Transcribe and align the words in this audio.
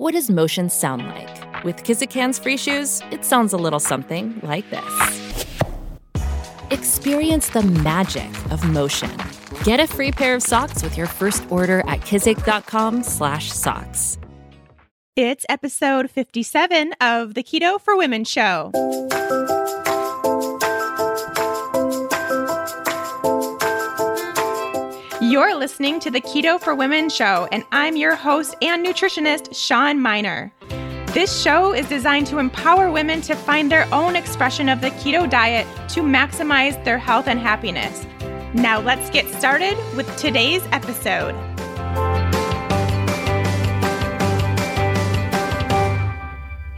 What 0.00 0.14
does 0.14 0.30
motion 0.30 0.70
sound 0.70 1.06
like? 1.08 1.62
With 1.62 1.84
Kizikans 1.84 2.42
free 2.42 2.56
shoes, 2.56 3.02
it 3.10 3.22
sounds 3.22 3.52
a 3.52 3.58
little 3.58 3.78
something 3.78 4.40
like 4.42 4.64
this. 4.70 5.44
Experience 6.70 7.50
the 7.50 7.60
magic 7.60 8.30
of 8.50 8.66
motion. 8.70 9.10
Get 9.62 9.78
a 9.78 9.86
free 9.86 10.10
pair 10.10 10.34
of 10.34 10.42
socks 10.42 10.82
with 10.82 10.96
your 10.96 11.06
first 11.06 11.44
order 11.50 11.80
at 11.80 12.00
kizik.com/socks. 12.00 14.18
It's 15.16 15.44
episode 15.50 16.10
57 16.10 16.94
of 17.02 17.34
the 17.34 17.42
Keto 17.42 17.78
for 17.78 17.94
Women 17.94 18.24
show. 18.24 18.70
You're 25.30 25.54
listening 25.54 26.00
to 26.00 26.10
the 26.10 26.20
Keto 26.20 26.60
for 26.60 26.74
Women 26.74 27.08
show, 27.08 27.46
and 27.52 27.62
I'm 27.70 27.94
your 27.94 28.16
host 28.16 28.56
and 28.62 28.84
nutritionist, 28.84 29.54
Shawn 29.54 29.96
Mynar. 30.00 30.50
This 31.14 31.40
show 31.40 31.72
is 31.72 31.88
designed 31.88 32.26
to 32.26 32.38
empower 32.38 32.90
women 32.90 33.20
to 33.20 33.36
find 33.36 33.70
their 33.70 33.86
own 33.94 34.16
expression 34.16 34.68
of 34.68 34.80
the 34.80 34.90
keto 34.90 35.30
diet 35.30 35.68
to 35.90 36.00
maximize 36.00 36.84
their 36.84 36.98
health 36.98 37.28
and 37.28 37.38
happiness. 37.38 38.04
Now, 38.54 38.80
let's 38.80 39.08
get 39.10 39.32
started 39.32 39.78
with 39.94 40.12
today's 40.16 40.66
episode. 40.72 41.36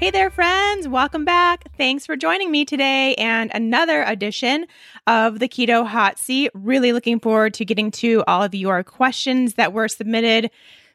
Hey 0.03 0.11
there, 0.11 0.31
friends. 0.31 0.89
Welcome 0.89 1.25
back. 1.25 1.69
Thanks 1.77 2.07
for 2.07 2.17
joining 2.17 2.51
me 2.51 2.65
today 2.65 3.15
and 3.15 3.53
another 3.55 4.03
edition 4.03 4.67
of 5.07 5.39
the 5.39 5.49
Keto 5.49 5.87
Hot 5.87 6.19
Seat. 6.19 6.51
Really 6.55 6.93
looking 6.93 7.21
forward 7.21 7.55
to 7.55 7.65
getting 7.65 7.91
to 7.93 8.23
all 8.27 8.43
of 8.43 8.55
your 8.55 8.83
questions 8.83 9.55
that 9.55 9.73
were 9.73 9.89
submitted. 9.89 10.51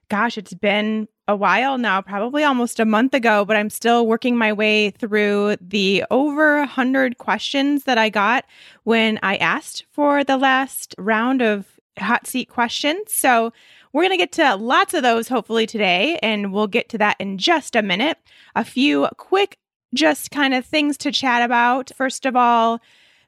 Gosh, 0.09 0.37
it's 0.37 0.53
been 0.53 1.07
a 1.27 1.35
while 1.35 1.77
now, 1.77 2.01
probably 2.01 2.43
almost 2.43 2.79
a 2.79 2.85
month 2.85 3.13
ago, 3.13 3.43
but 3.43 3.57
I'm 3.57 3.69
still 3.69 4.07
working 4.07 4.37
my 4.37 4.53
way 4.53 4.91
through 4.91 5.57
the 5.59 6.05
over 6.09 6.59
100 6.59 7.17
questions 7.17 7.83
that 7.83 7.97
I 7.97 8.09
got 8.09 8.45
when 8.83 9.19
I 9.21 9.35
asked 9.35 9.85
for 9.91 10.23
the 10.23 10.37
last 10.37 10.95
round 10.97 11.41
of 11.41 11.65
hot 11.99 12.27
seat 12.27 12.49
questions. 12.49 13.11
So, 13.13 13.51
we're 13.93 14.03
going 14.03 14.11
to 14.11 14.17
get 14.17 14.31
to 14.33 14.55
lots 14.55 14.93
of 14.93 15.01
those 15.01 15.27
hopefully 15.27 15.65
today, 15.65 16.19
and 16.21 16.53
we'll 16.53 16.67
get 16.67 16.89
to 16.89 16.97
that 16.99 17.15
in 17.19 17.37
just 17.37 17.75
a 17.75 17.81
minute. 17.81 18.17
A 18.55 18.63
few 18.63 19.07
quick, 19.17 19.57
just 19.93 20.29
kind 20.29 20.53
of 20.53 20.65
things 20.65 20.97
to 20.97 21.11
chat 21.11 21.41
about. 21.41 21.91
First 21.95 22.25
of 22.25 22.35
all, 22.35 22.79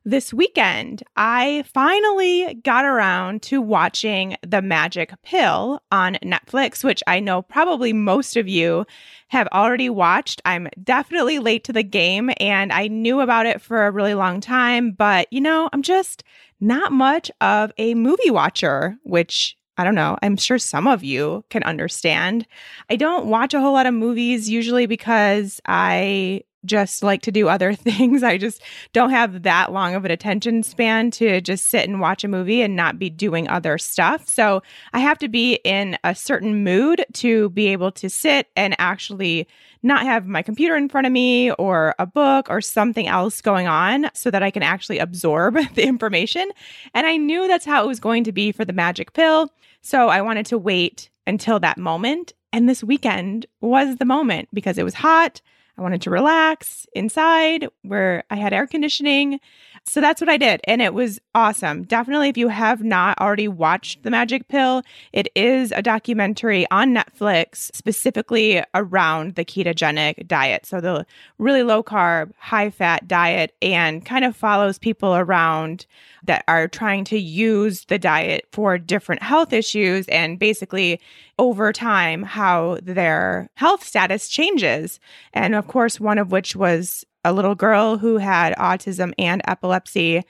this 0.10 0.34
weekend, 0.34 1.04
I 1.16 1.64
finally 1.72 2.56
got 2.64 2.84
around 2.84 3.44
to 3.44 3.62
watching 3.62 4.36
The 4.46 4.62
Magic 4.62 5.14
Pill 5.24 5.82
on 5.92 6.16
Netflix, 6.24 6.84
which 6.84 7.04
I 7.06 7.20
know 7.20 7.44
probably 7.44 7.94
most 7.94 8.36
of 8.36 8.48
you 8.48 8.86
have 9.28 9.48
already 9.54 9.90
watched. 9.90 10.42
I'm 10.46 10.68
definitely 10.84 11.38
late 11.38 11.64
to 11.66 11.74
the 11.74 11.84
game 11.84 12.32
and 12.40 12.74
I 12.74 12.88
knew 12.88 13.22
about 13.22 13.46
it 13.46 13.62
for 13.62 13.86
a 13.86 13.92
really 13.92 14.16
long 14.16 14.42
time, 14.42 14.92
but 14.92 15.32
you 15.32 15.42
know, 15.42 15.70
I'm 15.72 15.84
just 15.84 16.24
not 16.60 16.92
much 16.92 17.30
of 17.40 17.72
a 17.78 17.94
movie 17.94 18.32
watcher, 18.32 18.98
which 19.04 19.56
I 19.78 19.84
don't 19.84 19.96
know. 19.96 20.18
I'm 20.22 20.36
sure 20.36 20.58
some 20.58 20.88
of 20.88 21.04
you 21.04 21.46
can 21.50 21.64
understand. 21.64 22.46
I 22.90 22.98
don't 22.98 23.28
watch 23.28 23.54
a 23.54 23.62
whole 23.62 23.74
lot 23.74 23.86
of 23.86 23.94
movies 23.94 24.50
usually 24.50 24.88
because 24.88 25.62
I 25.66 26.44
just 26.66 27.04
like 27.04 27.22
to 27.24 27.32
do 27.32 27.48
other 27.48 27.74
things. 27.76 28.24
I 28.24 28.38
just 28.38 28.62
don't 28.94 29.12
have 29.12 29.44
that 29.44 29.72
long 29.72 29.96
of 29.96 30.06
an 30.06 30.12
attention 30.12 30.64
span 30.64 31.12
to 31.12 31.42
just 31.42 31.70
sit 31.70 31.88
and 31.88 32.00
watch 32.00 32.24
a 32.24 32.28
movie 32.28 32.62
and 32.62 32.76
not 32.76 33.00
be 33.00 33.10
doing 33.10 33.48
other 33.48 33.78
stuff. 33.78 34.28
So 34.28 34.62
I 34.94 35.00
have 35.00 35.18
to 35.20 35.28
be 35.28 35.56
in 35.64 35.98
a 36.04 36.16
certain 36.16 36.64
mood 36.64 37.06
to 37.14 37.50
be 37.50 37.68
able 37.68 37.92
to 37.94 38.10
sit 38.10 38.48
and 38.56 38.76
actually 38.80 39.48
not 39.82 40.04
have 40.04 40.28
my 40.28 40.42
computer 40.42 40.76
in 40.76 40.90
front 40.90 41.08
of 41.08 41.14
me 41.14 41.52
or 41.54 41.96
a 42.00 42.06
book 42.06 42.48
or 42.50 42.62
something 42.62 43.08
else 43.08 43.42
going 43.42 43.68
on 43.68 44.10
so 44.14 44.30
that 44.30 44.44
I 44.44 44.52
can 44.52 44.64
actually 44.64 45.00
absorb 45.00 45.58
the 45.76 45.84
information. 45.84 46.52
And 46.94 47.08
I 47.08 47.18
knew 47.18 47.48
that's 47.48 47.66
how 47.66 47.84
it 47.84 47.88
was 47.88 48.00
going 48.00 48.24
to 48.26 48.32
be 48.32 48.52
for 48.52 48.66
the 48.66 48.74
magic 48.74 49.14
pill. 49.14 49.50
So 49.82 50.10
I 50.10 50.22
wanted 50.22 50.46
to 50.48 50.58
wait 50.58 51.10
until 51.26 51.60
that 51.60 51.78
moment. 51.78 52.34
And 52.52 52.68
this 52.68 52.84
weekend 52.84 53.46
was 53.62 53.98
the 53.98 54.06
moment 54.06 54.50
because 54.54 54.78
it 54.78 54.84
was 54.84 54.96
hot. 54.96 55.42
I 55.80 55.82
wanted 55.82 56.02
to 56.02 56.10
relax 56.10 56.86
inside 56.94 57.70
where 57.84 58.26
I 58.30 58.36
had 58.36 58.52
air 58.52 58.68
conditioning. 58.68 59.40
So 59.90 60.02
that's 60.02 60.22
what 60.22 60.30
I 60.30 60.38
did. 60.38 60.62
And 60.66 60.82
it 60.82 60.94
was 60.94 61.20
awesome. 61.34 61.84
Definitely, 61.84 62.30
if 62.30 62.38
you 62.38 62.50
have 62.50 62.84
not 62.84 63.20
already 63.20 63.48
watched 63.48 64.04
The 64.04 64.12
Magic 64.12 64.48
Pill, 64.48 64.84
it 65.14 65.30
is 65.36 65.72
a 65.72 65.82
documentary 65.82 66.70
on 66.70 66.94
Netflix 66.94 67.72
specifically 67.74 68.64
around 68.76 69.34
the 69.34 69.44
ketogenic 69.44 70.28
diet. 70.28 70.68
So 70.68 70.80
the 70.80 71.08
really 71.40 71.64
low 71.64 71.82
carb, 71.82 72.34
high 72.38 72.70
fat 72.70 73.08
diet, 73.08 73.56
and 73.64 74.06
kind 74.06 74.26
of 74.26 74.36
follows 74.36 74.78
people 74.78 75.16
around 75.16 75.88
that 76.24 76.44
are 76.48 76.68
trying 76.68 77.04
to 77.06 77.18
use 77.18 77.86
the 77.86 77.98
diet 77.98 78.46
for 78.52 78.78
different 78.78 79.24
health 79.24 79.54
issues 79.54 80.08
and 80.10 80.38
basically 80.38 81.00
over 81.40 81.74
time 81.74 82.22
how 82.22 82.78
their 82.84 83.50
health 83.56 83.84
status 83.84 84.28
changes. 84.28 85.00
And 85.34 85.56
of 85.56 85.68
course, 85.68 86.00
one 86.00 86.18
of 86.18 86.32
which 86.32 86.56
was 86.56 87.06
a 87.30 87.34
little 87.34 87.56
girl 87.56 87.98
who 87.98 88.18
had 88.18 88.56
autism 88.56 89.14
and 89.18 89.42
epilepsy. 89.48 90.24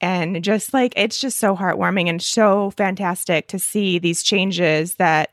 And 0.00 0.42
just 0.42 0.74
like 0.74 0.92
it's 0.96 1.20
just 1.20 1.38
so 1.38 1.56
heartwarming 1.56 2.08
and 2.08 2.22
so 2.22 2.70
fantastic 2.70 3.48
to 3.48 3.58
see 3.58 3.98
these 3.98 4.22
changes 4.22 4.94
that 4.94 5.30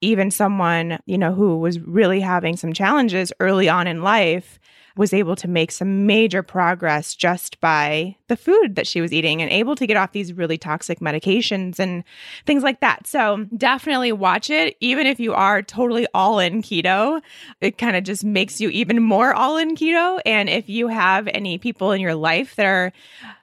even 0.00 0.30
someone, 0.30 0.98
you 1.06 1.18
know, 1.18 1.32
who 1.32 1.58
was 1.58 1.80
really 1.80 2.20
having 2.20 2.56
some 2.56 2.72
challenges 2.72 3.32
early 3.40 3.68
on 3.68 3.86
in 3.86 4.02
life 4.02 4.58
was 4.96 5.12
able 5.12 5.36
to 5.36 5.48
make 5.48 5.70
some 5.70 6.06
major 6.06 6.42
progress 6.42 7.14
just 7.14 7.60
by 7.60 8.16
the 8.28 8.36
food 8.36 8.76
that 8.76 8.86
she 8.86 9.00
was 9.00 9.12
eating 9.12 9.42
and 9.42 9.50
able 9.50 9.76
to 9.76 9.86
get 9.86 9.96
off 9.96 10.12
these 10.12 10.32
really 10.32 10.56
toxic 10.56 11.00
medications 11.00 11.78
and 11.78 12.02
things 12.46 12.62
like 12.62 12.80
that. 12.80 13.06
So 13.06 13.46
definitely 13.56 14.12
watch 14.12 14.48
it, 14.48 14.76
even 14.80 15.06
if 15.06 15.20
you 15.20 15.34
are 15.34 15.62
totally 15.62 16.06
all 16.14 16.38
in 16.38 16.62
keto. 16.62 17.20
It 17.60 17.78
kind 17.78 17.96
of 17.96 18.04
just 18.04 18.24
makes 18.24 18.60
you 18.60 18.70
even 18.70 19.02
more 19.02 19.34
all 19.34 19.58
in 19.58 19.76
keto. 19.76 20.20
And 20.24 20.48
if 20.48 20.68
you 20.68 20.88
have 20.88 21.28
any 21.28 21.58
people 21.58 21.92
in 21.92 22.00
your 22.00 22.14
life 22.14 22.56
that 22.56 22.66
are 22.66 22.92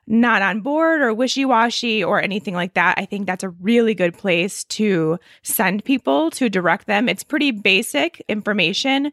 not 0.07 0.41
on 0.41 0.61
board 0.61 1.01
or 1.01 1.13
wishy 1.13 1.45
washy 1.45 2.03
or 2.03 2.21
anything 2.21 2.55
like 2.55 2.73
that, 2.73 2.95
I 2.97 3.05
think 3.05 3.25
that's 3.25 3.43
a 3.43 3.49
really 3.49 3.93
good 3.93 4.17
place 4.17 4.63
to 4.65 5.19
send 5.43 5.85
people 5.85 6.31
to 6.31 6.49
direct 6.49 6.87
them. 6.87 7.07
It's 7.07 7.23
pretty 7.23 7.51
basic 7.51 8.23
information 8.27 9.11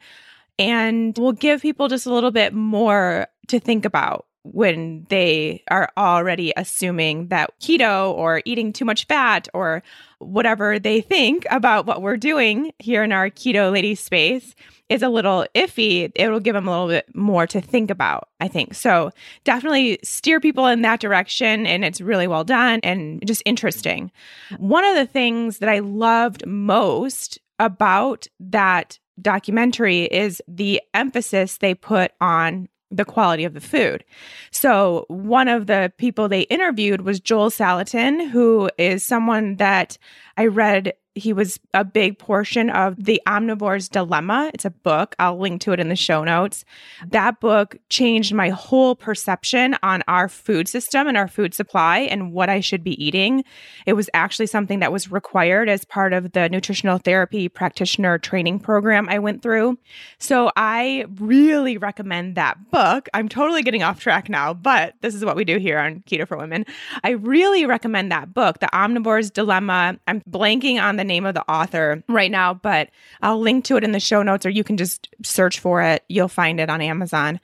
and 0.60 1.16
will 1.18 1.32
give 1.32 1.62
people 1.62 1.88
just 1.88 2.06
a 2.06 2.12
little 2.12 2.30
bit 2.30 2.52
more 2.52 3.26
to 3.48 3.58
think 3.58 3.84
about 3.84 4.26
when 4.42 5.06
they 5.08 5.62
are 5.70 5.90
already 5.96 6.52
assuming 6.56 7.28
that 7.28 7.50
keto 7.60 8.12
or 8.12 8.42
eating 8.44 8.72
too 8.72 8.84
much 8.84 9.06
fat 9.06 9.48
or 9.52 9.82
whatever 10.18 10.78
they 10.78 11.00
think 11.00 11.46
about 11.50 11.86
what 11.86 12.02
we're 12.02 12.16
doing 12.16 12.72
here 12.78 13.02
in 13.02 13.12
our 13.12 13.28
keto 13.28 13.72
lady 13.72 13.94
space 13.94 14.54
is 14.88 15.02
a 15.02 15.08
little 15.08 15.46
iffy, 15.54 16.10
it 16.14 16.28
will 16.28 16.40
give 16.40 16.54
them 16.54 16.66
a 16.66 16.70
little 16.70 16.88
bit 16.88 17.14
more 17.14 17.46
to 17.46 17.60
think 17.60 17.90
about, 17.90 18.28
I 18.40 18.48
think. 18.48 18.74
So 18.74 19.12
definitely 19.44 19.98
steer 20.02 20.40
people 20.40 20.66
in 20.66 20.82
that 20.82 21.00
direction. 21.00 21.64
And 21.66 21.84
it's 21.84 22.00
really 22.00 22.26
well 22.26 22.44
done 22.44 22.80
and 22.82 23.24
just 23.26 23.42
interesting. 23.46 24.10
One 24.58 24.84
of 24.84 24.96
the 24.96 25.06
things 25.06 25.58
that 25.58 25.68
I 25.68 25.78
loved 25.78 26.44
most 26.46 27.38
about 27.60 28.26
that 28.40 28.98
documentary 29.20 30.04
is 30.04 30.42
the 30.48 30.80
emphasis 30.94 31.58
they 31.58 31.74
put 31.74 32.12
on 32.20 32.68
the 32.90 33.04
quality 33.04 33.44
of 33.44 33.54
the 33.54 33.60
food. 33.60 34.04
So, 34.50 35.04
one 35.08 35.48
of 35.48 35.66
the 35.66 35.92
people 35.96 36.28
they 36.28 36.42
interviewed 36.42 37.02
was 37.02 37.20
Joel 37.20 37.50
Salatin, 37.50 38.30
who 38.30 38.68
is 38.78 39.04
someone 39.04 39.56
that 39.56 39.96
I 40.36 40.46
read 40.46 40.94
he 41.14 41.32
was 41.32 41.58
a 41.74 41.84
big 41.84 42.18
portion 42.18 42.70
of 42.70 42.94
The 43.04 43.20
Omnivore's 43.26 43.88
Dilemma. 43.88 44.50
It's 44.54 44.64
a 44.64 44.70
book. 44.70 45.16
I'll 45.18 45.38
link 45.38 45.60
to 45.62 45.72
it 45.72 45.80
in 45.80 45.88
the 45.88 45.96
show 45.96 46.22
notes. 46.22 46.64
That 47.08 47.40
book 47.40 47.76
changed 47.88 48.32
my 48.32 48.50
whole 48.50 48.94
perception 48.94 49.76
on 49.82 50.04
our 50.06 50.28
food 50.28 50.68
system 50.68 51.08
and 51.08 51.16
our 51.16 51.26
food 51.26 51.52
supply 51.52 52.00
and 52.00 52.32
what 52.32 52.48
I 52.48 52.60
should 52.60 52.84
be 52.84 53.02
eating. 53.04 53.44
It 53.86 53.94
was 53.94 54.08
actually 54.14 54.46
something 54.46 54.78
that 54.80 54.92
was 54.92 55.10
required 55.10 55.68
as 55.68 55.84
part 55.84 56.12
of 56.12 56.30
the 56.30 56.48
nutritional 56.48 56.98
therapy 56.98 57.48
practitioner 57.48 58.18
training 58.18 58.60
program 58.60 59.08
I 59.08 59.18
went 59.18 59.42
through. 59.42 59.78
So 60.18 60.52
I 60.54 61.06
really 61.16 61.76
recommend 61.76 62.36
that 62.36 62.70
book. 62.70 63.08
I'm 63.14 63.28
totally 63.28 63.62
getting 63.62 63.82
off 63.82 63.98
track 63.98 64.28
now, 64.28 64.54
but 64.54 64.94
this 65.00 65.16
is 65.16 65.24
what 65.24 65.34
we 65.34 65.44
do 65.44 65.58
here 65.58 65.78
on 65.78 66.04
Keto 66.06 66.28
for 66.28 66.36
Women. 66.36 66.66
I 67.02 67.10
really 67.10 67.66
recommend 67.66 68.12
that 68.12 68.32
book, 68.32 68.60
The 68.60 68.68
Omnivore's 68.68 69.30
Dilemma. 69.32 69.98
I'm 70.06 70.20
blanking 70.22 70.80
on 70.80 70.99
the 71.00 71.04
name 71.04 71.24
of 71.24 71.34
the 71.34 71.50
author 71.50 72.04
right 72.08 72.30
now, 72.30 72.52
but 72.52 72.90
I'll 73.22 73.40
link 73.40 73.64
to 73.64 73.76
it 73.78 73.84
in 73.84 73.92
the 73.92 74.00
show 74.00 74.22
notes 74.22 74.44
or 74.44 74.50
you 74.50 74.62
can 74.62 74.76
just 74.76 75.08
search 75.24 75.58
for 75.58 75.80
it. 75.80 76.04
You'll 76.08 76.28
find 76.28 76.60
it 76.60 76.68
on 76.68 76.82
Amazon. 76.82 77.40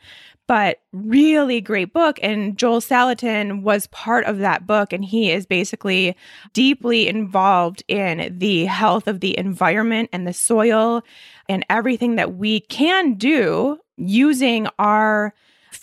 But 0.46 0.80
really 0.92 1.60
great 1.60 1.92
book. 1.92 2.20
And 2.22 2.56
Joel 2.56 2.80
Salatin 2.80 3.62
was 3.62 3.88
part 3.88 4.26
of 4.26 4.38
that 4.38 4.66
book. 4.66 4.92
And 4.92 5.04
he 5.04 5.32
is 5.32 5.46
basically 5.46 6.16
deeply 6.52 7.08
involved 7.08 7.82
in 7.88 8.36
the 8.38 8.66
health 8.66 9.08
of 9.08 9.20
the 9.20 9.36
environment 9.36 10.10
and 10.12 10.26
the 10.26 10.32
soil 10.32 11.02
and 11.48 11.64
everything 11.68 12.16
that 12.16 12.36
we 12.36 12.60
can 12.60 13.14
do 13.14 13.78
using 13.96 14.68
our 14.78 15.34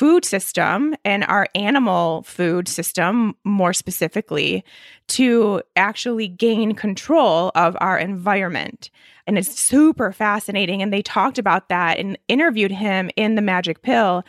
food 0.04 0.26
system 0.26 0.94
and 1.06 1.24
our 1.30 1.48
animal 1.56 2.24
food 2.24 2.68
system, 2.68 3.34
more 3.46 3.72
specifically, 3.72 4.62
to 5.08 5.62
actually 5.78 6.28
gain 6.28 6.76
control 6.76 7.54
of 7.56 7.78
our 7.80 7.98
environment. 7.98 8.90
And 9.28 9.38
it's 9.38 9.58
super 9.58 10.12
fascinating. 10.12 10.82
And 10.82 10.92
they 10.92 11.02
talked 11.02 11.40
about 11.40 11.70
that 11.70 12.00
and 12.00 12.20
interviewed 12.28 12.70
him 12.72 13.12
in 13.16 13.36
The 13.36 13.42
Magic 13.42 13.82
Pill. 13.82 14.26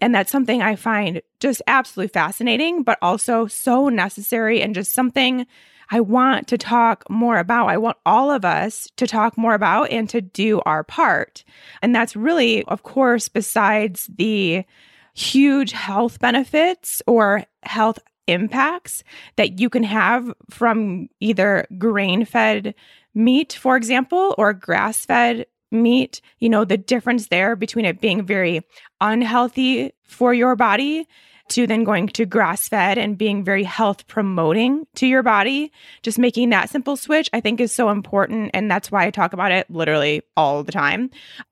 And 0.00 0.14
that's 0.14 0.32
something 0.32 0.62
I 0.62 0.76
find 0.76 1.20
just 1.40 1.60
absolutely 1.66 2.08
fascinating, 2.08 2.82
but 2.82 2.96
also 3.02 3.46
so 3.46 3.90
necessary 3.90 4.62
and 4.62 4.74
just 4.74 4.94
something 4.94 5.46
I 5.90 6.00
want 6.00 6.48
to 6.48 6.56
talk 6.56 7.04
more 7.10 7.36
about. 7.36 7.68
I 7.68 7.76
want 7.76 7.98
all 8.06 8.30
of 8.30 8.46
us 8.46 8.88
to 8.96 9.06
talk 9.06 9.36
more 9.36 9.52
about 9.52 9.90
and 9.90 10.08
to 10.08 10.22
do 10.22 10.62
our 10.64 10.84
part. 10.84 11.44
And 11.82 11.94
that's 11.94 12.16
really, 12.16 12.64
of 12.64 12.82
course, 12.82 13.28
besides 13.28 14.08
the 14.16 14.64
huge 15.18 15.72
health 15.72 16.20
benefits 16.20 17.02
or 17.06 17.44
health 17.64 17.98
impacts 18.28 19.02
that 19.36 19.58
you 19.58 19.68
can 19.68 19.82
have 19.82 20.32
from 20.50 21.08
either 21.20 21.66
grain 21.76 22.24
fed 22.24 22.74
meat, 23.14 23.52
for 23.54 23.76
example, 23.76 24.34
or 24.38 24.52
grass 24.52 25.04
fed 25.04 25.46
meat. 25.72 26.20
You 26.38 26.48
know, 26.48 26.64
the 26.64 26.76
difference 26.76 27.28
there 27.28 27.56
between 27.56 27.84
it 27.84 28.00
being 28.00 28.24
very 28.24 28.62
unhealthy 29.00 29.92
for 30.04 30.32
your 30.32 30.54
body 30.54 31.06
to 31.48 31.66
then 31.66 31.84
going 31.84 32.08
to 32.08 32.26
grass 32.26 32.68
fed 32.68 32.98
and 32.98 33.18
being 33.18 33.44
very 33.44 33.64
health 33.64 34.06
promoting 34.06 34.86
to 34.96 35.06
your 35.06 35.22
body, 35.22 35.72
just 36.02 36.18
making 36.18 36.50
that 36.50 36.70
simple 36.70 36.96
switch, 36.96 37.28
I 37.32 37.40
think 37.40 37.60
is 37.60 37.74
so 37.74 37.90
important. 37.90 38.50
And 38.54 38.70
that's 38.70 38.90
why 38.90 39.06
I 39.06 39.10
talk 39.10 39.32
about 39.32 39.52
it 39.52 39.70
literally 39.70 40.22
all 40.36 40.62
the 40.62 40.72
time. 40.72 41.10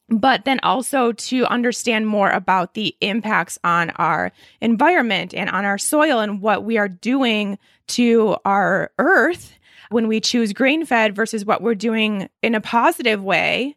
But 0.09 0.45
then 0.45 0.61
also 0.63 1.13
to 1.13 1.47
understand 1.47 2.07
more 2.07 2.31
about 2.31 2.75
the 2.75 2.95
impacts 3.01 3.59
on 3.65 3.91
our 3.91 4.33
environment 4.61 5.35
and 5.35 5.51
on 5.51 5.65
our 5.65 5.79
soil 5.79 6.21
and 6.21 6.41
what 6.41 6.65
we 6.65 6.79
are 6.79 6.89
doing 6.89 7.59
to 7.89 8.37
our 8.45 8.91
earth 8.99 9.53
when 9.91 10.09
we 10.09 10.21
choose 10.21 10.53
grain 10.53 10.85
fed 10.85 11.15
versus 11.15 11.45
what 11.45 11.63
we're 11.63 11.75
doing 11.75 12.29
in 12.43 12.55
a 12.55 12.61
positive 12.61 13.23
way 13.23 13.77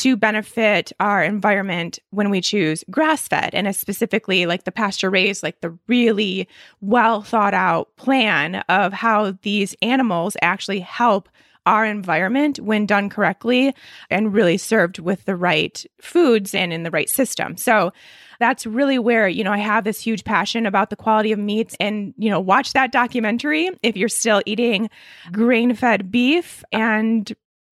to 0.00 0.16
benefit 0.16 0.92
our 0.98 1.22
environment 1.22 1.98
when 2.10 2.30
we 2.30 2.40
choose 2.40 2.82
grass 2.90 3.28
fed 3.28 3.54
and 3.54 3.74
specifically 3.76 4.46
like 4.46 4.64
the 4.64 4.72
pasture 4.72 5.10
raised, 5.10 5.42
like 5.42 5.60
the 5.60 5.76
really 5.88 6.48
well 6.80 7.20
thought 7.20 7.52
out 7.52 7.94
plan 7.96 8.56
of 8.70 8.94
how 8.94 9.32
these 9.42 9.74
animals 9.82 10.38
actually 10.40 10.80
help 10.80 11.28
our 11.66 11.84
environment 11.84 12.58
when 12.60 12.86
done 12.86 13.10
correctly 13.10 13.74
and 14.08 14.32
really 14.32 14.56
served 14.56 14.98
with 14.98 15.24
the 15.26 15.36
right 15.36 15.84
foods 16.00 16.54
and 16.54 16.72
in 16.72 16.82
the 16.82 16.90
right 16.90 17.10
system. 17.10 17.58
So 17.58 17.92
that's 18.38 18.64
really 18.64 18.98
where, 18.98 19.28
you 19.28 19.44
know, 19.44 19.52
I 19.52 19.58
have 19.58 19.84
this 19.84 20.00
huge 20.00 20.24
passion 20.24 20.64
about 20.64 20.88
the 20.88 20.96
quality 20.96 21.30
of 21.30 21.38
meats 21.38 21.76
and, 21.78 22.14
you 22.16 22.30
know, 22.30 22.40
watch 22.40 22.72
that 22.72 22.90
documentary 22.90 23.68
if 23.82 23.98
you're 23.98 24.08
still 24.08 24.40
eating 24.46 24.88
grain 25.30 25.74
fed 25.74 26.10
beef 26.10 26.64
and 26.72 27.30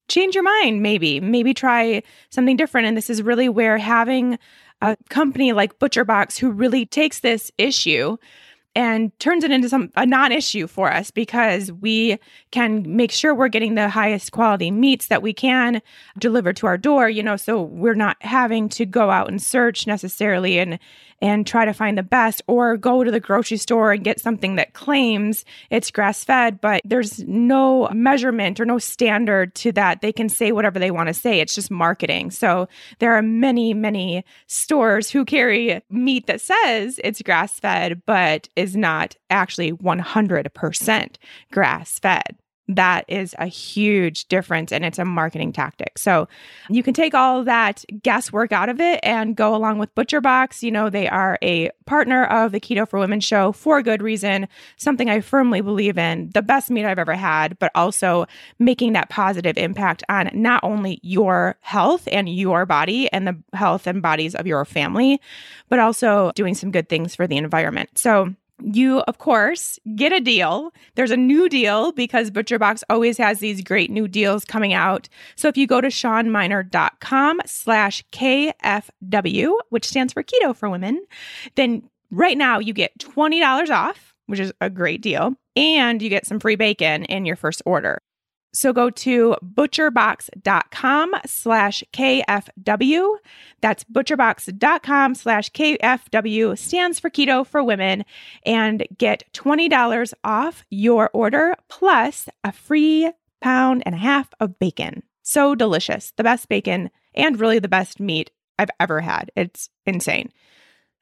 change 0.08 0.34
your 0.34 0.44
mind, 0.44 0.82
maybe. 0.82 1.20
Maybe 1.20 1.55
try 1.55 2.02
something 2.31 2.56
different. 2.56 2.87
And 2.87 2.96
this 2.96 3.10
is 3.10 3.22
really 3.22 3.49
where 3.49 3.78
having 3.78 4.38
a 4.81 4.96
company 5.08 5.52
like 5.52 5.78
ButcherBox 5.78 6.38
who 6.38 6.50
really 6.50 6.87
takes 6.87 7.20
this 7.20 7.50
issue 7.58 8.16
and 8.75 9.19
turns 9.19 9.44
it 9.44 9.50
into 9.50 9.69
some 9.69 9.90
a 9.96 10.06
non-issue 10.06 10.66
for 10.66 10.93
us 10.93 11.10
because 11.10 11.72
we 11.72 12.19
can 12.52 12.84
make 12.96 13.10
sure 13.10 13.34
we're 13.34 13.49
getting 13.49 13.75
the 13.75 13.88
highest 13.88 14.31
quality 14.31 14.70
meats 14.70 15.08
that 15.08 15.22
we 15.22 15.32
can 15.32 15.81
deliver 16.19 16.52
to 16.52 16.66
our 16.66 16.76
door 16.78 17.08
you 17.08 17.22
know 17.22 17.37
so 17.37 17.62
we're 17.62 17.94
not 17.94 18.16
having 18.20 18.69
to 18.69 18.84
go 18.84 19.11
out 19.11 19.28
and 19.28 19.43
search 19.43 19.87
necessarily 19.87 20.58
and 20.58 20.78
and 21.20 21.46
try 21.46 21.64
to 21.64 21.72
find 21.72 21.98
the 21.98 22.02
best 22.02 22.42
or 22.46 22.76
go 22.76 23.02
to 23.02 23.10
the 23.10 23.20
grocery 23.20 23.56
store 23.56 23.92
and 23.92 24.04
get 24.04 24.20
something 24.20 24.56
that 24.56 24.74
claims 24.74 25.44
it's 25.70 25.90
grass 25.90 26.24
fed, 26.24 26.60
but 26.60 26.80
there's 26.84 27.20
no 27.24 27.88
measurement 27.92 28.60
or 28.60 28.64
no 28.64 28.78
standard 28.78 29.54
to 29.56 29.72
that. 29.72 30.00
They 30.00 30.12
can 30.12 30.28
say 30.28 30.52
whatever 30.52 30.78
they 30.78 30.90
want 30.90 31.08
to 31.08 31.14
say. 31.14 31.40
It's 31.40 31.54
just 31.54 31.70
marketing. 31.70 32.30
So 32.30 32.68
there 32.98 33.14
are 33.14 33.22
many, 33.22 33.74
many 33.74 34.24
stores 34.46 35.10
who 35.10 35.24
carry 35.24 35.82
meat 35.90 36.26
that 36.26 36.40
says 36.40 37.00
it's 37.02 37.22
grass 37.22 37.58
fed, 37.58 38.02
but 38.06 38.48
is 38.56 38.76
not 38.76 39.16
actually 39.30 39.72
100% 39.72 41.16
grass 41.50 41.98
fed 41.98 42.36
that 42.68 43.04
is 43.08 43.34
a 43.38 43.46
huge 43.46 44.26
difference 44.28 44.72
and 44.72 44.84
it's 44.84 44.98
a 44.98 45.04
marketing 45.04 45.52
tactic. 45.52 45.98
So 45.98 46.28
you 46.68 46.82
can 46.82 46.92
take 46.92 47.14
all 47.14 47.42
that 47.44 47.84
guesswork 48.02 48.52
out 48.52 48.68
of 48.68 48.78
it 48.78 49.00
and 49.02 49.34
go 49.34 49.54
along 49.54 49.78
with 49.78 49.94
ButcherBox. 49.94 50.62
You 50.62 50.70
know, 50.70 50.90
they 50.90 51.08
are 51.08 51.38
a 51.42 51.70
partner 51.86 52.24
of 52.24 52.52
the 52.52 52.60
Keto 52.60 52.86
for 52.86 52.98
Women 52.98 53.20
show 53.20 53.52
for 53.52 53.78
a 53.78 53.82
good 53.82 54.02
reason, 54.02 54.48
something 54.76 55.08
I 55.08 55.20
firmly 55.20 55.62
believe 55.62 55.96
in, 55.96 56.30
the 56.34 56.42
best 56.42 56.70
meat 56.70 56.84
I've 56.84 56.98
ever 56.98 57.14
had, 57.14 57.58
but 57.58 57.72
also 57.74 58.26
making 58.58 58.92
that 58.92 59.08
positive 59.08 59.56
impact 59.56 60.04
on 60.10 60.30
not 60.34 60.62
only 60.62 61.00
your 61.02 61.56
health 61.60 62.06
and 62.12 62.28
your 62.28 62.66
body 62.66 63.10
and 63.12 63.26
the 63.26 63.36
health 63.54 63.86
and 63.86 64.02
bodies 64.02 64.34
of 64.34 64.46
your 64.46 64.64
family, 64.66 65.20
but 65.70 65.78
also 65.78 66.32
doing 66.34 66.54
some 66.54 66.70
good 66.70 66.90
things 66.90 67.14
for 67.14 67.26
the 67.26 67.38
environment. 67.38 67.96
So 67.96 68.34
you 68.62 69.00
of 69.00 69.19
course 69.19 69.78
get 69.94 70.12
a 70.12 70.20
deal. 70.20 70.72
There's 70.94 71.10
a 71.10 71.16
new 71.16 71.49
deal 71.49 71.93
because 71.93 72.31
butcherbox 72.31 72.82
always 72.90 73.19
has 73.19 73.38
these 73.38 73.62
great 73.62 73.90
new 73.90 74.08
deals 74.08 74.44
coming 74.44 74.72
out. 74.72 75.08
So 75.37 75.49
if 75.49 75.56
you 75.56 75.66
go 75.66 75.81
to 75.81 75.88
shawnmynar.com 75.88 77.40
slash 77.46 78.05
kfw 78.12 79.52
which 79.70 79.87
stands 79.87 80.12
for 80.12 80.22
keto 80.22 80.55
for 80.55 80.69
women 80.70 81.05
then 81.55 81.82
right 82.10 82.37
now 82.38 82.58
you 82.58 82.72
get 82.72 82.96
$20 82.99 83.70
off 83.70 84.14
which 84.26 84.40
is 84.40 84.52
a 84.61 84.70
great 84.70 85.00
deal 85.00 85.34
and 85.56 86.02
you 86.02 86.08
get 86.08 86.26
some 86.26 86.40
free 86.40 86.56
bacon 86.56 87.04
in 87.04 87.25
your 87.25 87.37
first 87.37 87.62
order 87.64 88.00
so 88.52 88.72
go 88.72 88.90
to 88.90 89.36
butcherbox.com 89.44 91.14
slash 91.26 91.84
KFW. 91.92 93.16
That's 93.60 93.84
butcherbox.com 93.84 95.14
slash 95.14 95.50
KFW 95.50 96.58
stands 96.58 96.98
for 96.98 97.10
keto 97.10 97.46
for 97.46 97.62
women 97.62 98.04
and 98.44 98.86
get 98.96 99.24
$20 99.32 100.12
off 100.24 100.64
your 100.70 101.10
order 101.12 101.54
plus 101.68 102.28
a 102.44 102.52
free 102.52 103.10
pound 103.40 103.82
and 103.86 103.94
a 103.94 103.98
half 103.98 104.28
of 104.40 104.58
bacon. 104.58 105.02
So 105.22 105.54
delicious. 105.54 106.12
The 106.16 106.24
best 106.24 106.48
bacon 106.48 106.90
and 107.14 107.38
really 107.38 107.58
the 107.58 107.68
best 107.68 108.00
meat 108.00 108.30
I've 108.58 108.70
ever 108.80 109.00
had. 109.00 109.30
It's 109.36 109.68
insane. 109.86 110.32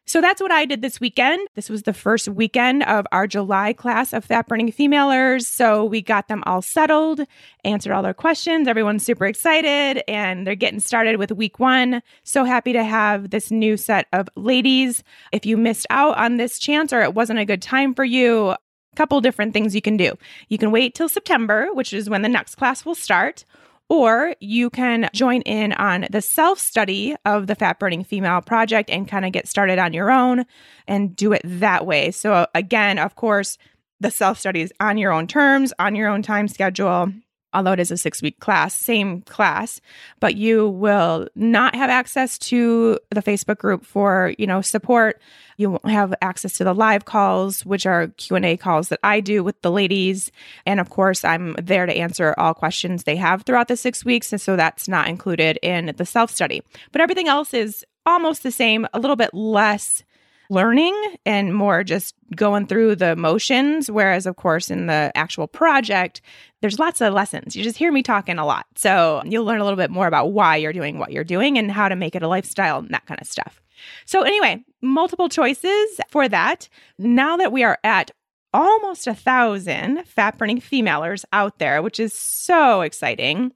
So 0.08 0.20
that's 0.20 0.40
what 0.40 0.52
I 0.52 0.66
did 0.66 0.82
this 0.82 1.00
weekend. 1.00 1.48
This 1.56 1.68
was 1.68 1.82
the 1.82 1.92
first 1.92 2.28
weekend 2.28 2.84
of 2.84 3.08
our 3.10 3.26
July 3.26 3.72
class 3.72 4.12
of 4.12 4.24
fat 4.24 4.46
burning 4.46 4.70
femalers. 4.70 5.46
So 5.46 5.84
we 5.84 6.00
got 6.00 6.28
them 6.28 6.44
all 6.46 6.62
settled, 6.62 7.22
answered 7.64 7.92
all 7.92 8.04
their 8.04 8.14
questions. 8.14 8.68
Everyone's 8.68 9.04
super 9.04 9.26
excited 9.26 10.04
and 10.08 10.46
they're 10.46 10.54
getting 10.54 10.78
started 10.78 11.16
with 11.16 11.32
week 11.32 11.58
one. 11.58 12.02
So 12.22 12.44
happy 12.44 12.72
to 12.72 12.84
have 12.84 13.30
this 13.30 13.50
new 13.50 13.76
set 13.76 14.06
of 14.12 14.28
ladies. 14.36 15.02
If 15.32 15.44
you 15.44 15.56
missed 15.56 15.88
out 15.90 16.16
on 16.16 16.36
this 16.36 16.60
chance 16.60 16.92
or 16.92 17.02
it 17.02 17.14
wasn't 17.14 17.40
a 17.40 17.44
good 17.44 17.60
time 17.60 17.92
for 17.92 18.04
you, 18.04 18.50
a 18.50 18.58
couple 18.94 19.20
different 19.20 19.54
things 19.54 19.74
you 19.74 19.82
can 19.82 19.96
do. 19.96 20.16
You 20.48 20.56
can 20.56 20.70
wait 20.70 20.94
till 20.94 21.08
September, 21.08 21.70
which 21.72 21.92
is 21.92 22.08
when 22.08 22.22
the 22.22 22.28
next 22.28 22.54
class 22.54 22.84
will 22.84 22.94
start 22.94 23.44
or 23.88 24.34
you 24.40 24.70
can 24.70 25.08
join 25.14 25.42
in 25.42 25.72
on 25.72 26.06
the 26.10 26.20
self 26.20 26.58
study 26.58 27.14
of 27.24 27.46
the 27.46 27.54
Fat 27.54 27.78
Burning 27.78 28.04
Female 28.04 28.40
Project 28.40 28.90
and 28.90 29.08
kind 29.08 29.24
of 29.24 29.32
get 29.32 29.48
started 29.48 29.78
on 29.78 29.92
your 29.92 30.10
own 30.10 30.44
and 30.86 31.14
do 31.14 31.32
it 31.32 31.42
that 31.44 31.86
way. 31.86 32.10
So, 32.10 32.46
again, 32.54 32.98
of 32.98 33.14
course, 33.14 33.58
the 34.00 34.10
self 34.10 34.38
study 34.38 34.60
is 34.60 34.72
on 34.80 34.98
your 34.98 35.12
own 35.12 35.26
terms, 35.26 35.72
on 35.78 35.94
your 35.94 36.08
own 36.08 36.22
time 36.22 36.48
schedule 36.48 37.12
although 37.56 37.72
it 37.72 37.80
is 37.80 37.90
a 37.90 37.96
six 37.96 38.20
week 38.20 38.38
class, 38.38 38.74
same 38.74 39.22
class, 39.22 39.80
but 40.20 40.36
you 40.36 40.68
will 40.68 41.26
not 41.34 41.74
have 41.74 41.88
access 41.88 42.36
to 42.38 42.98
the 43.10 43.22
Facebook 43.22 43.56
group 43.56 43.84
for, 43.84 44.34
you 44.38 44.46
know, 44.46 44.60
support. 44.60 45.20
You 45.56 45.70
won't 45.70 45.88
have 45.88 46.14
access 46.20 46.58
to 46.58 46.64
the 46.64 46.74
live 46.74 47.06
calls, 47.06 47.64
which 47.64 47.86
are 47.86 48.08
Q&A 48.18 48.58
calls 48.58 48.90
that 48.90 49.00
I 49.02 49.20
do 49.20 49.42
with 49.42 49.60
the 49.62 49.70
ladies. 49.70 50.30
And 50.66 50.78
of 50.80 50.90
course, 50.90 51.24
I'm 51.24 51.54
there 51.54 51.86
to 51.86 51.96
answer 51.96 52.34
all 52.36 52.52
questions 52.52 53.04
they 53.04 53.16
have 53.16 53.42
throughout 53.42 53.68
the 53.68 53.76
six 53.76 54.04
weeks. 54.04 54.32
And 54.32 54.40
so 54.40 54.54
that's 54.54 54.86
not 54.86 55.08
included 55.08 55.58
in 55.62 55.94
the 55.96 56.04
self 56.04 56.30
study. 56.30 56.62
But 56.92 57.00
everything 57.00 57.26
else 57.26 57.54
is 57.54 57.86
almost 58.04 58.42
the 58.42 58.52
same, 58.52 58.86
a 58.92 59.00
little 59.00 59.16
bit 59.16 59.32
less 59.32 60.04
learning 60.50 60.94
and 61.24 61.54
more 61.54 61.84
just 61.84 62.14
going 62.34 62.66
through 62.66 62.96
the 62.96 63.16
motions. 63.16 63.90
Whereas, 63.90 64.26
of 64.26 64.36
course, 64.36 64.70
in 64.70 64.86
the 64.86 65.12
actual 65.14 65.46
project, 65.46 66.20
there's 66.60 66.78
lots 66.78 67.00
of 67.00 67.14
lessons. 67.14 67.56
You 67.56 67.62
just 67.62 67.78
hear 67.78 67.92
me 67.92 68.02
talking 68.02 68.38
a 68.38 68.46
lot. 68.46 68.66
So 68.76 69.22
you'll 69.24 69.44
learn 69.44 69.60
a 69.60 69.64
little 69.64 69.76
bit 69.76 69.90
more 69.90 70.06
about 70.06 70.32
why 70.32 70.56
you're 70.56 70.72
doing 70.72 70.98
what 70.98 71.12
you're 71.12 71.24
doing 71.24 71.58
and 71.58 71.70
how 71.70 71.88
to 71.88 71.96
make 71.96 72.14
it 72.14 72.22
a 72.22 72.28
lifestyle 72.28 72.78
and 72.78 72.90
that 72.90 73.06
kind 73.06 73.20
of 73.20 73.26
stuff. 73.26 73.60
So, 74.06 74.22
anyway, 74.22 74.64
multiple 74.80 75.28
choices 75.28 76.00
for 76.08 76.28
that. 76.28 76.68
Now 76.98 77.36
that 77.36 77.52
we 77.52 77.62
are 77.62 77.78
at 77.84 78.10
almost 78.52 79.06
a 79.06 79.14
thousand 79.14 80.04
fat 80.06 80.38
burning 80.38 80.60
femalers 80.60 81.24
out 81.32 81.58
there, 81.58 81.82
which 81.82 82.00
is 82.00 82.14
so 82.14 82.80
exciting. 82.80 83.52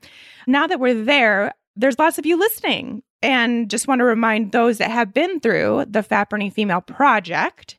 Now 0.46 0.66
that 0.66 0.78
we're 0.78 1.04
there, 1.04 1.54
there's 1.74 1.98
lots 1.98 2.18
of 2.18 2.26
you 2.26 2.38
listening. 2.38 3.02
And 3.22 3.68
just 3.70 3.86
want 3.86 3.98
to 3.98 4.04
remind 4.04 4.52
those 4.52 4.78
that 4.78 4.90
have 4.90 5.12
been 5.12 5.40
through 5.40 5.84
the 5.88 6.02
Fat 6.02 6.30
Burning 6.30 6.50
Female 6.50 6.80
Project 6.80 7.76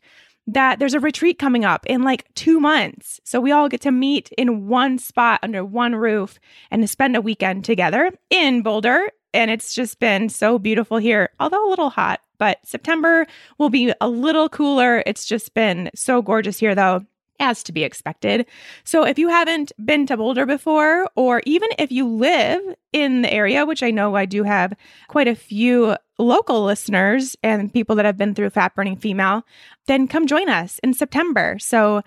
that 0.47 0.79
there's 0.79 0.93
a 0.93 0.99
retreat 0.99 1.39
coming 1.39 1.65
up 1.65 1.85
in 1.85 2.03
like 2.03 2.31
two 2.33 2.59
months. 2.59 3.19
So 3.23 3.39
we 3.39 3.51
all 3.51 3.69
get 3.69 3.81
to 3.81 3.91
meet 3.91 4.31
in 4.37 4.67
one 4.67 4.97
spot 4.97 5.39
under 5.43 5.63
one 5.63 5.95
roof 5.95 6.39
and 6.69 6.81
to 6.81 6.87
spend 6.87 7.15
a 7.15 7.21
weekend 7.21 7.63
together 7.63 8.11
in 8.29 8.61
Boulder. 8.61 9.11
And 9.33 9.49
it's 9.49 9.73
just 9.73 9.99
been 9.99 10.29
so 10.29 10.59
beautiful 10.59 10.97
here, 10.97 11.29
although 11.39 11.67
a 11.67 11.69
little 11.69 11.89
hot, 11.89 12.19
but 12.37 12.59
September 12.65 13.25
will 13.57 13.69
be 13.69 13.93
a 14.01 14.09
little 14.09 14.49
cooler. 14.49 15.03
It's 15.05 15.25
just 15.25 15.53
been 15.53 15.89
so 15.95 16.21
gorgeous 16.21 16.59
here, 16.59 16.75
though 16.75 17.05
as 17.41 17.63
to 17.63 17.73
be 17.73 17.83
expected. 17.83 18.45
So, 18.85 19.03
if 19.03 19.19
you 19.19 19.27
haven't 19.27 19.73
been 19.83 20.05
to 20.05 20.15
Boulder 20.15 20.45
before, 20.45 21.09
or 21.15 21.41
even 21.45 21.69
if 21.77 21.91
you 21.91 22.07
live 22.07 22.61
in 22.93 23.23
the 23.23 23.33
area, 23.33 23.65
which 23.65 23.83
I 23.83 23.91
know 23.91 24.15
I 24.15 24.25
do 24.25 24.43
have 24.43 24.73
quite 25.09 25.27
a 25.27 25.35
few 25.35 25.95
local 26.17 26.63
listeners 26.63 27.35
and 27.43 27.73
people 27.73 27.95
that 27.95 28.05
have 28.05 28.17
been 28.17 28.35
through 28.35 28.51
Fat 28.51 28.75
Burning 28.75 28.95
Female, 28.95 29.43
then 29.87 30.07
come 30.07 30.27
join 30.27 30.47
us 30.47 30.79
in 30.83 30.93
September. 30.93 31.57
So, 31.59 32.01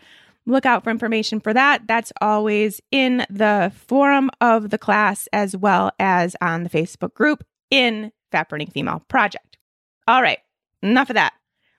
look 0.47 0.65
out 0.65 0.85
for 0.85 0.91
information 0.91 1.41
for 1.41 1.53
that. 1.53 1.87
That's 1.87 2.13
always 2.21 2.81
in 2.91 3.27
the 3.29 3.73
forum 3.87 4.31
of 4.41 4.71
the 4.71 4.79
class 4.79 5.29
as 5.33 5.57
well 5.57 5.91
as 5.99 6.37
on 6.41 6.63
the 6.63 6.71
Facebook 6.71 7.15
group 7.15 7.45
in 7.71 8.13
Fat 8.31 8.49
Burning 8.49 8.71
Female 8.71 9.03
Project. 9.09 9.59
All 10.07 10.23
right, 10.23 10.39
enough 10.83 11.11
of 11.11 11.15
that 11.15 11.33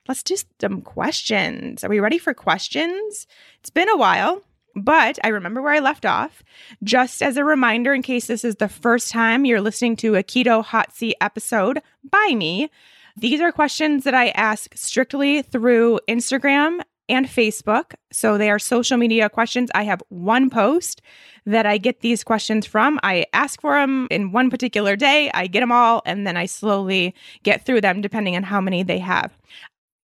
let's 0.08 0.22
do 0.22 0.36
some 0.60 0.82
questions. 0.82 1.84
Are 1.84 1.88
we 1.88 2.00
ready 2.00 2.18
for 2.18 2.34
questions? 2.34 3.26
It's 3.60 3.70
been 3.70 3.88
a 3.88 3.96
while, 3.96 4.42
but 4.74 5.18
I 5.24 5.28
remember 5.28 5.62
where 5.62 5.72
I 5.72 5.80
left 5.80 6.04
off. 6.04 6.42
Just 6.82 7.22
as 7.22 7.36
a 7.36 7.44
reminder, 7.44 7.94
in 7.94 8.02
case 8.02 8.26
this 8.26 8.44
is 8.44 8.56
the 8.56 8.68
first 8.68 9.10
time 9.10 9.44
you're 9.44 9.60
listening 9.60 9.96
to 9.96 10.16
a 10.16 10.22
Keto 10.22 10.64
Hot 10.64 10.94
Seat 10.94 11.16
episode 11.20 11.80
by 12.08 12.34
me, 12.34 12.70
these 13.16 13.40
are 13.40 13.52
questions 13.52 14.04
that 14.04 14.14
I 14.14 14.28
ask 14.28 14.76
strictly 14.76 15.42
through 15.42 16.00
Instagram 16.08 16.80
and 17.08 17.26
Facebook. 17.26 17.94
So 18.12 18.36
they 18.36 18.50
are 18.50 18.58
social 18.58 18.98
media 18.98 19.30
questions. 19.30 19.70
I 19.74 19.84
have 19.84 20.02
one 20.08 20.50
post 20.50 21.00
that 21.46 21.64
I 21.64 21.78
get 21.78 22.00
these 22.00 22.24
questions 22.24 22.66
from. 22.66 22.98
I 23.02 23.26
ask 23.32 23.60
for 23.60 23.74
them 23.74 24.08
in 24.10 24.32
one 24.32 24.50
particular 24.50 24.96
day, 24.96 25.30
I 25.32 25.46
get 25.46 25.60
them 25.60 25.72
all, 25.72 26.02
and 26.04 26.26
then 26.26 26.36
I 26.36 26.46
slowly 26.46 27.14
get 27.42 27.64
through 27.64 27.80
them 27.80 28.00
depending 28.00 28.36
on 28.36 28.42
how 28.42 28.60
many 28.60 28.82
they 28.82 28.98
have. 28.98 29.32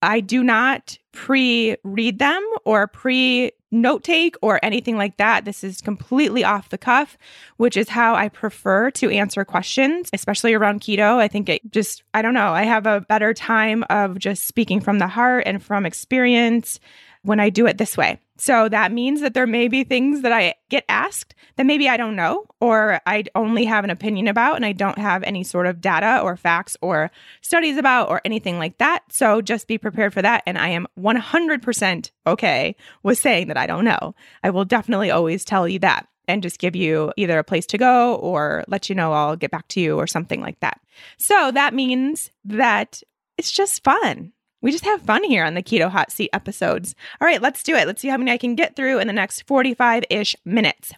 I 0.03 0.21
do 0.21 0.45
not 0.45 0.99
pre 1.13 1.77
read 1.83 2.19
them 2.19 2.47
or 2.65 2.87
pre 2.87 3.53
note 3.71 4.03
take 4.03 4.37
or 4.41 4.59
anything 4.63 4.97
like 4.97 5.17
that. 5.19 5.45
This 5.45 5.63
is 5.63 5.81
completely 5.81 6.45
off 6.45 6.71
the 6.71 6.79
cuff, 6.79 7.19
which 7.57 7.77
is 7.77 7.89
how 7.89 8.15
I 8.15 8.29
prefer 8.29 8.91
to 8.93 9.11
answer 9.11 9.45
questions, 9.45 10.09
especially 10.13 10.55
around 10.55 10.81
keto. 10.81 11.17
I 11.17 11.29
think 11.29 11.49
it 11.49 11.71
just, 11.71 12.03
I 12.15 12.23
don't 12.23 12.35
know, 12.35 12.53
I 12.53 12.63
have 12.63 12.87
a 12.87 13.03
better 13.03 13.35
time 13.35 13.85
of 13.91 14.19
just 14.19 14.47
speaking 14.47 14.81
from 14.81 14.99
the 14.99 15.07
heart 15.07 15.45
and 15.47 15.63
from 15.63 15.85
experience 15.85 16.81
when 17.23 17.41
I 17.41 17.51
do 17.51 17.67
it 17.67 17.79
this 17.79 17.97
way. 17.97 18.19
So 18.37 18.69
that 18.69 18.93
means 18.93 19.21
that 19.21 19.35
there 19.35 19.47
may 19.47 19.67
be 19.67 19.83
things 19.83 20.23
that 20.23 20.33
I 20.33 20.55
get 20.71 20.85
asked 20.89 21.35
that 21.57 21.67
maybe 21.67 21.89
I 21.89 21.97
don't 21.97 22.15
know 22.15 22.47
or 22.61 23.01
I 23.05 23.25
only 23.35 23.65
have 23.65 23.83
an 23.83 23.91
opinion 23.91 24.29
about 24.29 24.57
and 24.57 24.65
I 24.65 24.73
don't 24.73 24.99
have 24.99 25.25
any 25.25 25.43
sort 25.43 25.67
of 25.67 25.81
data 25.81 26.21
or 26.23 26.37
facts 26.37 26.77
or 26.81 27.11
studies 27.43 27.77
about 27.77 28.09
or 28.09 28.21
anything 28.25 28.59
like 28.59 28.79
that. 28.79 29.03
So 29.11 29.41
just 29.41 29.67
be 29.67 29.77
prepared 29.77 30.15
for 30.15 30.23
that. 30.23 30.45
And 30.47 30.57
I 30.57 30.69
am 30.69 30.87
100% 30.99 32.11
okay 32.27 32.77
with 33.03 33.19
saying 33.19 33.49
that 33.49 33.57
I 33.57 33.67
don't 33.67 33.85
know. 33.85 34.15
I 34.45 34.51
will 34.51 34.65
definitely 34.65 35.11
always 35.11 35.45
tell 35.45 35.69
you 35.69 35.81
that 35.81 36.07
and 36.29 36.43
just 36.43 36.61
give 36.61 36.77
you 36.77 37.13
either 37.17 37.39
a 37.39 37.45
place 37.45 37.67
to 37.67 37.79
go 37.79 38.15
or 38.17 38.65
let 38.69 38.89
you 38.89 38.95
know 38.95 39.13
I'll 39.13 39.37
get 39.37 39.51
back 39.51 39.67
to 39.69 39.81
you 39.81 39.97
or 39.97 40.07
something 40.07 40.41
like 40.41 40.61
that. 40.61 40.81
So 41.17 41.51
that 41.51 41.75
means 41.75 42.31
that 42.45 43.03
it's 43.37 43.51
just 43.51 43.83
fun. 43.83 44.33
We 44.61 44.73
just 44.73 44.85
have 44.85 45.03
fun 45.03 45.23
here 45.25 45.45
on 45.45 45.55
the 45.55 45.63
Keto 45.63 45.89
Hot 45.89 46.11
Seat 46.11 46.31
episodes. 46.33 46.95
All 47.21 47.27
right, 47.27 47.41
let's 47.41 47.63
do 47.63 47.75
it. 47.75 47.87
Let's 47.87 48.03
see 48.03 48.09
how 48.09 48.17
many 48.17 48.33
I 48.33 48.39
can 48.39 48.57
get 48.57 48.75
through 48.75 48.99
in 48.99 49.07
the 49.07 49.13
next 49.13 49.47
45 49.47 50.05
ish 50.11 50.35
minutes. 50.45 50.93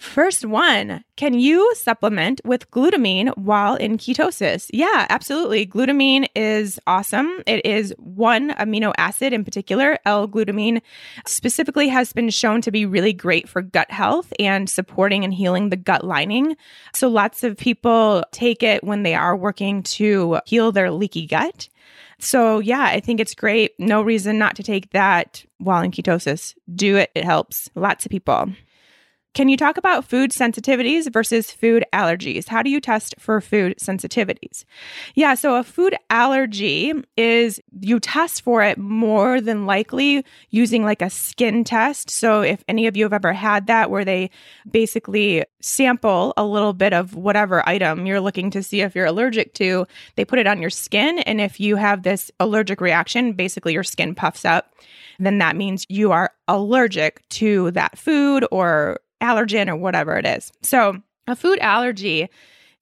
First 0.00 0.46
one, 0.46 1.04
can 1.16 1.34
you 1.34 1.74
supplement 1.74 2.40
with 2.42 2.70
glutamine 2.70 3.36
while 3.36 3.74
in 3.74 3.98
ketosis? 3.98 4.70
Yeah, 4.72 5.04
absolutely. 5.10 5.66
Glutamine 5.66 6.26
is 6.34 6.80
awesome. 6.86 7.42
It 7.46 7.66
is 7.66 7.94
one 7.98 8.52
amino 8.52 8.94
acid 8.96 9.34
in 9.34 9.44
particular, 9.44 9.98
L 10.06 10.26
glutamine, 10.26 10.80
specifically 11.26 11.88
has 11.88 12.14
been 12.14 12.30
shown 12.30 12.62
to 12.62 12.70
be 12.70 12.86
really 12.86 13.12
great 13.12 13.46
for 13.46 13.60
gut 13.60 13.90
health 13.90 14.32
and 14.38 14.70
supporting 14.70 15.22
and 15.22 15.34
healing 15.34 15.68
the 15.68 15.76
gut 15.76 16.02
lining. 16.02 16.56
So 16.94 17.08
lots 17.08 17.44
of 17.44 17.58
people 17.58 18.24
take 18.32 18.62
it 18.62 18.82
when 18.82 19.02
they 19.02 19.14
are 19.14 19.36
working 19.36 19.82
to 19.82 20.40
heal 20.46 20.72
their 20.72 20.90
leaky 20.90 21.26
gut. 21.26 21.68
So, 22.20 22.58
yeah, 22.58 22.82
I 22.84 23.00
think 23.00 23.18
it's 23.20 23.34
great. 23.34 23.72
No 23.78 24.02
reason 24.02 24.38
not 24.38 24.56
to 24.56 24.62
take 24.62 24.90
that 24.90 25.44
while 25.58 25.82
in 25.82 25.90
ketosis. 25.90 26.54
Do 26.74 26.96
it, 26.96 27.10
it 27.14 27.24
helps 27.24 27.70
lots 27.74 28.04
of 28.04 28.10
people. 28.10 28.50
Can 29.32 29.48
you 29.48 29.56
talk 29.56 29.76
about 29.76 30.04
food 30.04 30.32
sensitivities 30.32 31.10
versus 31.12 31.52
food 31.52 31.84
allergies? 31.92 32.48
How 32.48 32.62
do 32.62 32.70
you 32.70 32.80
test 32.80 33.14
for 33.20 33.40
food 33.40 33.76
sensitivities? 33.78 34.64
Yeah, 35.14 35.34
so 35.34 35.54
a 35.54 35.62
food 35.62 35.94
allergy 36.10 36.92
is 37.16 37.60
you 37.80 38.00
test 38.00 38.42
for 38.42 38.64
it 38.64 38.76
more 38.76 39.40
than 39.40 39.66
likely 39.66 40.24
using 40.50 40.84
like 40.84 41.00
a 41.00 41.08
skin 41.08 41.62
test. 41.62 42.10
So 42.10 42.42
if 42.42 42.64
any 42.66 42.88
of 42.88 42.96
you 42.96 43.04
have 43.04 43.12
ever 43.12 43.32
had 43.32 43.68
that 43.68 43.88
where 43.88 44.04
they 44.04 44.30
basically 44.68 45.44
sample 45.60 46.34
a 46.36 46.44
little 46.44 46.72
bit 46.72 46.92
of 46.92 47.14
whatever 47.14 47.66
item 47.68 48.06
you're 48.06 48.20
looking 48.20 48.50
to 48.50 48.64
see 48.64 48.80
if 48.80 48.96
you're 48.96 49.06
allergic 49.06 49.54
to, 49.54 49.86
they 50.16 50.24
put 50.24 50.40
it 50.40 50.48
on 50.48 50.60
your 50.60 50.70
skin. 50.70 51.20
And 51.20 51.40
if 51.40 51.60
you 51.60 51.76
have 51.76 52.02
this 52.02 52.32
allergic 52.40 52.80
reaction, 52.80 53.34
basically 53.34 53.74
your 53.74 53.84
skin 53.84 54.16
puffs 54.16 54.44
up, 54.44 54.74
then 55.20 55.38
that 55.38 55.54
means 55.54 55.86
you 55.88 56.10
are 56.10 56.32
allergic 56.48 57.22
to 57.28 57.70
that 57.72 57.96
food 57.96 58.44
or 58.50 58.98
allergen 59.20 59.68
or 59.68 59.76
whatever 59.76 60.16
it 60.16 60.26
is. 60.26 60.52
So, 60.62 61.00
a 61.26 61.36
food 61.36 61.58
allergy 61.60 62.28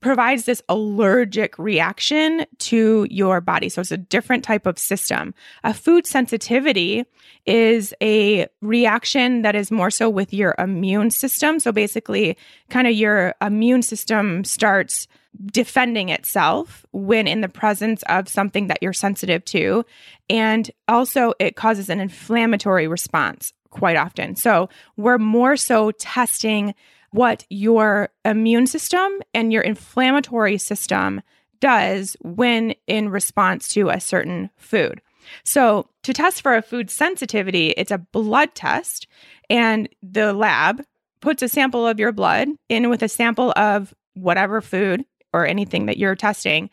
provides 0.01 0.45
this 0.45 0.63
allergic 0.69 1.59
reaction 1.59 2.47
to 2.59 3.07
your 3.11 3.41
body. 3.41 3.69
So 3.69 3.81
it's 3.81 3.91
a 3.91 3.97
different 3.97 4.45
type 4.45 4.67
of 4.67 4.79
system. 4.79 5.35
A 5.65 5.75
food 5.75 6.07
sensitivity 6.07 7.05
is 7.47 7.93
a 8.01 8.47
reaction 8.63 9.43
that 9.43 9.57
is 9.57 9.71
more 9.71 9.91
so 9.91 10.09
with 10.09 10.33
your 10.33 10.55
immune 10.59 11.11
system. 11.11 11.59
So 11.59 11.73
basically, 11.73 12.37
kind 12.71 12.87
of 12.87 12.95
your 12.95 13.35
immune 13.43 13.83
system 13.83 14.45
starts 14.45 15.09
defending 15.47 16.09
itself 16.09 16.87
when 16.93 17.27
in 17.27 17.41
the 17.41 17.49
presence 17.49 18.03
of 18.05 18.29
something 18.29 18.69
that 18.69 18.79
you're 18.83 18.93
sensitive 18.93 19.45
to. 19.47 19.85
And 20.31 20.71
also, 20.87 21.33
it 21.39 21.57
causes 21.57 21.89
an 21.89 22.01
inflammatory 22.01 22.87
response 22.87 23.53
quite 23.71 23.97
often. 23.97 24.37
So 24.37 24.69
we're 24.97 25.19
more 25.19 25.57
so 25.57 25.91
testing 25.93 26.75
what 27.11 27.45
your 27.49 28.11
immune 28.25 28.67
system 28.67 29.21
and 29.35 29.53
your 29.53 29.63
inflammatory 29.63 30.59
system 30.59 31.23
does 31.61 32.17
when 32.21 32.75
in 32.87 33.09
response 33.09 33.69
to 33.69 33.89
a 33.89 34.01
certain 34.01 34.51
food. 34.57 35.01
So, 35.45 35.89
to 36.05 36.15
test 36.15 36.41
for 36.41 36.57
a 36.57 36.63
food 36.63 36.91
sensitivity, 36.91 37.71
it's 37.77 37.91
a 37.91 37.99
blood 37.99 38.55
test, 38.55 39.07
and 39.51 39.89
the 40.03 40.33
lab 40.33 40.83
puts 41.21 41.43
a 41.43 41.49
sample 41.49 41.87
of 41.87 42.01
your 42.01 42.13
blood 42.13 42.49
in 42.71 42.89
with 42.89 43.03
a 43.03 43.09
sample 43.09 43.53
of 43.57 43.95
whatever 44.15 44.63
food 44.63 45.05
or 45.35 45.47
anything 45.47 45.87
that 45.87 45.99
you're 45.99 46.15
testing, 46.15 46.71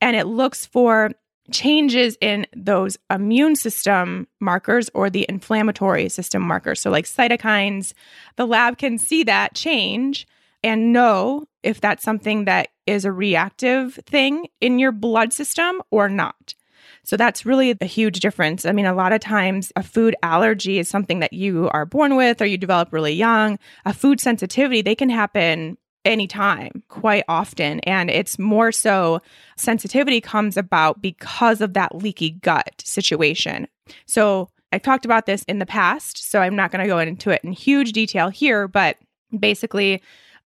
and 0.00 0.14
it 0.14 0.26
looks 0.26 0.66
for 0.66 1.10
changes 1.50 2.16
in 2.20 2.46
those 2.54 2.98
immune 3.10 3.56
system 3.56 4.26
markers 4.40 4.90
or 4.94 5.10
the 5.10 5.26
inflammatory 5.28 6.08
system 6.08 6.42
markers. 6.42 6.80
So, 6.80 6.90
like 6.90 7.04
cytokines, 7.04 7.92
the 8.36 8.46
lab 8.46 8.78
can 8.78 8.98
see 8.98 9.24
that 9.24 9.54
change 9.54 10.26
and 10.62 10.92
know 10.92 11.46
if 11.62 11.80
that's 11.80 12.02
something 12.02 12.44
that 12.44 12.68
is 12.86 13.04
a 13.04 13.12
reactive 13.12 13.94
thing 14.06 14.48
in 14.60 14.78
your 14.78 14.92
blood 14.92 15.32
system 15.32 15.82
or 15.90 16.08
not. 16.08 16.54
So 17.02 17.16
that's 17.16 17.46
really 17.46 17.76
a 17.80 17.84
huge 17.84 18.18
difference. 18.18 18.66
I 18.66 18.72
mean, 18.72 18.86
a 18.86 18.94
lot 18.94 19.12
of 19.12 19.20
times 19.20 19.72
a 19.76 19.82
food 19.82 20.16
allergy 20.24 20.80
is 20.80 20.88
something 20.88 21.20
that 21.20 21.32
you 21.32 21.68
are 21.72 21.86
born 21.86 22.16
with 22.16 22.42
or 22.42 22.46
you 22.46 22.58
develop 22.58 22.92
really 22.92 23.12
young. 23.12 23.60
A 23.84 23.92
food 23.92 24.20
sensitivity, 24.20 24.82
they 24.82 24.96
can 24.96 25.08
happen 25.08 25.78
anytime 26.06 26.82
quite 26.88 27.24
often. 27.28 27.80
And 27.80 28.10
it's 28.10 28.38
more 28.38 28.72
so 28.72 29.20
sensitivity 29.56 30.20
comes 30.20 30.56
about 30.56 31.02
because 31.02 31.60
of 31.60 31.74
that 31.74 31.94
leaky 31.94 32.30
gut 32.30 32.82
situation. 32.84 33.68
So 34.06 34.48
I've 34.72 34.82
talked 34.82 35.04
about 35.04 35.26
this 35.26 35.42
in 35.44 35.58
the 35.58 35.66
past, 35.66 36.30
so 36.30 36.40
I'm 36.40 36.56
not 36.56 36.70
going 36.70 36.82
to 36.82 36.88
go 36.88 36.98
into 36.98 37.30
it 37.30 37.42
in 37.44 37.52
huge 37.52 37.92
detail 37.92 38.28
here, 38.28 38.68
but 38.68 38.96
basically, 39.38 40.02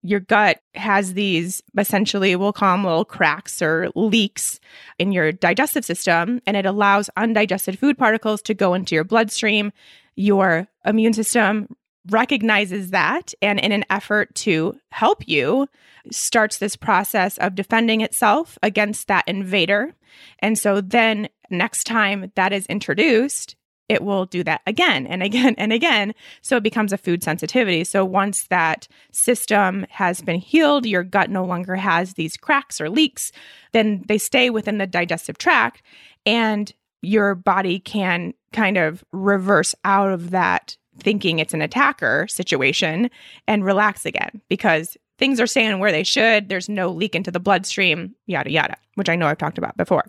your 0.05 0.19
gut 0.19 0.59
has 0.75 1.13
these 1.13 1.63
essentially, 1.77 2.35
we'll 2.35 2.51
call 2.51 2.75
them 2.75 2.83
little 2.83 3.05
cracks 3.05 3.61
or 3.61 3.89
leaks 3.95 4.59
in 4.99 5.13
your 5.13 5.31
digestive 5.31 5.85
system, 5.85 6.41
and 6.45 6.57
it 6.57 6.65
allows 6.65 7.09
undigested 7.15 7.79
food 7.79 7.97
particles 7.97 8.41
to 8.41 8.53
go 8.53 8.73
into 8.73 8.95
your 8.95 9.05
bloodstream. 9.05 9.71
Your 10.15 10.67
immune 10.85 11.13
system 11.13 11.69
recognizes 12.09 12.91
that 12.91 13.33
and 13.41 13.59
in 13.59 13.71
an 13.71 13.85
effort 13.89 14.33
to 14.35 14.77
help 14.91 15.27
you 15.27 15.67
starts 16.11 16.57
this 16.57 16.75
process 16.75 17.37
of 17.37 17.55
defending 17.55 18.01
itself 18.01 18.57
against 18.61 19.07
that 19.07 19.23
invader. 19.27 19.93
And 20.39 20.57
so 20.57 20.81
then 20.81 21.29
next 21.49 21.85
time 21.85 22.31
that 22.35 22.51
is 22.51 22.65
introduced, 22.65 23.55
it 23.89 24.01
will 24.01 24.25
do 24.25 24.43
that 24.43 24.61
again 24.65 25.05
and 25.07 25.21
again 25.23 25.55
and 25.57 25.71
again. 25.71 26.13
So 26.41 26.57
it 26.57 26.63
becomes 26.63 26.93
a 26.93 26.97
food 26.97 27.23
sensitivity. 27.23 27.83
So 27.83 28.03
once 28.03 28.47
that 28.47 28.87
system 29.11 29.85
has 29.89 30.21
been 30.21 30.39
healed, 30.39 30.85
your 30.85 31.03
gut 31.03 31.29
no 31.29 31.45
longer 31.45 31.75
has 31.75 32.13
these 32.13 32.37
cracks 32.37 32.81
or 32.81 32.89
leaks, 32.89 33.31
then 33.71 34.03
they 34.07 34.17
stay 34.17 34.49
within 34.49 34.77
the 34.77 34.87
digestive 34.87 35.37
tract 35.37 35.81
and 36.25 36.73
your 37.01 37.35
body 37.35 37.79
can 37.79 38.33
kind 38.53 38.77
of 38.77 39.03
reverse 39.11 39.75
out 39.83 40.11
of 40.11 40.31
that 40.31 40.77
thinking 40.99 41.39
it's 41.39 41.53
an 41.53 41.61
attacker 41.61 42.27
situation 42.29 43.09
and 43.47 43.65
relax 43.65 44.05
again 44.05 44.41
because 44.49 44.97
things 45.17 45.39
are 45.39 45.47
staying 45.47 45.79
where 45.79 45.91
they 45.91 46.03
should. 46.03 46.49
There's 46.49 46.69
no 46.69 46.89
leak 46.89 47.15
into 47.15 47.31
the 47.31 47.39
bloodstream, 47.39 48.15
yada, 48.25 48.51
yada, 48.51 48.77
which 48.95 49.09
I 49.09 49.15
know 49.15 49.27
I've 49.27 49.37
talked 49.37 49.57
about 49.57 49.77
before. 49.77 50.05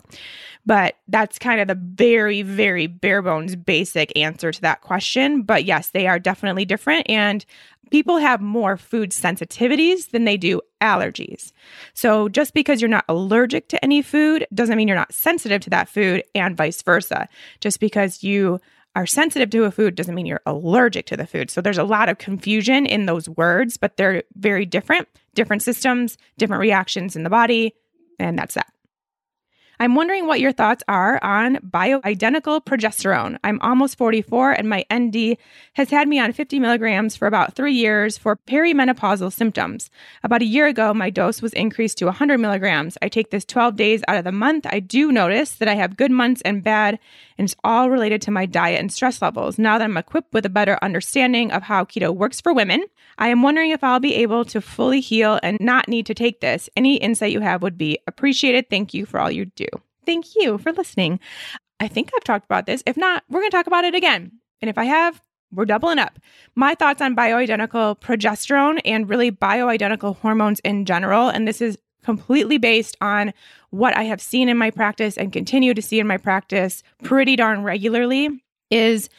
But 0.65 0.95
that's 1.07 1.37
kind 1.37 1.61
of 1.61 1.67
the 1.67 1.75
very, 1.75 2.41
very 2.41 2.87
bare 2.87 3.21
bones 3.21 3.55
basic 3.55 4.11
answer 4.17 4.51
to 4.51 4.61
that 4.61 4.81
question. 4.81 5.43
But 5.43 5.63
yes, 5.63 5.89
they 5.89 6.07
are 6.07 6.19
definitely 6.19 6.65
different. 6.65 7.09
And 7.09 7.45
people 7.91 8.17
have 8.17 8.41
more 8.41 8.77
food 8.77 9.11
sensitivities 9.11 10.09
than 10.09 10.25
they 10.25 10.37
do 10.37 10.59
allergies. 10.81 11.51
So 11.93 12.27
just 12.29 12.53
because 12.53 12.81
you're 12.81 12.89
not 12.89 13.05
allergic 13.07 13.69
to 13.69 13.83
any 13.83 14.01
food 14.01 14.47
doesn't 14.53 14.75
mean 14.75 14.87
you're 14.87 14.97
not 14.97 15.13
sensitive 15.13 15.61
to 15.61 15.69
that 15.69 15.87
food, 15.87 16.23
and 16.33 16.57
vice 16.57 16.81
versa. 16.81 17.29
Just 17.61 17.79
because 17.79 18.23
you 18.23 18.59
are 18.95 19.05
sensitive 19.05 19.49
to 19.49 19.65
a 19.65 19.71
food 19.71 19.95
doesn't 19.95 20.15
mean 20.15 20.25
you're 20.25 20.41
allergic 20.45 21.05
to 21.07 21.17
the 21.17 21.27
food. 21.27 21.51
So 21.51 21.61
there's 21.61 21.77
a 21.77 21.83
lot 21.83 22.09
of 22.09 22.17
confusion 22.17 22.85
in 22.85 23.05
those 23.05 23.27
words, 23.27 23.77
but 23.77 23.97
they're 23.97 24.23
very 24.35 24.65
different, 24.65 25.07
different 25.33 25.61
systems, 25.63 26.17
different 26.37 26.61
reactions 26.61 27.15
in 27.15 27.23
the 27.23 27.29
body. 27.29 27.75
And 28.19 28.39
that's 28.39 28.55
that. 28.55 28.71
I'm 29.79 29.95
wondering 29.95 30.27
what 30.27 30.39
your 30.39 30.51
thoughts 30.51 30.83
are 30.87 31.23
on 31.23 31.57
bioidentical 31.57 32.63
progesterone. 32.63 33.37
I'm 33.43 33.59
almost 33.61 33.97
44 33.97 34.53
and 34.53 34.69
my 34.69 34.85
ND 34.93 35.37
has 35.73 35.89
had 35.89 36.07
me 36.07 36.19
on 36.19 36.33
50 36.33 36.59
milligrams 36.59 37.15
for 37.15 37.27
about 37.27 37.55
three 37.55 37.73
years 37.73 38.17
for 38.17 38.35
perimenopausal 38.35 39.33
symptoms. 39.33 39.89
About 40.23 40.41
a 40.41 40.45
year 40.45 40.67
ago, 40.67 40.93
my 40.93 41.09
dose 41.09 41.41
was 41.41 41.53
increased 41.53 41.97
to 41.97 42.05
100 42.05 42.37
milligrams. 42.37 42.97
I 43.01 43.09
take 43.09 43.31
this 43.31 43.45
12 43.45 43.75
days 43.75 44.03
out 44.07 44.17
of 44.17 44.23
the 44.23 44.31
month. 44.31 44.65
I 44.69 44.79
do 44.79 45.11
notice 45.11 45.51
that 45.55 45.67
I 45.67 45.75
have 45.75 45.97
good 45.97 46.11
months 46.11 46.41
and 46.43 46.63
bad, 46.63 46.99
and 47.37 47.45
it's 47.45 47.55
all 47.63 47.89
related 47.89 48.21
to 48.23 48.31
my 48.31 48.45
diet 48.45 48.79
and 48.79 48.91
stress 48.91 49.21
levels. 49.21 49.57
Now 49.57 49.77
that 49.77 49.85
I'm 49.85 49.97
equipped 49.97 50.33
with 50.33 50.45
a 50.45 50.49
better 50.49 50.79
understanding 50.81 51.51
of 51.51 51.63
how 51.63 51.83
keto 51.85 52.15
works 52.15 52.39
for 52.41 52.53
women, 52.53 52.83
I 53.17 53.29
am 53.29 53.41
wondering 53.41 53.71
if 53.71 53.83
I'll 53.83 53.99
be 53.99 54.15
able 54.15 54.45
to 54.45 54.61
fully 54.61 54.99
heal 54.99 55.39
and 55.41 55.57
not 55.59 55.87
need 55.87 56.05
to 56.07 56.13
take 56.13 56.41
this. 56.41 56.69
Any 56.75 56.97
insight 56.97 57.31
you 57.31 57.41
have 57.41 57.61
would 57.61 57.77
be 57.77 57.99
appreciated. 58.07 58.69
Thank 58.69 58.93
you 58.93 59.05
for 59.05 59.19
all 59.19 59.31
you 59.31 59.45
do. 59.45 59.64
Thank 60.05 60.35
you 60.35 60.57
for 60.57 60.71
listening. 60.71 61.19
I 61.79 61.87
think 61.87 62.11
I've 62.15 62.23
talked 62.23 62.45
about 62.45 62.65
this. 62.65 62.83
If 62.85 62.97
not, 62.97 63.23
we're 63.29 63.41
going 63.41 63.51
to 63.51 63.57
talk 63.57 63.67
about 63.67 63.85
it 63.85 63.95
again. 63.95 64.31
And 64.61 64.69
if 64.69 64.77
I 64.77 64.85
have, 64.85 65.21
we're 65.51 65.65
doubling 65.65 65.99
up. 65.99 66.19
My 66.55 66.75
thoughts 66.75 67.01
on 67.01 67.15
bioidentical 67.15 67.99
progesterone 67.99 68.79
and 68.85 69.09
really 69.09 69.31
bioidentical 69.31 70.17
hormones 70.17 70.59
in 70.61 70.85
general. 70.85 71.29
And 71.29 71.47
this 71.47 71.61
is 71.61 71.77
completely 72.03 72.57
based 72.57 72.95
on 73.01 73.33
what 73.71 73.97
I 73.97 74.03
have 74.03 74.21
seen 74.21 74.47
in 74.47 74.57
my 74.57 74.69
practice 74.69 75.17
and 75.17 75.33
continue 75.33 75.73
to 75.73 75.81
see 75.81 75.99
in 75.99 76.07
my 76.07 76.17
practice 76.17 76.83
pretty 77.03 77.35
darn 77.35 77.63
regularly 77.63 78.29
is 78.69 79.09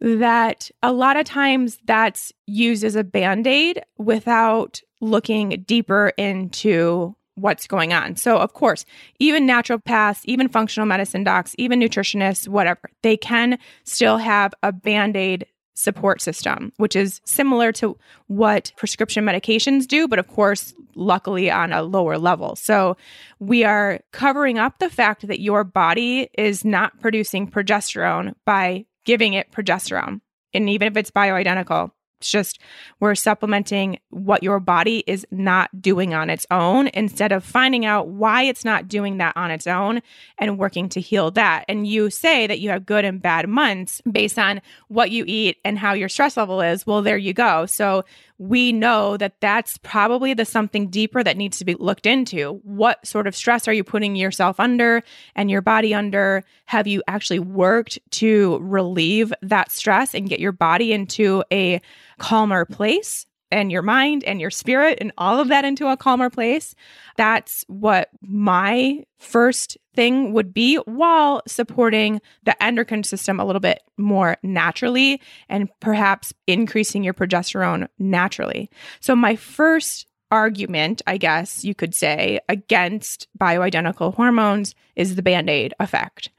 that 0.00 0.70
a 0.82 0.92
lot 0.92 1.16
of 1.16 1.24
times 1.24 1.78
that's 1.84 2.32
used 2.46 2.84
as 2.84 2.94
a 2.94 3.02
band 3.02 3.46
aid 3.46 3.82
without 3.98 4.80
looking 5.00 5.64
deeper 5.66 6.12
into 6.16 7.16
what's 7.40 7.66
going 7.66 7.92
on. 7.92 8.16
So, 8.16 8.36
of 8.38 8.52
course, 8.52 8.84
even 9.18 9.46
naturopaths, 9.46 10.20
even 10.24 10.48
functional 10.48 10.86
medicine 10.86 11.24
docs, 11.24 11.54
even 11.58 11.80
nutritionists, 11.80 12.48
whatever, 12.48 12.90
they 13.02 13.16
can 13.16 13.58
still 13.84 14.18
have 14.18 14.54
a 14.62 14.72
band 14.72 15.16
aid 15.16 15.46
support 15.78 16.20
system, 16.20 16.72
which 16.76 16.96
is 16.96 17.20
similar 17.24 17.70
to 17.70 17.96
what 18.26 18.72
prescription 18.76 19.24
medications 19.24 19.86
do, 19.86 20.08
but 20.08 20.18
of 20.18 20.26
course, 20.26 20.74
luckily 20.96 21.50
on 21.50 21.72
a 21.72 21.82
lower 21.82 22.18
level. 22.18 22.56
So 22.56 22.96
we 23.38 23.62
are 23.62 24.00
covering 24.12 24.58
up 24.58 24.80
the 24.80 24.90
fact 24.90 25.28
that 25.28 25.40
your 25.40 25.62
body 25.62 26.28
is 26.36 26.64
not 26.64 26.98
producing 26.98 27.48
progesterone 27.48 28.34
by 28.44 28.86
giving 29.04 29.34
it 29.34 29.52
progesterone. 29.52 30.20
And 30.52 30.68
even 30.68 30.88
if 30.88 30.96
it's 30.96 31.12
bioidentical, 31.12 31.92
it's 32.18 32.30
just 32.30 32.58
we're 32.98 33.14
supplementing 33.14 33.98
what 34.10 34.42
your 34.42 34.58
body 34.58 35.04
is 35.06 35.26
not 35.30 35.80
doing 35.80 36.14
on 36.14 36.30
its 36.30 36.46
own 36.50 36.88
instead 36.88 37.30
of 37.30 37.44
finding 37.44 37.86
out 37.86 38.08
why 38.08 38.42
it's 38.42 38.64
not 38.64 38.88
doing 38.88 39.18
that 39.18 39.36
on 39.36 39.50
its 39.50 39.66
own 39.66 40.02
and 40.36 40.58
working 40.58 40.88
to 40.90 41.00
heal 41.00 41.30
that. 41.32 41.64
And 41.68 41.86
you 41.86 42.10
say 42.10 42.46
that 42.48 42.58
you 42.58 42.70
have 42.70 42.86
good 42.86 43.04
and 43.04 43.22
bad 43.22 43.48
months 43.48 44.02
based 44.10 44.38
on 44.38 44.60
what 44.88 45.10
you 45.10 45.24
eat 45.26 45.58
and 45.64 45.78
how 45.78 45.92
your 45.92 46.08
stress 46.08 46.36
level 46.36 46.60
is. 46.60 46.86
Well, 46.86 47.02
there 47.02 47.16
you 47.16 47.32
go. 47.32 47.66
So 47.66 48.04
we 48.38 48.72
know 48.72 49.16
that 49.16 49.40
that's 49.40 49.78
probably 49.78 50.32
the 50.32 50.44
something 50.44 50.88
deeper 50.88 51.22
that 51.22 51.36
needs 51.36 51.58
to 51.58 51.64
be 51.64 51.74
looked 51.74 52.06
into. 52.06 52.60
What 52.62 53.04
sort 53.06 53.26
of 53.26 53.34
stress 53.34 53.66
are 53.66 53.72
you 53.72 53.84
putting 53.84 54.16
yourself 54.16 54.60
under 54.60 55.02
and 55.34 55.50
your 55.50 55.60
body 55.60 55.92
under? 55.92 56.44
Have 56.66 56.86
you 56.86 57.02
actually 57.08 57.40
worked 57.40 57.98
to 58.12 58.58
relieve 58.60 59.32
that 59.42 59.72
stress 59.72 60.14
and 60.14 60.28
get 60.28 60.40
your 60.40 60.52
body 60.52 60.92
into 60.92 61.42
a 61.52 61.80
calmer 62.18 62.64
place? 62.64 63.26
And 63.50 63.72
your 63.72 63.82
mind 63.82 64.24
and 64.24 64.40
your 64.40 64.50
spirit 64.50 64.98
and 65.00 65.12
all 65.18 65.40
of 65.40 65.48
that 65.48 65.64
into 65.64 65.88
a 65.88 65.96
calmer 65.96 66.30
place. 66.30 66.74
That's 67.16 67.64
what 67.68 68.10
my 68.20 69.04
first 69.18 69.78
thing 69.94 70.32
would 70.32 70.54
be 70.54 70.76
while 70.76 71.42
supporting 71.46 72.20
the 72.44 72.60
endocrine 72.62 73.04
system 73.04 73.40
a 73.40 73.44
little 73.44 73.60
bit 73.60 73.82
more 73.96 74.36
naturally 74.42 75.20
and 75.48 75.68
perhaps 75.80 76.32
increasing 76.46 77.02
your 77.02 77.14
progesterone 77.14 77.88
naturally. 77.98 78.70
So, 79.00 79.16
my 79.16 79.36
first 79.36 80.06
argument, 80.30 81.02
I 81.06 81.16
guess 81.16 81.64
you 81.64 81.74
could 81.74 81.94
say, 81.94 82.40
against 82.48 83.28
bioidentical 83.40 84.14
hormones 84.14 84.74
is 84.94 85.16
the 85.16 85.22
band 85.22 85.48
aid 85.48 85.74
effect. 85.80 86.30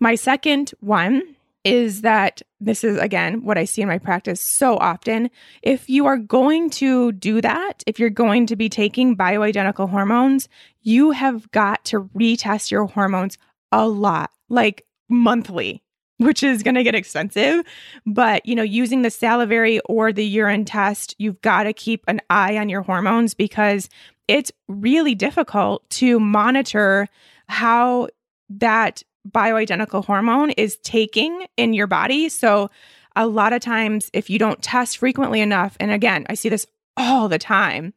My 0.00 0.14
second 0.14 0.72
one 0.80 1.35
is 1.66 2.02
that 2.02 2.42
this 2.60 2.84
is 2.84 2.96
again 2.96 3.42
what 3.44 3.58
I 3.58 3.64
see 3.64 3.82
in 3.82 3.88
my 3.88 3.98
practice 3.98 4.40
so 4.40 4.76
often. 4.76 5.30
If 5.62 5.90
you 5.90 6.06
are 6.06 6.16
going 6.16 6.70
to 6.70 7.10
do 7.10 7.40
that, 7.40 7.82
if 7.88 7.98
you're 7.98 8.08
going 8.08 8.46
to 8.46 8.56
be 8.56 8.68
taking 8.68 9.16
bioidentical 9.16 9.90
hormones, 9.90 10.48
you 10.82 11.10
have 11.10 11.50
got 11.50 11.84
to 11.86 12.04
retest 12.16 12.70
your 12.70 12.86
hormones 12.86 13.36
a 13.72 13.88
lot, 13.88 14.30
like 14.48 14.86
monthly, 15.08 15.82
which 16.18 16.44
is 16.44 16.62
going 16.62 16.76
to 16.76 16.84
get 16.84 16.94
expensive. 16.94 17.64
But, 18.06 18.46
you 18.46 18.54
know, 18.54 18.62
using 18.62 19.02
the 19.02 19.10
salivary 19.10 19.80
or 19.86 20.12
the 20.12 20.24
urine 20.24 20.64
test, 20.64 21.16
you've 21.18 21.42
got 21.42 21.64
to 21.64 21.72
keep 21.72 22.04
an 22.06 22.20
eye 22.30 22.56
on 22.58 22.68
your 22.68 22.82
hormones 22.82 23.34
because 23.34 23.88
it's 24.28 24.52
really 24.68 25.16
difficult 25.16 25.88
to 25.90 26.20
monitor 26.20 27.08
how 27.48 28.06
that 28.50 29.02
bioidentical 29.32 30.04
hormone 30.04 30.50
is 30.50 30.76
taking 30.78 31.46
in 31.56 31.74
your 31.74 31.86
body. 31.86 32.28
So, 32.28 32.70
a 33.18 33.26
lot 33.26 33.54
of 33.54 33.60
times, 33.60 34.10
if 34.12 34.28
you 34.28 34.38
don't 34.38 34.60
test 34.60 34.98
frequently 34.98 35.40
enough, 35.40 35.76
and 35.80 35.90
again, 35.90 36.26
I 36.28 36.34
see 36.34 36.50
this 36.50 36.66
all 36.98 37.28
the 37.28 37.38
time, 37.38 37.94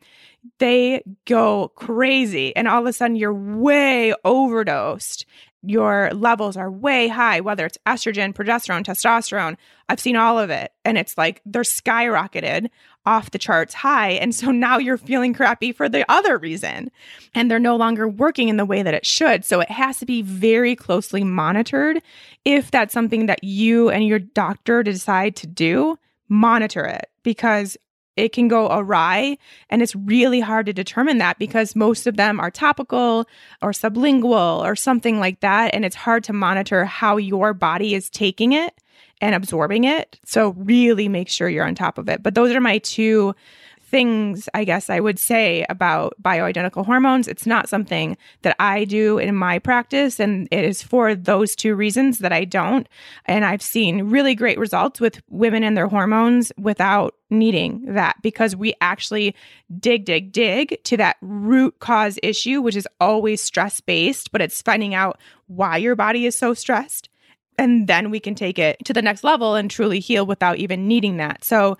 they 0.60 1.04
go 1.26 1.70
crazy. 1.76 2.56
And 2.56 2.68
all 2.68 2.82
of 2.82 2.88
a 2.88 2.94
sudden, 2.94 3.18
you're 3.18 3.34
way 3.34 4.14
overdosed. 4.24 5.26
Your 5.62 6.10
levels 6.14 6.56
are 6.56 6.72
way 6.72 7.10
high, 7.10 7.42
whether 7.42 7.66
it's 7.66 7.78
estrogen, 7.86 8.34
progesterone, 8.34 8.84
testosterone. 8.84 9.58
I've 9.90 10.00
seen 10.00 10.16
all 10.16 10.40
of 10.40 10.50
it. 10.50 10.72
And 10.86 10.98
it's 10.98 11.18
like 11.18 11.42
they're 11.46 11.64
skyrocketed 11.64 12.70
off 13.06 13.32
the 13.32 13.40
charts 13.40 13.74
high. 13.74 14.12
And 14.12 14.34
so 14.34 14.52
now 14.52 14.78
you're 14.78 14.98
feeling 14.98 15.34
crappy 15.34 15.72
for 15.74 15.90
the 15.90 16.10
other 16.10 16.38
reason. 16.38 16.92
And 17.36 17.52
they're 17.52 17.60
no 17.60 17.76
longer 17.76 18.08
working 18.08 18.48
in 18.48 18.58
the 18.58 18.66
way 18.66 18.84
that 18.84 18.94
it 18.94 19.06
should. 19.06 19.44
So 19.44 19.60
it 19.60 19.70
has 19.70 20.00
to 20.00 20.06
be 20.06 20.22
very 20.22 20.76
closely 20.76 21.24
monitored. 21.24 22.02
If 22.46 22.72
that's 22.72 22.94
something 22.94 23.26
that 23.26 23.44
you 23.44 23.90
and 23.90 24.06
your 24.06 24.20
doctor 24.20 24.82
decide 24.82 25.36
to 25.38 25.48
do, 25.48 25.98
monitor 26.30 26.86
it 26.86 27.10
because 27.24 27.76
it 28.20 28.34
can 28.34 28.48
go 28.48 28.68
awry 28.70 29.38
and 29.70 29.82
it's 29.82 29.96
really 29.96 30.42
hard 30.42 30.66
to 30.66 30.74
determine 30.74 31.18
that 31.20 31.40
because 31.40 31.76
most 31.76 32.06
of 32.06 32.18
them 32.18 32.40
are 32.40 32.52
topical 32.52 33.28
or 33.62 33.72
sublingual 33.72 34.64
or 34.64 34.76
something 34.76 35.20
like 35.20 35.40
that 35.40 35.74
and 35.74 35.86
it's 35.86 35.96
hard 35.96 36.24
to 36.26 36.34
monitor 36.34 36.86
how 36.86 37.18
your 37.18 37.54
body 37.54 37.96
is 37.96 38.10
taking 38.10 38.52
it 38.52 38.74
and 39.22 39.36
absorbing 39.36 39.86
it. 39.86 40.20
So 40.26 40.50
really 40.52 41.08
make 41.08 41.30
sure 41.30 41.50
you're 41.50 41.66
on 41.66 41.76
top 41.76 41.98
of 41.98 42.10
it. 42.10 42.22
But 42.24 42.36
those 42.36 42.54
are 42.54 42.62
my 42.62 42.78
two 42.80 43.36
things 43.90 44.48
I 44.54 44.64
guess 44.64 44.90
I 44.90 45.00
would 45.00 45.20
say 45.20 45.66
about 45.70 46.14
bioidentical 46.22 46.86
hormones. 46.86 47.28
It's 47.28 47.46
not 47.46 47.68
something 47.68 48.18
that 48.44 48.56
I 48.60 48.86
do 48.86 49.18
in 49.18 49.36
my 49.36 49.60
practice, 49.60 50.20
and 50.20 50.48
it 50.52 50.64
is 50.64 50.84
for 50.84 51.16
those 51.16 51.56
two 51.56 51.76
reasons 51.76 52.20
that 52.20 52.32
I 52.32 52.46
don't. 52.46 52.88
And 53.26 53.46
I've 53.46 53.62
seen 53.62 54.10
really 54.10 54.36
great 54.36 54.60
results 54.60 55.00
with 55.02 55.22
women 55.30 55.64
and 55.64 55.76
their 55.76 55.88
hormones 55.88 56.52
without 56.58 57.16
needing 57.30 57.94
that 57.94 58.16
because 58.22 58.56
we 58.56 58.74
actually 58.82 59.36
dig, 59.80 60.06
dig, 60.06 60.32
dig 60.32 60.82
to 60.84 60.98
that 60.98 61.18
root 61.22 61.80
cause 61.80 62.20
issue, 62.24 62.62
which 62.62 62.76
is 62.76 62.88
always 63.00 63.42
stress 63.42 63.80
based, 63.82 64.32
but 64.32 64.42
it's 64.42 64.62
finding 64.62 64.94
out 64.94 65.20
why 65.48 65.78
your 65.78 65.96
body 65.96 66.26
is 66.26 66.38
so 66.38 66.54
stressed. 66.54 67.10
And 67.58 67.88
then 67.88 68.10
we 68.10 68.20
can 68.20 68.36
take 68.36 68.58
it 68.58 68.78
to 68.86 68.94
the 68.94 69.02
next 69.02 69.24
level 69.24 69.56
and 69.56 69.70
truly 69.70 70.00
heal 70.00 70.26
without 70.26 70.58
even 70.58 70.88
needing 70.88 71.18
that. 71.18 71.44
So, 71.44 71.78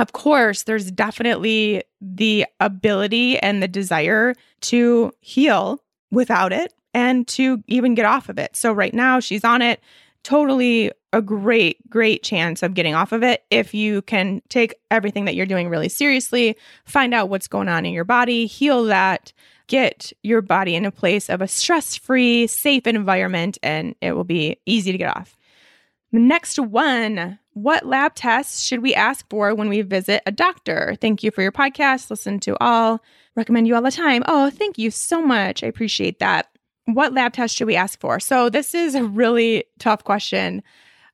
of 0.00 0.12
course, 0.12 0.62
there's 0.62 0.90
definitely 0.90 1.84
the 2.00 2.46
ability 2.58 3.38
and 3.38 3.62
the 3.62 3.68
desire 3.68 4.34
to 4.62 5.12
heal 5.20 5.82
without 6.10 6.54
it 6.54 6.72
and 6.94 7.28
to 7.28 7.62
even 7.66 7.94
get 7.94 8.06
off 8.06 8.30
of 8.30 8.38
it. 8.38 8.56
So, 8.56 8.72
right 8.72 8.94
now, 8.94 9.20
she's 9.20 9.44
on 9.44 9.60
it. 9.60 9.78
Totally 10.22 10.90
a 11.12 11.20
great, 11.20 11.88
great 11.90 12.22
chance 12.22 12.62
of 12.62 12.72
getting 12.72 12.94
off 12.94 13.12
of 13.12 13.22
it 13.22 13.44
if 13.50 13.74
you 13.74 14.00
can 14.02 14.40
take 14.48 14.74
everything 14.90 15.26
that 15.26 15.34
you're 15.34 15.44
doing 15.44 15.68
really 15.68 15.90
seriously, 15.90 16.56
find 16.86 17.12
out 17.12 17.28
what's 17.28 17.48
going 17.48 17.68
on 17.68 17.84
in 17.84 17.92
your 17.92 18.04
body, 18.04 18.46
heal 18.46 18.84
that, 18.84 19.34
get 19.66 20.14
your 20.22 20.40
body 20.40 20.76
in 20.76 20.86
a 20.86 20.90
place 20.90 21.28
of 21.28 21.42
a 21.42 21.48
stress 21.48 21.94
free, 21.94 22.46
safe 22.46 22.86
environment, 22.86 23.58
and 23.62 23.94
it 24.00 24.12
will 24.12 24.24
be 24.24 24.56
easy 24.64 24.92
to 24.92 24.98
get 24.98 25.14
off. 25.14 25.36
The 26.10 26.20
next 26.20 26.58
one 26.58 27.38
What 27.52 27.86
lab 27.86 28.14
tests 28.14 28.64
should 28.64 28.80
we 28.80 28.94
ask 28.94 29.28
for 29.28 29.54
when 29.54 29.68
we 29.68 29.82
visit 29.82 30.22
a 30.24 30.32
doctor? 30.32 30.96
Thank 31.00 31.22
you 31.22 31.30
for 31.30 31.42
your 31.42 31.52
podcast. 31.52 32.08
Listen 32.10 32.38
to 32.40 32.56
all, 32.60 33.02
recommend 33.34 33.66
you 33.66 33.74
all 33.74 33.82
the 33.82 33.90
time. 33.90 34.22
Oh, 34.26 34.50
thank 34.50 34.78
you 34.78 34.90
so 34.90 35.20
much. 35.20 35.64
I 35.64 35.66
appreciate 35.66 36.20
that. 36.20 36.48
What 36.86 37.12
lab 37.12 37.32
test 37.32 37.56
should 37.56 37.66
we 37.66 37.76
ask 37.76 38.00
for? 38.00 38.20
So, 38.20 38.48
this 38.48 38.74
is 38.74 38.94
a 38.94 39.04
really 39.04 39.64
tough 39.78 40.04
question 40.04 40.62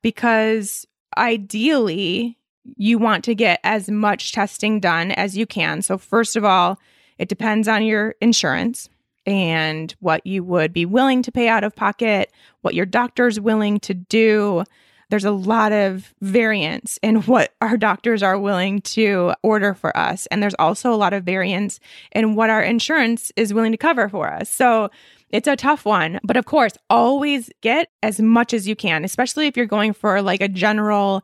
because 0.01 0.85
ideally, 1.17 2.37
you 2.75 2.97
want 2.97 3.23
to 3.25 3.35
get 3.35 3.59
as 3.63 3.89
much 3.89 4.31
testing 4.31 4.79
done 4.79 5.11
as 5.11 5.37
you 5.37 5.45
can. 5.45 5.81
So, 5.81 5.97
first 5.97 6.35
of 6.35 6.43
all, 6.43 6.79
it 7.17 7.29
depends 7.29 7.67
on 7.67 7.83
your 7.83 8.15
insurance 8.21 8.89
and 9.25 9.93
what 9.99 10.25
you 10.25 10.43
would 10.43 10.71
be 10.71 10.85
willing 10.85 11.21
to 11.23 11.31
pay 11.31 11.47
out 11.47 11.63
of 11.63 11.75
pocket, 11.75 12.31
what 12.61 12.75
your 12.75 12.85
doctor's 12.85 13.39
willing 13.39 13.79
to 13.81 13.93
do. 13.93 14.63
There's 15.09 15.25
a 15.25 15.31
lot 15.31 15.71
of 15.71 16.13
variance 16.21 16.99
in 17.01 17.15
what 17.23 17.53
our 17.61 17.77
doctors 17.77 18.23
are 18.23 18.37
willing 18.37 18.81
to 18.81 19.33
order 19.43 19.73
for 19.73 19.95
us. 19.95 20.25
And 20.27 20.41
there's 20.41 20.55
also 20.59 20.93
a 20.93 20.95
lot 20.95 21.13
of 21.13 21.23
variance 21.23 21.79
in 22.11 22.35
what 22.35 22.49
our 22.49 22.61
insurance 22.61 23.31
is 23.35 23.53
willing 23.53 23.71
to 23.71 23.77
cover 23.77 24.09
for 24.09 24.31
us. 24.31 24.49
So 24.49 24.89
it's 25.29 25.47
a 25.47 25.55
tough 25.55 25.85
one. 25.85 26.19
But 26.23 26.37
of 26.37 26.45
course, 26.45 26.73
always 26.89 27.49
get 27.61 27.89
as 28.01 28.19
much 28.19 28.53
as 28.53 28.67
you 28.67 28.75
can, 28.75 29.03
especially 29.03 29.47
if 29.47 29.57
you're 29.57 29.65
going 29.65 29.93
for 29.93 30.21
like 30.21 30.41
a 30.41 30.47
general, 30.47 31.23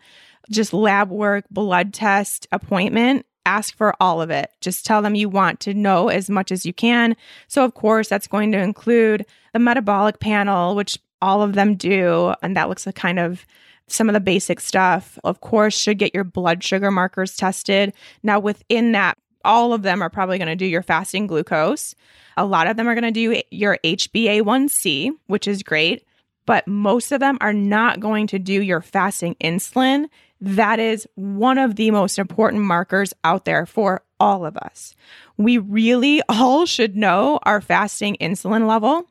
just 0.49 0.73
lab 0.73 1.09
work, 1.09 1.45
blood 1.49 1.93
test 1.93 2.47
appointment 2.51 3.25
ask 3.45 3.75
for 3.75 3.93
all 3.99 4.21
of 4.21 4.29
it. 4.29 4.51
Just 4.61 4.85
tell 4.85 5.01
them 5.01 5.15
you 5.15 5.29
want 5.29 5.59
to 5.61 5.73
know 5.73 6.09
as 6.09 6.29
much 6.29 6.51
as 6.51 6.65
you 6.65 6.73
can. 6.73 7.15
So, 7.47 7.63
of 7.63 7.73
course, 7.73 8.07
that's 8.07 8.27
going 8.27 8.51
to 8.53 8.57
include 8.59 9.25
the 9.53 9.59
metabolic 9.59 10.19
panel, 10.19 10.75
which 10.75 10.97
all 11.21 11.41
of 11.41 11.53
them 11.53 11.75
do. 11.75 12.33
And 12.41 12.55
that 12.55 12.69
looks 12.69 12.85
like 12.85 12.95
kind 12.95 13.19
of 13.19 13.45
some 13.87 14.09
of 14.09 14.13
the 14.13 14.19
basic 14.19 14.59
stuff. 14.59 15.17
Of 15.23 15.41
course, 15.41 15.77
should 15.77 15.97
get 15.97 16.13
your 16.13 16.23
blood 16.23 16.63
sugar 16.63 16.91
markers 16.91 17.35
tested. 17.35 17.93
Now, 18.21 18.39
within 18.39 18.91
that, 18.93 19.17
all 19.45 19.73
of 19.73 19.83
them 19.83 20.01
are 20.01 20.09
probably 20.09 20.37
going 20.37 20.47
to 20.47 20.55
do 20.55 20.65
your 20.65 20.83
fasting 20.83 21.27
glucose. 21.27 21.95
A 22.37 22.45
lot 22.45 22.67
of 22.67 22.77
them 22.77 22.87
are 22.87 22.95
going 22.95 23.03
to 23.03 23.11
do 23.11 23.41
your 23.51 23.77
HbA1c, 23.83 25.11
which 25.27 25.47
is 25.47 25.63
great, 25.63 26.05
but 26.45 26.67
most 26.67 27.11
of 27.11 27.19
them 27.19 27.37
are 27.41 27.53
not 27.53 27.99
going 27.99 28.27
to 28.27 28.39
do 28.39 28.61
your 28.61 28.81
fasting 28.81 29.35
insulin 29.43 30.07
that 30.43 30.77
is 30.77 31.07
one 31.15 31.57
of 31.57 31.77
the 31.77 31.89
most 31.91 32.19
important 32.19 32.63
markers 32.63 33.13
out 33.23 33.45
there 33.45 33.65
for 33.65 34.03
all 34.19 34.45
of 34.45 34.57
us. 34.57 34.93
We 35.37 35.57
really 35.57 36.21
all 36.29 36.65
should 36.65 36.97
know 36.97 37.39
our 37.43 37.61
fasting 37.61 38.17
insulin 38.19 38.67
level. 38.67 39.07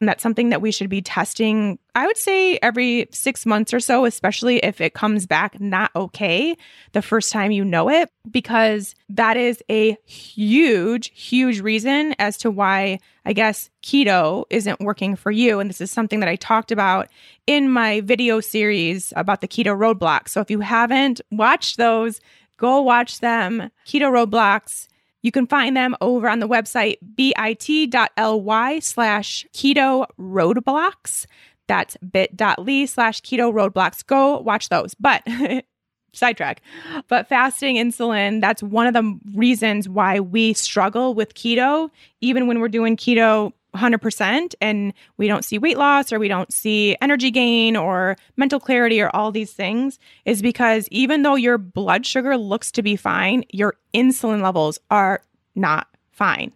And 0.00 0.08
that's 0.08 0.22
something 0.22 0.50
that 0.50 0.62
we 0.62 0.70
should 0.70 0.88
be 0.88 1.02
testing, 1.02 1.76
I 1.96 2.06
would 2.06 2.16
say, 2.16 2.56
every 2.62 3.08
six 3.10 3.44
months 3.44 3.74
or 3.74 3.80
so, 3.80 4.04
especially 4.04 4.58
if 4.58 4.80
it 4.80 4.94
comes 4.94 5.26
back 5.26 5.60
not 5.60 5.90
okay 5.96 6.56
the 6.92 7.02
first 7.02 7.32
time 7.32 7.50
you 7.50 7.64
know 7.64 7.90
it, 7.90 8.08
because 8.30 8.94
that 9.08 9.36
is 9.36 9.60
a 9.68 9.96
huge, 10.06 11.10
huge 11.14 11.60
reason 11.60 12.14
as 12.20 12.36
to 12.38 12.50
why 12.50 13.00
I 13.24 13.32
guess 13.32 13.70
keto 13.82 14.44
isn't 14.50 14.80
working 14.80 15.16
for 15.16 15.32
you. 15.32 15.58
And 15.58 15.68
this 15.68 15.80
is 15.80 15.90
something 15.90 16.20
that 16.20 16.28
I 16.28 16.36
talked 16.36 16.70
about 16.70 17.08
in 17.48 17.68
my 17.68 18.00
video 18.02 18.38
series 18.38 19.12
about 19.16 19.40
the 19.40 19.48
keto 19.48 19.76
roadblocks. 19.76 20.28
So 20.28 20.40
if 20.40 20.50
you 20.50 20.60
haven't 20.60 21.20
watched 21.32 21.76
those, 21.76 22.20
go 22.56 22.80
watch 22.82 23.18
them. 23.18 23.70
Keto 23.84 24.12
roadblocks 24.12 24.86
you 25.22 25.32
can 25.32 25.46
find 25.46 25.76
them 25.76 25.96
over 26.00 26.28
on 26.28 26.38
the 26.38 26.48
website 26.48 26.96
bit.ly 27.14 28.78
slash 28.80 29.46
keto 29.52 30.06
roadblocks. 30.18 31.26
That's 31.66 31.96
bit.ly 31.98 32.86
slash 32.86 33.20
keto 33.22 33.52
roadblocks. 33.52 34.06
Go 34.06 34.38
watch 34.40 34.68
those. 34.68 34.94
But 34.94 35.26
sidetrack. 36.12 36.62
But 37.08 37.28
fasting 37.28 37.76
insulin, 37.76 38.40
that's 38.40 38.62
one 38.62 38.86
of 38.86 38.94
the 38.94 39.18
reasons 39.34 39.88
why 39.88 40.20
we 40.20 40.52
struggle 40.54 41.14
with 41.14 41.34
keto, 41.34 41.90
even 42.20 42.46
when 42.46 42.60
we're 42.60 42.68
doing 42.68 42.96
keto 42.96 43.52
100% 43.74 44.54
and 44.60 44.92
we 45.16 45.28
don't 45.28 45.44
see 45.44 45.58
weight 45.58 45.78
loss 45.78 46.12
or 46.12 46.18
we 46.18 46.28
don't 46.28 46.52
see 46.52 46.96
energy 47.00 47.30
gain 47.30 47.76
or 47.76 48.16
mental 48.36 48.60
clarity 48.60 49.00
or 49.00 49.14
all 49.14 49.30
these 49.30 49.52
things 49.52 49.98
is 50.24 50.42
because 50.42 50.88
even 50.90 51.22
though 51.22 51.34
your 51.34 51.58
blood 51.58 52.06
sugar 52.06 52.36
looks 52.36 52.72
to 52.72 52.82
be 52.82 52.96
fine, 52.96 53.44
your 53.50 53.74
insulin 53.94 54.42
levels 54.42 54.78
are 54.90 55.20
not 55.54 55.88
fine. 56.10 56.52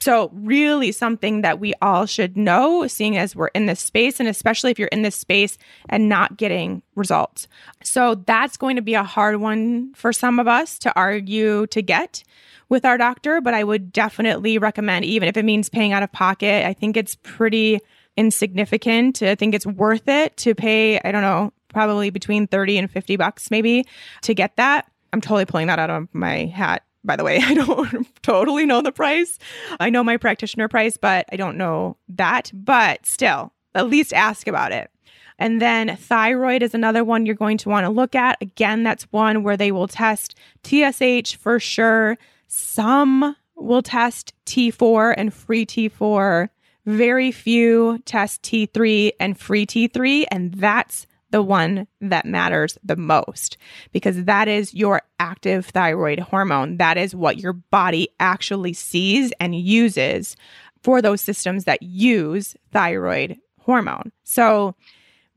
So, 0.00 0.30
really, 0.32 0.92
something 0.92 1.42
that 1.42 1.58
we 1.58 1.74
all 1.82 2.06
should 2.06 2.36
know, 2.36 2.86
seeing 2.86 3.16
as 3.16 3.34
we're 3.34 3.48
in 3.48 3.66
this 3.66 3.80
space, 3.80 4.20
and 4.20 4.28
especially 4.28 4.70
if 4.70 4.78
you're 4.78 4.88
in 4.88 5.02
this 5.02 5.16
space 5.16 5.58
and 5.88 6.08
not 6.08 6.36
getting 6.36 6.82
results. 6.94 7.48
So, 7.82 8.14
that's 8.14 8.56
going 8.56 8.76
to 8.76 8.82
be 8.82 8.94
a 8.94 9.02
hard 9.02 9.36
one 9.36 9.92
for 9.94 10.12
some 10.12 10.38
of 10.38 10.46
us 10.46 10.78
to 10.80 10.94
argue 10.94 11.66
to 11.68 11.82
get 11.82 12.22
with 12.68 12.84
our 12.84 12.98
doctor, 12.98 13.40
but 13.40 13.54
I 13.54 13.64
would 13.64 13.92
definitely 13.92 14.58
recommend, 14.58 15.04
even 15.04 15.28
if 15.28 15.36
it 15.36 15.44
means 15.44 15.68
paying 15.68 15.92
out 15.92 16.02
of 16.02 16.12
pocket, 16.12 16.66
I 16.66 16.74
think 16.74 16.96
it's 16.96 17.16
pretty 17.16 17.80
insignificant. 18.16 19.22
I 19.22 19.34
think 19.34 19.54
it's 19.54 19.66
worth 19.66 20.08
it 20.08 20.36
to 20.38 20.54
pay, 20.54 21.00
I 21.00 21.12
don't 21.12 21.22
know, 21.22 21.52
probably 21.68 22.10
between 22.10 22.46
30 22.46 22.78
and 22.78 22.90
50 22.90 23.16
bucks 23.16 23.50
maybe 23.50 23.86
to 24.22 24.34
get 24.34 24.56
that. 24.56 24.90
I'm 25.12 25.20
totally 25.20 25.46
pulling 25.46 25.68
that 25.68 25.78
out 25.78 25.90
of 25.90 26.08
my 26.12 26.46
hat. 26.46 26.82
By 27.04 27.16
the 27.16 27.24
way, 27.24 27.38
I 27.42 27.54
don't 27.54 28.22
totally 28.22 28.66
know 28.66 28.82
the 28.82 28.92
price. 28.92 29.38
I 29.80 29.90
know 29.90 30.04
my 30.04 30.16
practitioner 30.16 30.68
price, 30.68 30.96
but 30.96 31.26
I 31.32 31.36
don't 31.36 31.56
know 31.56 31.96
that. 32.08 32.50
But 32.54 33.06
still, 33.06 33.52
at 33.74 33.88
least 33.88 34.12
ask 34.12 34.46
about 34.46 34.72
it. 34.72 34.90
And 35.38 35.62
then 35.62 35.96
thyroid 35.96 36.62
is 36.62 36.74
another 36.74 37.04
one 37.04 37.24
you're 37.24 37.34
going 37.36 37.58
to 37.58 37.68
want 37.68 37.84
to 37.84 37.90
look 37.90 38.14
at. 38.16 38.38
Again, 38.40 38.82
that's 38.82 39.04
one 39.04 39.44
where 39.44 39.56
they 39.56 39.70
will 39.70 39.86
test 39.86 40.34
TSH 40.64 41.36
for 41.36 41.60
sure, 41.60 42.18
some 42.48 43.36
will 43.54 43.82
test 43.82 44.32
T4 44.46 45.14
and 45.16 45.32
free 45.32 45.64
T4. 45.66 46.48
Very 46.86 47.30
few 47.30 47.98
test 48.04 48.42
T3 48.42 49.12
and 49.20 49.38
free 49.38 49.66
T3. 49.66 50.24
And 50.30 50.54
that's 50.54 51.06
the 51.30 51.42
one 51.42 51.86
that 52.00 52.24
matters 52.24 52.78
the 52.82 52.96
most 52.96 53.56
because 53.92 54.24
that 54.24 54.48
is 54.48 54.74
your 54.74 55.02
active 55.20 55.66
thyroid 55.66 56.18
hormone. 56.18 56.78
That 56.78 56.96
is 56.96 57.14
what 57.14 57.38
your 57.38 57.52
body 57.52 58.08
actually 58.18 58.72
sees 58.72 59.32
and 59.40 59.54
uses 59.54 60.36
for 60.82 61.02
those 61.02 61.20
systems 61.20 61.64
that 61.64 61.82
use 61.82 62.56
thyroid 62.72 63.36
hormone. 63.60 64.12
So, 64.24 64.74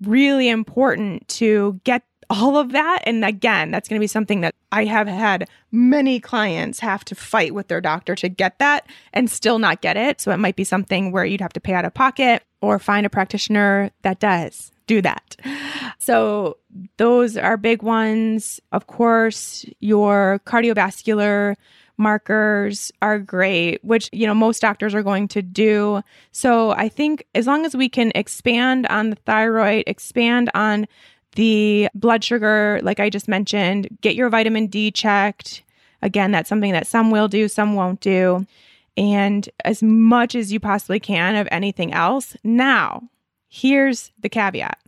really 0.01 0.49
important 0.49 1.27
to 1.27 1.79
get 1.83 2.03
all 2.31 2.57
of 2.57 2.71
that. 2.71 3.01
And 3.05 3.25
again, 3.25 3.71
that's 3.71 3.89
going 3.89 3.99
to 3.99 4.03
be 4.03 4.07
something 4.07 4.41
that 4.41 4.55
I 4.71 4.85
have 4.85 5.07
had 5.07 5.49
many 5.71 6.19
clients 6.19 6.79
have 6.79 7.03
to 7.05 7.15
fight 7.15 7.53
with 7.53 7.67
their 7.67 7.81
doctor 7.81 8.15
to 8.15 8.29
get 8.29 8.57
that 8.59 8.87
and 9.13 9.29
still 9.29 9.59
not 9.59 9.81
get 9.81 9.97
it. 9.97 10.21
So 10.21 10.31
it 10.31 10.37
might 10.37 10.55
be 10.55 10.63
something 10.63 11.11
where 11.11 11.25
you'd 11.25 11.41
have 11.41 11.53
to 11.53 11.59
pay 11.59 11.73
out 11.73 11.83
of 11.83 11.93
pocket 11.93 12.43
or 12.61 12.79
find 12.79 13.05
a 13.05 13.09
practitioner 13.09 13.91
that 14.03 14.19
does 14.19 14.71
do 14.91 15.01
that. 15.01 15.37
So 15.99 16.57
those 16.97 17.37
are 17.37 17.55
big 17.55 17.81
ones. 17.81 18.59
Of 18.73 18.87
course, 18.87 19.65
your 19.79 20.41
cardiovascular 20.45 21.55
markers 21.95 22.91
are 23.01 23.17
great, 23.17 23.81
which, 23.85 24.09
you 24.11 24.27
know, 24.27 24.33
most 24.33 24.61
doctors 24.61 24.93
are 24.93 25.03
going 25.03 25.29
to 25.29 25.41
do. 25.41 26.01
So 26.33 26.71
I 26.71 26.89
think 26.89 27.25
as 27.35 27.47
long 27.47 27.65
as 27.65 27.73
we 27.73 27.87
can 27.87 28.11
expand 28.15 28.85
on 28.87 29.11
the 29.11 29.15
thyroid, 29.27 29.85
expand 29.87 30.49
on 30.53 30.87
the 31.35 31.87
blood 31.93 32.21
sugar, 32.23 32.81
like 32.83 32.99
I 32.99 33.09
just 33.09 33.29
mentioned, 33.29 33.87
get 34.01 34.15
your 34.15 34.29
vitamin 34.29 34.67
D 34.67 34.91
checked. 34.91 35.63
Again, 36.01 36.31
that's 36.31 36.49
something 36.49 36.73
that 36.73 36.87
some 36.87 37.11
will 37.11 37.29
do, 37.29 37.47
some 37.47 37.75
won't 37.75 38.01
do. 38.01 38.45
And 38.97 39.47
as 39.63 39.81
much 39.81 40.35
as 40.35 40.51
you 40.51 40.59
possibly 40.59 40.99
can 40.99 41.37
of 41.37 41.47
anything 41.49 41.93
else. 41.93 42.35
Now, 42.43 43.03
here's 43.51 44.11
the 44.21 44.29
caveat 44.29 44.79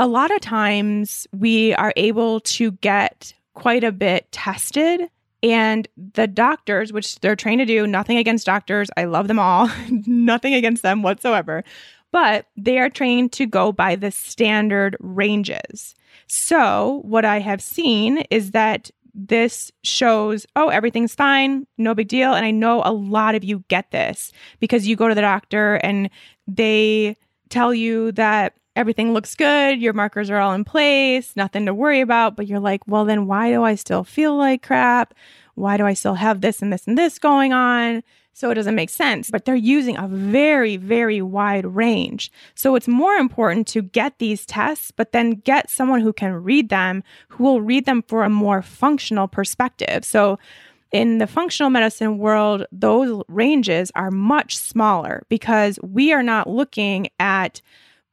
a 0.00 0.06
lot 0.06 0.30
of 0.30 0.40
times 0.40 1.26
we 1.30 1.74
are 1.74 1.92
able 1.94 2.40
to 2.40 2.72
get 2.72 3.34
quite 3.52 3.84
a 3.84 3.92
bit 3.92 4.32
tested 4.32 5.10
and 5.42 5.86
the 6.14 6.26
doctors, 6.26 6.92
which 6.92 7.20
they're 7.20 7.36
trained 7.36 7.60
to 7.60 7.66
do, 7.66 7.86
nothing 7.86 8.16
against 8.16 8.46
doctors, 8.46 8.90
I 8.96 9.04
love 9.04 9.28
them 9.28 9.38
all, 9.38 9.70
nothing 10.06 10.54
against 10.54 10.82
them 10.82 11.02
whatsoever, 11.02 11.64
but 12.12 12.46
they 12.56 12.78
are 12.78 12.88
trained 12.88 13.32
to 13.32 13.46
go 13.46 13.72
by 13.72 13.94
the 13.94 14.10
standard 14.10 14.96
ranges. 15.00 15.94
So, 16.26 17.02
what 17.04 17.24
I 17.24 17.38
have 17.40 17.62
seen 17.62 18.18
is 18.30 18.52
that 18.52 18.90
this 19.14 19.70
shows, 19.82 20.46
oh, 20.56 20.68
everything's 20.68 21.14
fine, 21.14 21.66
no 21.76 21.94
big 21.94 22.08
deal. 22.08 22.32
And 22.32 22.46
I 22.46 22.50
know 22.52 22.82
a 22.84 22.92
lot 22.92 23.34
of 23.34 23.44
you 23.44 23.64
get 23.68 23.90
this 23.90 24.32
because 24.60 24.86
you 24.86 24.96
go 24.96 25.08
to 25.08 25.14
the 25.14 25.20
doctor 25.20 25.74
and 25.76 26.08
they 26.46 27.16
tell 27.50 27.74
you 27.74 28.12
that 28.12 28.54
everything 28.76 29.12
looks 29.12 29.34
good, 29.34 29.80
your 29.80 29.92
markers 29.92 30.30
are 30.30 30.38
all 30.38 30.54
in 30.54 30.64
place, 30.64 31.34
nothing 31.36 31.66
to 31.66 31.74
worry 31.74 32.00
about, 32.00 32.36
but 32.36 32.46
you're 32.46 32.60
like, 32.60 32.80
well, 32.86 33.04
then 33.04 33.26
why 33.26 33.50
do 33.50 33.62
I 33.62 33.74
still 33.74 34.04
feel 34.04 34.36
like 34.36 34.62
crap? 34.62 35.12
Why 35.54 35.76
do 35.76 35.84
I 35.84 35.94
still 35.94 36.14
have 36.14 36.40
this 36.40 36.62
and 36.62 36.72
this 36.72 36.86
and 36.86 36.96
this 36.96 37.18
going 37.18 37.52
on? 37.52 38.02
So 38.32 38.50
it 38.50 38.54
doesn't 38.54 38.74
make 38.74 38.88
sense. 38.88 39.30
But 39.30 39.44
they're 39.44 39.54
using 39.54 39.98
a 39.98 40.08
very, 40.08 40.78
very 40.78 41.20
wide 41.20 41.66
range. 41.66 42.32
So 42.54 42.74
it's 42.74 42.88
more 42.88 43.14
important 43.14 43.66
to 43.68 43.82
get 43.82 44.18
these 44.18 44.46
tests, 44.46 44.90
but 44.90 45.12
then 45.12 45.32
get 45.32 45.68
someone 45.68 46.00
who 46.00 46.12
can 46.12 46.32
read 46.32 46.70
them, 46.70 47.02
who 47.28 47.44
will 47.44 47.60
read 47.60 47.84
them 47.84 48.02
for 48.02 48.22
a 48.22 48.30
more 48.30 48.62
functional 48.62 49.28
perspective. 49.28 50.04
So 50.04 50.38
in 50.92 51.18
the 51.18 51.26
functional 51.26 51.70
medicine 51.70 52.18
world, 52.18 52.66
those 52.72 53.22
ranges 53.28 53.92
are 53.94 54.10
much 54.10 54.56
smaller 54.56 55.24
because 55.28 55.78
we 55.82 56.12
are 56.12 56.22
not 56.22 56.48
looking 56.48 57.08
at 57.18 57.62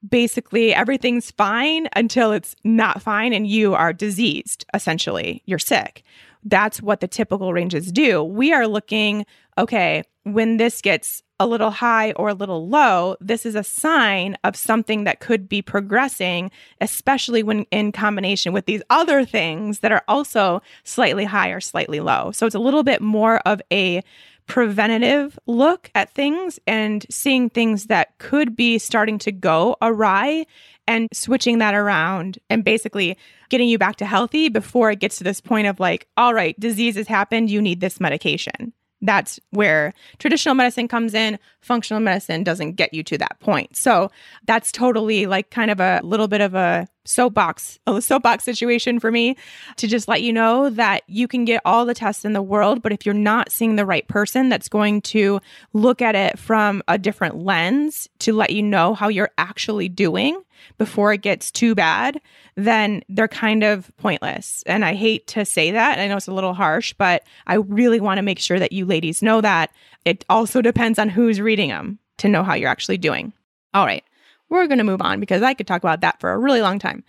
basically 0.08 0.74
everything's 0.74 1.32
fine 1.32 1.88
until 1.96 2.32
it's 2.32 2.56
not 2.64 3.02
fine 3.02 3.34
and 3.34 3.48
you 3.48 3.74
are 3.74 3.94
diseased, 3.94 4.66
essentially. 4.74 5.42
You're 5.46 5.60
sick. 5.60 6.04
That's 6.44 6.82
what 6.82 7.00
the 7.00 7.08
typical 7.08 7.52
ranges 7.52 7.92
do. 7.92 8.24
We 8.24 8.54
are 8.54 8.68
looking, 8.68 9.26
okay, 9.58 10.04
when 10.34 10.58
this 10.58 10.82
gets 10.82 11.24
a 11.40 11.48
little 11.48 11.70
high 11.70 12.14
or 12.14 12.30
a 12.30 12.34
little 12.34 12.68
low, 12.68 13.16
this 13.20 13.46
is 13.46 13.56
a 13.56 13.64
sign 13.64 14.36
of 14.44 14.56
something 14.56 15.04
that 15.04 15.20
could 15.20 15.48
be 15.48 15.62
progressing, 15.62 16.50
especially 16.82 17.44
when 17.44 17.64
in 17.72 17.92
combination 17.92 18.54
with 18.54 18.66
these 18.66 18.82
other 18.90 19.24
things 19.24 19.80
that 19.80 19.92
are 19.92 20.04
also 20.08 20.62
slightly 20.84 21.26
high 21.26 21.50
or 21.50 21.62
slightly 21.62 22.00
low. 22.00 22.32
So 22.32 22.46
it's 22.46 22.56
a 22.56 22.60
little 22.60 22.84
bit 22.84 23.02
more 23.02 23.38
of 23.40 23.62
a 23.72 24.02
preventative 24.48 25.38
look 25.46 25.92
at 25.94 26.10
things 26.10 26.58
and 26.66 27.06
seeing 27.10 27.50
things 27.50 27.88
that 27.88 28.18
could 28.18 28.56
be 28.56 28.80
starting 28.80 29.20
to 29.20 29.32
go 29.32 29.76
awry 29.82 30.46
and 30.88 31.10
switching 31.14 31.58
that 31.58 31.76
around 31.76 32.40
and 32.50 32.64
basically 32.64 33.18
getting 33.50 33.68
you 33.68 33.78
back 33.78 33.98
to 33.98 34.06
healthy 34.06 34.48
before 34.50 34.90
it 34.90 35.00
gets 35.00 35.18
to 35.18 35.24
this 35.24 35.42
point 35.42 35.68
of 35.68 35.80
like, 35.80 36.08
all 36.16 36.34
right, 36.34 36.58
disease 36.60 36.96
has 36.96 37.08
happened, 37.08 37.50
you 37.50 37.62
need 37.62 37.82
this 37.82 38.00
medication. 38.00 38.74
That's 39.02 39.40
where 39.52 39.94
traditional 40.18 40.56
medicine 40.56 40.88
comes 40.88 41.14
in. 41.14 41.38
Functional 41.62 42.02
medicine 42.02 42.44
doesn't 42.44 42.74
get 42.74 42.94
you 42.94 43.04
to 43.04 43.18
that 43.20 43.40
point. 43.40 43.76
So 43.78 44.10
that's 44.46 44.72
totally 44.72 45.28
like 45.28 45.52
kind 45.52 45.70
of 45.70 45.80
a 45.80 46.02
little 46.04 46.28
bit 46.28 46.42
of 46.42 46.56
a 46.56 46.88
soapbox, 47.06 47.80
a 47.88 48.02
soapbox 48.02 48.44
situation 48.44 49.00
for 49.00 49.12
me 49.12 49.38
to 49.78 49.88
just 49.88 50.08
let 50.08 50.22
you 50.22 50.34
know 50.34 50.70
that 50.72 51.04
you 51.08 51.28
can 51.28 51.46
get 51.46 51.62
all 51.64 51.86
the 51.86 51.94
tests 51.94 52.26
in 52.26 52.34
the 52.34 52.42
world, 52.42 52.82
but 52.82 52.92
if 52.92 53.06
you're 53.06 53.16
not 53.16 53.52
seeing 53.52 53.76
the 53.76 53.86
right 53.86 54.08
person 54.08 54.50
that's 54.50 54.68
going 54.68 55.02
to 55.02 55.40
look 55.74 56.02
at 56.02 56.16
it 56.16 56.38
from 56.38 56.84
a 56.88 56.98
different 56.98 57.38
lens 57.38 58.10
to 58.20 58.34
let 58.34 58.50
you 58.50 58.62
know 58.62 58.94
how 58.94 59.08
you're 59.08 59.32
actually 59.38 59.90
doing 59.90 60.42
before 60.78 61.14
it 61.14 61.22
gets 61.22 61.52
too 61.52 61.76
bad, 61.76 62.22
then 62.56 63.04
they're 63.10 63.28
kind 63.28 63.64
of 63.64 63.92
pointless. 63.98 64.64
And 64.66 64.84
I 64.84 64.94
hate 64.94 65.28
to 65.28 65.46
say 65.46 65.72
that. 65.72 66.00
I 66.00 66.08
know 66.08 66.18
it's 66.18 66.28
a 66.28 66.34
little 66.34 66.54
harsh, 66.54 66.94
but 66.98 67.24
I 67.46 67.56
really 67.56 68.00
want 68.00 68.18
to 68.18 68.24
make 68.24 68.40
sure 68.40 68.60
that 68.60 68.72
you 68.72 68.86
ladies 68.86 69.22
know 69.22 69.42
that. 69.42 69.72
It 70.06 70.26
also 70.30 70.62
depends 70.62 71.00
on 71.00 71.10
who's 71.10 71.42
reading 71.42 71.70
them 71.70 72.00
to 72.18 72.30
know 72.30 72.44
how 72.44 72.54
you're 72.54 72.70
actually 72.70 72.98
doing. 72.98 73.34
All 73.74 73.86
right 73.86 74.04
we're 74.50 74.68
going 74.68 74.78
to 74.78 74.84
move 74.84 75.02
on 75.02 75.20
because 75.20 75.42
I 75.42 75.54
could 75.54 75.68
talk 75.68 75.84
about 75.84 76.02
that 76.02 76.20
for 76.20 76.32
a 76.32 76.38
really 76.38 76.62
long 76.62 76.80
time. 76.80 77.04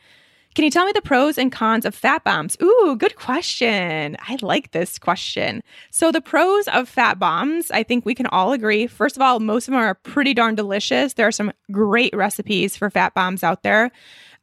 Can 0.59 0.65
you 0.65 0.73
tell 0.73 0.87
me 0.87 0.93
the 0.93 1.01
pros 1.01 1.39
and 1.39 1.53
cons 1.53 1.85
of 1.85 1.95
fat 1.95 2.25
bombs? 2.25 2.57
Ooh, 2.61 2.97
good 2.99 3.15
question. 3.15 4.17
I 4.19 4.39
like 4.43 4.73
this 4.73 4.99
question. 4.99 5.63
So, 5.93 6.11
the 6.11 6.21
pros 6.21 6.67
of 6.67 6.89
fat 6.89 7.21
bombs, 7.21 7.71
I 7.71 7.85
think 7.85 8.05
we 8.05 8.13
can 8.13 8.27
all 8.27 8.53
agree. 8.53 8.89
First 8.89 9.15
of 9.15 9.23
all, 9.23 9.39
most 9.39 9.69
of 9.69 9.73
them 9.73 9.81
are 9.81 9.95
pretty 9.95 10.35
darn 10.35 10.57
delicious. 10.57 11.15
There 11.15 11.29
are 11.29 11.31
some 11.31 11.53
great 11.71 12.13
recipes 12.13 12.77
for 12.77 12.91
fat 12.91 13.15
bombs 13.15 13.45
out 13.45 13.63
there. 13.63 13.93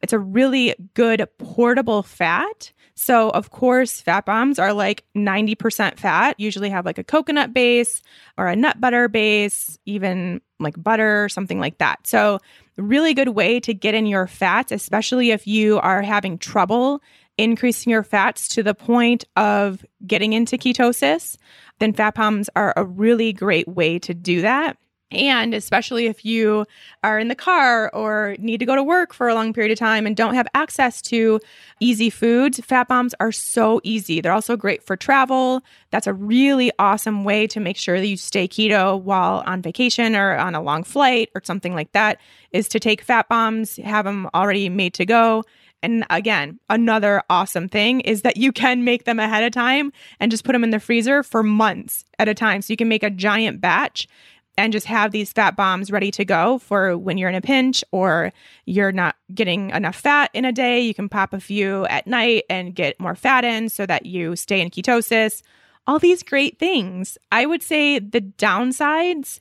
It's 0.00 0.14
a 0.14 0.18
really 0.18 0.74
good 0.94 1.28
portable 1.36 2.02
fat. 2.02 2.72
So, 2.94 3.28
of 3.28 3.50
course, 3.50 4.00
fat 4.00 4.24
bombs 4.24 4.58
are 4.58 4.72
like 4.72 5.04
90% 5.14 5.98
fat, 5.98 6.40
usually 6.40 6.70
have 6.70 6.86
like 6.86 6.96
a 6.96 7.04
coconut 7.04 7.52
base 7.52 8.02
or 8.38 8.46
a 8.46 8.56
nut 8.56 8.80
butter 8.80 9.08
base, 9.08 9.78
even 9.84 10.40
like 10.58 10.82
butter, 10.82 11.28
something 11.28 11.60
like 11.60 11.76
that. 11.76 12.06
So, 12.06 12.38
really 12.82 13.14
good 13.14 13.30
way 13.30 13.60
to 13.60 13.74
get 13.74 13.94
in 13.94 14.06
your 14.06 14.26
fats, 14.26 14.72
especially 14.72 15.30
if 15.30 15.46
you 15.46 15.78
are 15.80 16.02
having 16.02 16.38
trouble 16.38 17.02
increasing 17.38 17.90
your 17.90 18.02
fats 18.02 18.48
to 18.48 18.62
the 18.62 18.74
point 18.74 19.24
of 19.36 19.84
getting 20.06 20.32
into 20.32 20.56
ketosis, 20.56 21.36
then 21.78 21.92
fat 21.92 22.14
bombs 22.14 22.48
are 22.56 22.72
a 22.76 22.84
really 22.84 23.32
great 23.32 23.68
way 23.68 23.98
to 23.98 24.14
do 24.14 24.40
that. 24.40 24.76
And 25.12 25.54
especially 25.54 26.06
if 26.06 26.24
you 26.24 26.66
are 27.04 27.18
in 27.20 27.28
the 27.28 27.36
car 27.36 27.94
or 27.94 28.34
need 28.40 28.58
to 28.58 28.66
go 28.66 28.74
to 28.74 28.82
work 28.82 29.14
for 29.14 29.28
a 29.28 29.34
long 29.34 29.52
period 29.52 29.70
of 29.70 29.78
time 29.78 30.04
and 30.04 30.16
don't 30.16 30.34
have 30.34 30.48
access 30.52 31.00
to 31.02 31.38
easy 31.78 32.10
foods, 32.10 32.58
fat 32.58 32.88
bombs 32.88 33.14
are 33.20 33.30
so 33.30 33.80
easy. 33.84 34.20
They're 34.20 34.32
also 34.32 34.56
great 34.56 34.82
for 34.82 34.96
travel. 34.96 35.62
That's 35.92 36.08
a 36.08 36.12
really 36.12 36.72
awesome 36.80 37.22
way 37.22 37.46
to 37.48 37.60
make 37.60 37.76
sure 37.76 38.00
that 38.00 38.06
you 38.06 38.16
stay 38.16 38.48
keto 38.48 39.00
while 39.00 39.44
on 39.46 39.62
vacation 39.62 40.16
or 40.16 40.36
on 40.36 40.56
a 40.56 40.62
long 40.62 40.82
flight 40.82 41.30
or 41.36 41.42
something 41.44 41.74
like 41.74 41.92
that 41.92 42.20
is 42.50 42.66
to 42.70 42.80
take 42.80 43.00
fat 43.00 43.28
bombs, 43.28 43.76
have 43.76 44.06
them 44.06 44.28
already 44.34 44.68
made 44.68 44.94
to 44.94 45.06
go. 45.06 45.44
And 45.82 46.04
again, 46.10 46.58
another 46.68 47.22
awesome 47.30 47.68
thing 47.68 48.00
is 48.00 48.22
that 48.22 48.38
you 48.38 48.50
can 48.50 48.82
make 48.82 49.04
them 49.04 49.20
ahead 49.20 49.44
of 49.44 49.52
time 49.52 49.92
and 50.18 50.32
just 50.32 50.42
put 50.42 50.52
them 50.52 50.64
in 50.64 50.70
the 50.70 50.80
freezer 50.80 51.22
for 51.22 51.44
months 51.44 52.04
at 52.18 52.28
a 52.28 52.34
time. 52.34 52.60
So 52.62 52.72
you 52.72 52.76
can 52.76 52.88
make 52.88 53.04
a 53.04 53.10
giant 53.10 53.60
batch 53.60 54.08
and 54.56 54.72
just 54.72 54.86
have 54.86 55.12
these 55.12 55.32
fat 55.32 55.56
bombs 55.56 55.90
ready 55.90 56.10
to 56.12 56.24
go 56.24 56.58
for 56.58 56.96
when 56.96 57.18
you're 57.18 57.28
in 57.28 57.34
a 57.34 57.40
pinch 57.40 57.84
or 57.92 58.32
you're 58.64 58.92
not 58.92 59.16
getting 59.34 59.70
enough 59.70 59.96
fat 59.96 60.30
in 60.32 60.44
a 60.44 60.52
day. 60.52 60.80
You 60.80 60.94
can 60.94 61.08
pop 61.08 61.32
a 61.32 61.40
few 61.40 61.84
at 61.86 62.06
night 62.06 62.44
and 62.48 62.74
get 62.74 62.98
more 62.98 63.14
fat 63.14 63.44
in 63.44 63.68
so 63.68 63.86
that 63.86 64.06
you 64.06 64.36
stay 64.36 64.60
in 64.60 64.70
ketosis. 64.70 65.42
All 65.86 65.98
these 65.98 66.22
great 66.22 66.58
things. 66.58 67.18
I 67.30 67.46
would 67.46 67.62
say 67.62 67.98
the 67.98 68.20
downsides 68.20 69.40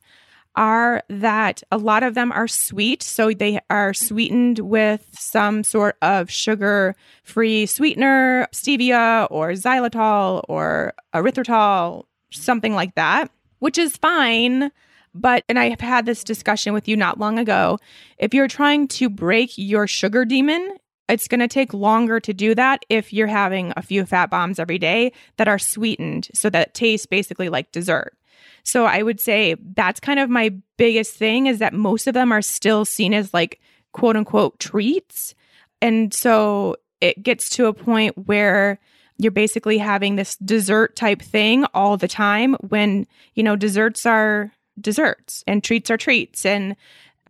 are 0.55 1.03
that 1.09 1.63
a 1.71 1.77
lot 1.77 2.03
of 2.03 2.13
them 2.13 2.31
are 2.31 2.47
sweet. 2.47 3.03
So 3.03 3.31
they 3.31 3.59
are 3.69 3.93
sweetened 3.93 4.59
with 4.59 5.05
some 5.11 5.63
sort 5.63 5.97
of 6.01 6.29
sugar 6.29 6.95
free 7.23 7.65
sweetener, 7.65 8.47
stevia 8.53 9.27
or 9.29 9.49
xylitol 9.51 10.43
or 10.47 10.93
erythritol, 11.13 12.05
something 12.31 12.73
like 12.73 12.95
that, 12.95 13.31
which 13.59 13.77
is 13.77 13.97
fine 13.97 14.71
but, 15.15 15.43
and 15.49 15.57
I 15.57 15.69
have 15.69 15.81
had 15.81 16.05
this 16.05 16.23
discussion 16.23 16.73
with 16.73 16.87
you 16.87 16.95
not 16.95 17.19
long 17.19 17.39
ago. 17.39 17.79
If 18.17 18.33
you're 18.33 18.47
trying 18.47 18.87
to 18.89 19.09
break 19.09 19.53
your 19.55 19.87
sugar 19.87 20.25
demon, 20.25 20.75
it's 21.07 21.27
going 21.27 21.39
to 21.39 21.47
take 21.47 21.73
longer 21.73 22.19
to 22.19 22.33
do 22.33 22.53
that 22.55 22.85
if 22.89 23.13
you're 23.13 23.27
having 23.27 23.73
a 23.77 23.81
few 23.81 24.05
fat 24.05 24.29
bombs 24.29 24.59
every 24.59 24.77
day 24.77 25.13
that 25.37 25.47
are 25.47 25.59
sweetened 25.59 26.27
so 26.33 26.49
that 26.49 26.73
taste 26.73 27.09
basically 27.09 27.49
like 27.49 27.71
dessert. 27.71 28.17
So 28.63 28.85
I 28.85 29.03
would 29.03 29.19
say 29.19 29.55
that's 29.75 29.99
kind 29.99 30.19
of 30.19 30.29
my 30.29 30.53
biggest 30.77 31.15
thing 31.15 31.45
is 31.45 31.59
that 31.59 31.73
most 31.73 32.07
of 32.07 32.13
them 32.13 32.31
are 32.31 32.41
still 32.41 32.83
seen 32.83 33.13
as 33.13 33.33
like 33.33 33.61
quote 33.91 34.17
unquote 34.17 34.59
treats. 34.59 35.35
And 35.81 36.13
so 36.13 36.75
it 36.99 37.21
gets 37.21 37.49
to 37.51 37.67
a 37.67 37.73
point 37.73 38.27
where 38.27 38.79
you're 39.17 39.31
basically 39.31 39.77
having 39.77 40.15
this 40.15 40.35
dessert 40.37 40.95
type 40.95 41.21
thing 41.21 41.65
all 41.73 41.95
the 41.95 42.07
time 42.07 42.55
when, 42.55 43.07
you 43.35 43.43
know, 43.43 43.55
desserts 43.55 44.05
are 44.05 44.51
desserts 44.79 45.43
and 45.47 45.63
treats 45.63 45.89
are 45.89 45.97
treats. 45.97 46.45
And 46.45 46.75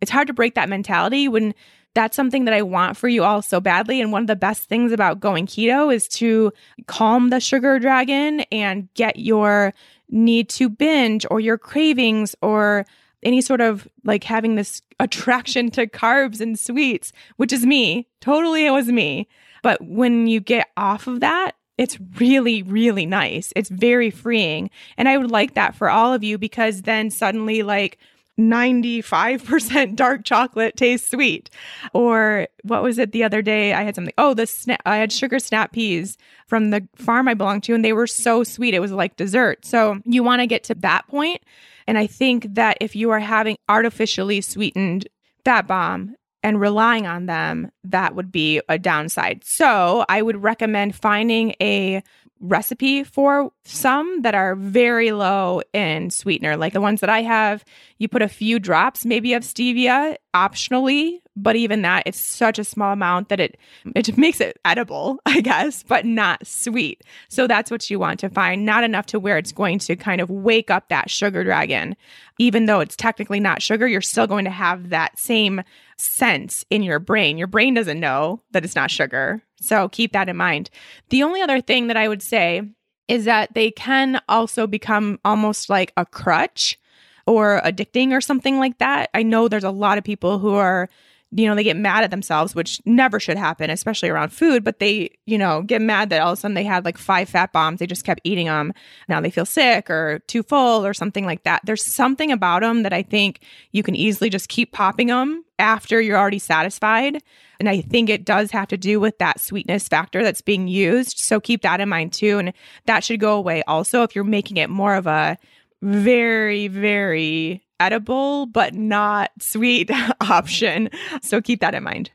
it's 0.00 0.10
hard 0.10 0.26
to 0.26 0.34
break 0.34 0.54
that 0.54 0.68
mentality 0.68 1.28
when 1.28 1.54
that's 1.94 2.14
something 2.14 2.44
that 2.44 2.52
I 2.54 2.60
want 2.60 2.96
for 2.96 3.08
you 3.08 3.24
all 3.24 3.40
so 3.40 3.58
badly. 3.58 4.00
And 4.00 4.12
one 4.12 4.22
of 4.22 4.26
the 4.26 4.36
best 4.36 4.64
things 4.64 4.92
about 4.92 5.18
going 5.18 5.46
keto 5.46 5.92
is 5.92 6.06
to 6.08 6.52
calm 6.86 7.30
the 7.30 7.40
sugar 7.40 7.78
dragon 7.78 8.40
and 8.52 8.92
get 8.94 9.18
your 9.18 9.72
need 10.10 10.48
to 10.50 10.68
binge 10.68 11.24
or 11.30 11.40
your 11.40 11.56
cravings 11.56 12.36
or 12.42 12.84
any 13.22 13.40
sort 13.40 13.62
of 13.62 13.88
like 14.04 14.24
having 14.24 14.54
this 14.54 14.82
attraction 15.00 15.70
to 15.72 15.86
carbs 15.86 16.40
and 16.40 16.58
sweets, 16.58 17.12
which 17.36 17.52
is 17.52 17.64
me. 17.64 18.06
Totally, 18.20 18.66
it 18.66 18.70
was 18.70 18.88
me. 18.88 19.26
But 19.62 19.82
when 19.82 20.26
you 20.26 20.40
get 20.40 20.68
off 20.76 21.06
of 21.06 21.20
that, 21.20 21.52
it's 21.78 21.98
really, 22.18 22.62
really 22.62 23.06
nice. 23.06 23.52
It's 23.54 23.68
very 23.68 24.10
freeing. 24.10 24.70
And 24.96 25.08
I 25.08 25.18
would 25.18 25.30
like 25.30 25.54
that 25.54 25.74
for 25.74 25.90
all 25.90 26.14
of 26.14 26.24
you 26.24 26.38
because 26.38 26.82
then 26.82 27.10
suddenly, 27.10 27.62
like, 27.62 27.98
95% 28.38 29.96
dark 29.96 30.24
chocolate 30.24 30.76
tastes 30.76 31.10
sweet. 31.10 31.50
Or 31.92 32.48
what 32.62 32.82
was 32.82 32.98
it 32.98 33.12
the 33.12 33.24
other 33.24 33.42
day? 33.42 33.72
I 33.72 33.82
had 33.82 33.94
something. 33.94 34.14
Oh, 34.18 34.34
the 34.34 34.46
snap, 34.46 34.80
I 34.84 34.96
had 34.96 35.12
sugar 35.12 35.38
snap 35.38 35.72
peas 35.72 36.18
from 36.46 36.70
the 36.70 36.86
farm 36.94 37.28
I 37.28 37.34
belong 37.34 37.60
to, 37.62 37.74
and 37.74 37.84
they 37.84 37.92
were 37.92 38.06
so 38.06 38.44
sweet. 38.44 38.74
It 38.74 38.80
was 38.80 38.92
like 38.92 39.16
dessert. 39.16 39.64
So 39.64 40.00
you 40.04 40.22
want 40.22 40.40
to 40.40 40.46
get 40.46 40.64
to 40.64 40.74
that 40.76 41.06
point. 41.08 41.42
And 41.86 41.96
I 41.96 42.06
think 42.06 42.54
that 42.54 42.78
if 42.80 42.96
you 42.96 43.10
are 43.10 43.20
having 43.20 43.58
artificially 43.68 44.40
sweetened 44.40 45.08
fat 45.44 45.66
bomb 45.66 46.16
and 46.46 46.60
relying 46.60 47.08
on 47.08 47.26
them, 47.26 47.72
that 47.82 48.14
would 48.14 48.30
be 48.30 48.60
a 48.68 48.78
downside. 48.78 49.42
So 49.44 50.04
I 50.08 50.22
would 50.22 50.44
recommend 50.44 50.94
finding 50.94 51.56
a 51.60 52.04
recipe 52.38 53.02
for 53.02 53.50
some 53.64 54.22
that 54.22 54.36
are 54.36 54.54
very 54.54 55.10
low 55.10 55.60
in 55.72 56.08
sweetener. 56.10 56.56
Like 56.56 56.72
the 56.72 56.80
ones 56.80 57.00
that 57.00 57.10
I 57.10 57.22
have, 57.22 57.64
you 57.98 58.06
put 58.06 58.22
a 58.22 58.28
few 58.28 58.60
drops 58.60 59.04
maybe 59.04 59.34
of 59.34 59.42
stevia 59.42 60.18
optionally, 60.34 61.18
but 61.34 61.56
even 61.56 61.82
that 61.82 62.04
it's 62.06 62.24
such 62.24 62.60
a 62.60 62.64
small 62.64 62.92
amount 62.92 63.30
that 63.30 63.40
it 63.40 63.58
it 63.96 64.16
makes 64.18 64.40
it 64.40 64.60
edible, 64.64 65.18
I 65.26 65.40
guess, 65.40 65.82
but 65.82 66.04
not 66.04 66.46
sweet. 66.46 67.02
So 67.28 67.48
that's 67.48 67.72
what 67.72 67.90
you 67.90 67.98
want 67.98 68.20
to 68.20 68.28
find, 68.28 68.64
not 68.64 68.84
enough 68.84 69.06
to 69.06 69.18
where 69.18 69.36
it's 69.36 69.50
going 69.50 69.80
to 69.80 69.96
kind 69.96 70.20
of 70.20 70.30
wake 70.30 70.70
up 70.70 70.90
that 70.90 71.10
sugar 71.10 71.42
dragon. 71.42 71.96
Even 72.38 72.66
though 72.66 72.80
it's 72.80 72.94
technically 72.94 73.40
not 73.40 73.62
sugar, 73.62 73.88
you're 73.88 74.00
still 74.00 74.28
going 74.28 74.44
to 74.44 74.50
have 74.50 74.90
that 74.90 75.18
same 75.18 75.62
sense 75.96 76.64
in 76.70 76.82
your 76.82 76.98
brain. 76.98 77.38
Your 77.38 77.46
brain 77.46 77.74
doesn't 77.74 78.00
know 78.00 78.42
that 78.52 78.64
it's 78.64 78.76
not 78.76 78.90
sugar. 78.90 79.42
So 79.60 79.88
keep 79.88 80.12
that 80.12 80.28
in 80.28 80.36
mind. 80.36 80.70
The 81.10 81.22
only 81.22 81.40
other 81.40 81.60
thing 81.60 81.86
that 81.86 81.96
I 81.96 82.08
would 82.08 82.22
say 82.22 82.62
is 83.08 83.24
that 83.24 83.54
they 83.54 83.70
can 83.70 84.20
also 84.28 84.66
become 84.66 85.18
almost 85.24 85.70
like 85.70 85.92
a 85.96 86.04
crutch 86.04 86.78
or 87.26 87.60
addicting 87.64 88.12
or 88.12 88.20
something 88.20 88.58
like 88.58 88.78
that. 88.78 89.10
I 89.14 89.22
know 89.22 89.48
there's 89.48 89.64
a 89.64 89.70
lot 89.70 89.98
of 89.98 90.04
people 90.04 90.38
who 90.38 90.54
are 90.54 90.88
you 91.36 91.46
know, 91.46 91.54
they 91.54 91.62
get 91.62 91.76
mad 91.76 92.02
at 92.02 92.10
themselves, 92.10 92.54
which 92.54 92.80
never 92.86 93.20
should 93.20 93.36
happen, 93.36 93.68
especially 93.68 94.08
around 94.08 94.30
food, 94.30 94.64
but 94.64 94.78
they, 94.78 95.10
you 95.26 95.36
know, 95.36 95.60
get 95.60 95.82
mad 95.82 96.08
that 96.08 96.22
all 96.22 96.32
of 96.32 96.38
a 96.38 96.40
sudden 96.40 96.54
they 96.54 96.64
had 96.64 96.86
like 96.86 96.96
five 96.96 97.28
fat 97.28 97.52
bombs. 97.52 97.78
They 97.78 97.86
just 97.86 98.04
kept 98.04 98.22
eating 98.24 98.46
them. 98.46 98.72
Now 99.06 99.20
they 99.20 99.30
feel 99.30 99.44
sick 99.44 99.90
or 99.90 100.20
too 100.28 100.42
full 100.42 100.86
or 100.86 100.94
something 100.94 101.26
like 101.26 101.42
that. 101.42 101.60
There's 101.64 101.84
something 101.84 102.32
about 102.32 102.62
them 102.62 102.84
that 102.84 102.94
I 102.94 103.02
think 103.02 103.40
you 103.72 103.82
can 103.82 103.94
easily 103.94 104.30
just 104.30 104.48
keep 104.48 104.72
popping 104.72 105.08
them 105.08 105.44
after 105.58 106.00
you're 106.00 106.18
already 106.18 106.38
satisfied. 106.38 107.22
And 107.60 107.68
I 107.68 107.82
think 107.82 108.08
it 108.08 108.24
does 108.24 108.50
have 108.52 108.68
to 108.68 108.78
do 108.78 108.98
with 108.98 109.18
that 109.18 109.38
sweetness 109.38 109.88
factor 109.88 110.22
that's 110.22 110.42
being 110.42 110.68
used. 110.68 111.18
So 111.18 111.38
keep 111.38 111.60
that 111.62 111.82
in 111.82 111.90
mind 111.90 112.14
too. 112.14 112.38
And 112.38 112.54
that 112.86 113.04
should 113.04 113.20
go 113.20 113.36
away 113.36 113.62
also 113.66 114.02
if 114.02 114.14
you're 114.14 114.24
making 114.24 114.56
it 114.56 114.70
more 114.70 114.94
of 114.94 115.06
a 115.06 115.36
very, 115.82 116.68
very 116.68 117.65
edible 117.80 118.46
but 118.46 118.74
not 118.74 119.30
sweet 119.40 119.90
option. 120.20 120.90
So 121.22 121.40
keep 121.40 121.60
that 121.60 121.74
in 121.74 121.82
mind. 121.82 122.10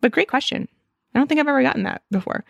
But 0.00 0.12
great 0.12 0.28
question. 0.28 0.68
I 1.14 1.18
don't 1.18 1.28
think 1.28 1.40
I've 1.40 1.48
ever 1.48 1.62
gotten 1.62 1.84
that 1.84 2.02
before. 2.10 2.44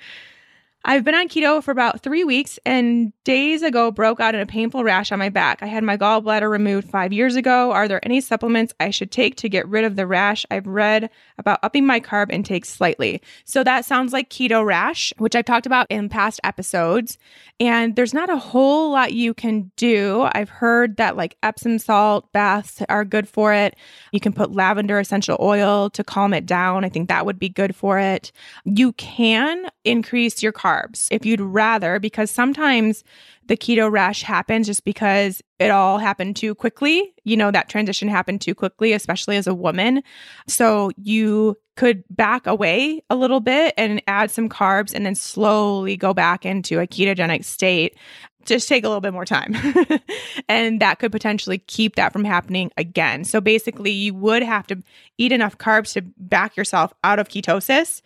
I've 0.89 1.03
been 1.03 1.17
on 1.17 1.29
keto 1.29 1.61
for 1.65 1.73
about 1.73 2.01
three 2.01 2.23
weeks 2.23 2.61
and 2.65 3.13
days 3.25 3.63
ago 3.63 3.91
broke 3.91 4.21
out 4.21 4.37
in 4.37 4.41
a 4.41 4.47
painful 4.47 4.85
rash 4.85 5.11
on 5.11 5.19
my 5.19 5.31
back. 5.31 5.61
I 5.61 5.67
had 5.67 5.83
my 5.83 5.97
gallbladder 5.97 6.49
removed 6.49 6.89
five 6.89 7.13
years 7.13 7.35
ago. 7.35 7.73
Are 7.73 7.89
there 7.89 7.99
any 8.05 8.21
supplements 8.21 8.73
I 8.79 8.91
should 8.91 9.11
take 9.11 9.35
to 9.39 9.49
get 9.49 9.67
rid 9.67 9.85
of 9.85 9.97
the 9.97 10.07
rash? 10.07 10.47
I've 10.49 10.69
read 10.69 11.11
about 11.39 11.59
upping 11.65 11.87
my 11.87 11.99
carb 11.99 12.31
intake 12.31 12.65
slightly. 12.65 13.21
So 13.45 13.65
that 13.65 13.85
sounds 13.85 14.13
like 14.13 14.31
keto 14.31 14.65
rash, 14.65 15.13
which 15.19 15.35
I've 15.35 15.45
talked 15.45 15.67
about 15.67 15.89
in 15.91 16.09
past 16.09 16.39
episodes. 16.45 17.19
And 17.59 17.97
there's 17.97 18.15
not 18.15 18.31
a 18.31 18.37
whole 18.37 18.93
lot 18.93 19.13
you 19.13 19.35
can 19.35 19.73
do. 19.75 20.29
I've 20.35 20.51
heard 20.51 20.99
that 20.99 21.17
like 21.17 21.37
Epsom 21.43 21.81
salt 21.81 22.31
baths 22.31 22.81
are 22.89 23.05
good 23.05 23.29
for 23.29 23.53
it. 23.53 23.75
You 24.13 24.21
can 24.21 24.33
put 24.33 24.53
lavender 24.53 25.01
essential 25.01 25.37
oil 25.41 25.91
to 25.91 26.05
calm 26.05 26.33
it 26.33 26.47
down. 26.47 26.85
I 26.85 26.91
think 26.91 27.09
that 27.09 27.27
would 27.27 27.41
be 27.41 27.49
good 27.49 27.75
for 27.75 27.99
it. 27.99 28.31
You 28.65 28.93
can 28.93 29.69
increase 29.85 30.45
your 30.45 30.53
carb 30.53 30.76
carbs 30.77 31.09
if 31.11 31.25
you'd 31.25 31.41
rather, 31.41 31.99
because 31.99 32.31
sometimes 32.31 33.05
the 33.47 33.57
keto 33.57 33.91
rash 33.91 34.23
happens 34.23 34.67
just 34.67 34.85
because 34.85 35.43
it 35.59 35.71
all 35.71 35.99
happened 35.99 36.37
too 36.37 36.55
quickly. 36.55 37.15
You 37.25 37.37
know, 37.37 37.51
that 37.51 37.69
transition 37.69 38.09
happened 38.09 38.41
too 38.41 38.55
quickly, 38.55 38.93
especially 38.93 39.37
as 39.37 39.47
a 39.47 39.55
woman. 39.55 40.03
So 40.47 40.91
you 40.97 41.57
could 41.77 42.03
back 42.11 42.47
away 42.47 43.03
a 43.11 43.17
little 43.17 43.41
bit 43.41 43.75
and 43.77 44.03
add 44.07 44.31
some 44.31 44.49
carbs 44.49 44.95
and 44.95 45.07
then 45.07 45.15
slowly 45.15 45.97
go 45.97 46.13
back 46.13 46.45
into 46.45 46.81
a 46.81 46.87
ketogenic 46.87 47.45
state. 47.45 47.97
Just 48.45 48.69
take 48.69 48.85
a 48.85 48.89
little 48.89 49.01
bit 49.01 49.13
more 49.13 49.25
time. 49.25 49.57
and 50.49 50.81
that 50.81 50.99
could 50.99 51.11
potentially 51.11 51.59
keep 51.59 51.97
that 51.97 52.13
from 52.13 52.25
happening 52.25 52.71
again. 52.77 53.25
So 53.25 53.41
basically, 53.41 53.91
you 53.91 54.15
would 54.15 54.43
have 54.43 54.67
to 54.69 54.83
eat 55.19 55.33
enough 55.33 55.59
carbs 55.59 55.95
to 55.95 56.03
back 56.17 56.57
yourself 56.57 56.93
out 57.03 57.19
of 57.19 57.29
ketosis 57.29 58.03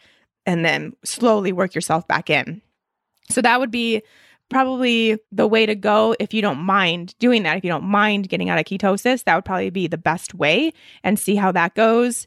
and 0.47 0.65
then 0.65 0.95
slowly 1.05 1.53
work 1.53 1.75
yourself 1.75 2.07
back 2.09 2.31
in. 2.31 2.63
So 3.29 3.43
that 3.43 3.61
would 3.61 3.71
be 3.71 4.03
probably 4.49 5.19
the 5.31 5.47
way 5.47 5.65
to 5.65 5.75
go 5.75 6.15
if 6.19 6.35
you 6.35 6.43
don't 6.43 6.59
mind 6.59 7.15
doing 7.19 7.45
that. 7.45 7.57
If 7.57 7.65
you 7.65 7.71
don't 7.71 7.85
mind 7.85 8.29
getting 8.29 8.51
out 8.51 8.59
of 8.59 8.65
ketosis, 8.65 9.25
that 9.25 9.35
would 9.35 9.45
probably 9.45 9.71
be 9.71 9.87
the 9.87 9.97
best 9.97 10.35
way 10.35 10.73
and 11.03 11.19
see 11.19 11.37
how 11.37 11.53
that 11.53 11.75
goes. 11.75 12.27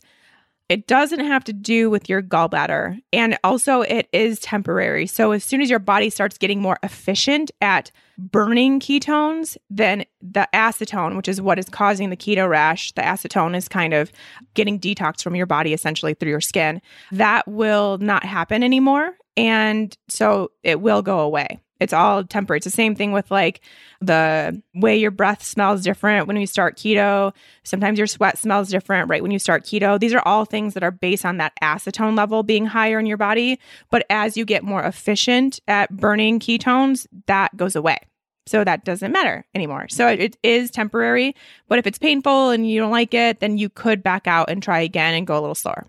It 0.70 0.88
doesn't 0.88 1.20
have 1.20 1.44
to 1.44 1.54
do 1.54 1.90
with 1.90 2.08
your 2.10 2.22
gallbladder. 2.22 3.00
And 3.12 3.38
also, 3.44 3.82
it 3.82 4.08
is 4.14 4.40
temporary. 4.40 5.06
So, 5.06 5.34
as 5.34 5.44
soon 5.44 5.62
as 5.62 5.70
your 5.70 5.80
body 5.80 6.10
starts 6.10 6.38
getting 6.38 6.62
more 6.62 6.80
efficient 6.82 7.52
at 7.62 7.92
burning 8.18 8.80
ketones, 8.80 9.58
then 9.70 10.06
the 10.22 10.48
acetone, 10.54 11.16
which 11.16 11.28
is 11.28 11.42
what 11.42 11.60
is 11.60 11.70
causing 11.70 12.10
the 12.10 12.18
keto 12.18 12.50
rash, 12.50 12.92
the 12.94 13.02
acetone 13.02 13.56
is 13.56 13.68
kind 13.68 13.94
of 13.94 14.12
getting 14.54 14.80
detox 14.80 15.24
from 15.24 15.36
your 15.36 15.46
body 15.46 15.74
essentially 15.74 16.14
through 16.14 16.30
your 16.30 16.42
skin. 16.42 16.82
That 17.12 17.48
will 17.48 17.98
not 17.98 18.24
happen 18.24 18.64
anymore. 18.64 19.18
And 19.36 19.98
so 20.10 20.52
it 20.64 20.82
will 20.82 21.02
go 21.02 21.20
away. 21.20 21.60
It's 21.80 21.94
all 21.94 22.24
temporary. 22.24 22.58
It's 22.58 22.66
the 22.66 22.72
same 22.72 22.96
thing 22.96 23.12
with 23.12 23.30
like 23.32 23.62
the 24.00 24.62
way 24.74 24.96
your 24.96 25.12
breath 25.12 25.44
smells 25.44 25.84
different 25.84 26.28
when 26.28 26.38
you 26.38 26.48
start 26.48 26.78
keto. 26.78 27.34
Sometimes 27.64 27.98
your 27.98 28.08
sweat 28.08 28.38
smells 28.38 28.70
different 28.70 29.10
right 29.10 29.22
when 29.22 29.32
you 29.32 29.40
start 29.40 29.66
keto. 29.66 30.00
These 30.00 30.14
are 30.14 30.22
all 30.26 30.46
things 30.46 30.76
that 30.76 30.84
are 30.84 30.92
based 30.92 31.26
on 31.26 31.38
that 31.38 31.54
acetone 31.62 32.18
level 32.18 32.44
being 32.44 32.66
higher 32.66 33.00
in 33.00 33.06
your 33.06 33.18
body. 33.18 33.60
But 33.90 34.06
as 34.10 34.38
you 34.38 34.46
get 34.46 34.64
more 34.64 34.84
efficient 34.84 35.60
at 35.68 35.96
burning 35.96 36.40
ketones, 36.40 37.06
that 37.28 37.56
goes 37.58 37.76
away. 37.76 37.98
So 38.46 38.64
that 38.64 38.84
doesn't 38.84 39.12
matter 39.12 39.46
anymore. 39.56 39.88
So 39.90 40.08
it 40.08 40.36
is 40.44 40.70
temporary. 40.70 41.36
But 41.70 41.80
if 41.80 41.88
it's 41.88 41.98
painful 41.98 42.50
and 42.50 42.70
you 42.70 42.80
don't 42.80 42.92
like 42.92 43.14
it, 43.14 43.40
then 43.40 43.58
you 43.58 43.70
could 43.70 44.04
back 44.04 44.28
out 44.28 44.50
and 44.50 44.62
try 44.62 44.82
again 44.82 45.14
and 45.14 45.26
go 45.26 45.38
a 45.38 45.42
little 45.42 45.56
slower. 45.56 45.88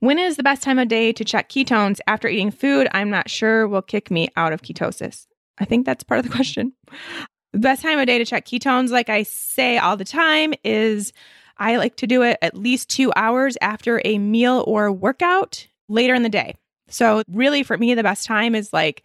When 0.00 0.18
is 0.18 0.36
the 0.36 0.44
best 0.44 0.62
time 0.62 0.78
of 0.78 0.88
day 0.88 1.12
to 1.12 1.24
check 1.24 1.48
ketones 1.48 1.98
after 2.06 2.28
eating 2.28 2.52
food 2.52 2.86
I'm 2.92 3.10
not 3.10 3.28
sure 3.28 3.66
will 3.66 3.82
kick 3.82 4.10
me 4.10 4.28
out 4.36 4.52
of 4.52 4.62
ketosis? 4.62 5.26
I 5.58 5.64
think 5.64 5.86
that's 5.86 6.04
part 6.04 6.18
of 6.18 6.26
the 6.26 6.32
question. 6.34 6.72
The 7.52 7.58
best 7.58 7.82
time 7.82 7.98
of 7.98 8.06
day 8.06 8.18
to 8.18 8.24
check 8.24 8.46
ketones, 8.46 8.90
like 8.90 9.08
I 9.08 9.24
say 9.24 9.78
all 9.78 9.96
the 9.96 10.04
time, 10.04 10.54
is 10.62 11.12
I 11.56 11.76
like 11.76 11.96
to 11.96 12.06
do 12.06 12.22
it 12.22 12.38
at 12.42 12.56
least 12.56 12.88
two 12.88 13.12
hours 13.16 13.56
after 13.60 14.00
a 14.04 14.18
meal 14.18 14.62
or 14.68 14.92
workout 14.92 15.66
later 15.88 16.14
in 16.14 16.22
the 16.22 16.28
day. 16.28 16.54
So, 16.88 17.22
really, 17.28 17.64
for 17.64 17.76
me, 17.76 17.94
the 17.94 18.02
best 18.02 18.26
time 18.26 18.54
is 18.54 18.72
like 18.72 19.02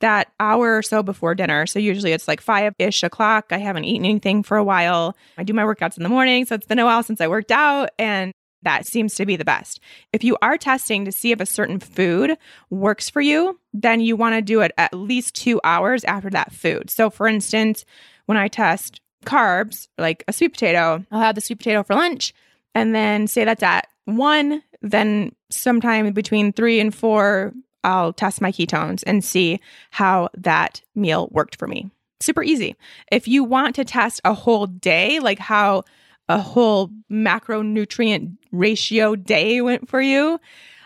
that 0.00 0.32
hour 0.40 0.76
or 0.76 0.82
so 0.82 1.02
before 1.02 1.34
dinner. 1.34 1.66
So, 1.66 1.78
usually 1.78 2.12
it's 2.12 2.26
like 2.26 2.40
five 2.40 2.74
ish 2.78 3.02
o'clock. 3.04 3.46
I 3.50 3.58
haven't 3.58 3.84
eaten 3.84 4.04
anything 4.04 4.42
for 4.42 4.56
a 4.56 4.64
while. 4.64 5.16
I 5.38 5.44
do 5.44 5.52
my 5.52 5.62
workouts 5.62 5.96
in 5.96 6.02
the 6.02 6.08
morning. 6.08 6.44
So, 6.46 6.56
it's 6.56 6.66
been 6.66 6.80
a 6.80 6.84
while 6.84 7.02
since 7.02 7.20
I 7.20 7.28
worked 7.28 7.52
out. 7.52 7.90
And 7.98 8.32
that 8.62 8.86
seems 8.86 9.14
to 9.16 9.26
be 9.26 9.36
the 9.36 9.44
best. 9.44 9.80
If 10.12 10.24
you 10.24 10.36
are 10.42 10.56
testing 10.58 11.04
to 11.04 11.12
see 11.12 11.32
if 11.32 11.40
a 11.40 11.46
certain 11.46 11.80
food 11.80 12.36
works 12.70 13.10
for 13.10 13.20
you, 13.20 13.58
then 13.72 14.00
you 14.00 14.16
want 14.16 14.34
to 14.34 14.42
do 14.42 14.60
it 14.60 14.72
at 14.78 14.94
least 14.94 15.34
two 15.34 15.60
hours 15.64 16.04
after 16.04 16.30
that 16.30 16.52
food. 16.52 16.90
So, 16.90 17.10
for 17.10 17.26
instance, 17.26 17.84
when 18.26 18.38
I 18.38 18.48
test 18.48 19.00
carbs, 19.24 19.88
like 19.98 20.24
a 20.28 20.32
sweet 20.32 20.52
potato, 20.52 21.04
I'll 21.10 21.20
have 21.20 21.34
the 21.34 21.40
sweet 21.40 21.58
potato 21.58 21.82
for 21.82 21.94
lunch 21.94 22.34
and 22.74 22.94
then 22.94 23.26
say 23.26 23.44
that's 23.44 23.62
at 23.62 23.88
one, 24.04 24.62
then 24.80 25.34
sometime 25.50 26.12
between 26.12 26.52
three 26.52 26.80
and 26.80 26.94
four, 26.94 27.52
I'll 27.84 28.12
test 28.12 28.40
my 28.40 28.52
ketones 28.52 29.02
and 29.06 29.24
see 29.24 29.60
how 29.90 30.28
that 30.36 30.82
meal 30.94 31.28
worked 31.32 31.56
for 31.56 31.66
me. 31.66 31.90
Super 32.20 32.42
easy. 32.42 32.76
If 33.10 33.26
you 33.26 33.42
want 33.42 33.74
to 33.76 33.84
test 33.84 34.20
a 34.24 34.34
whole 34.34 34.66
day, 34.66 35.18
like 35.18 35.38
how 35.38 35.84
a 36.32 36.38
whole 36.38 36.90
macronutrient 37.10 38.36
ratio 38.52 39.14
day 39.14 39.60
went 39.60 39.86
for 39.88 40.00
you, 40.00 40.40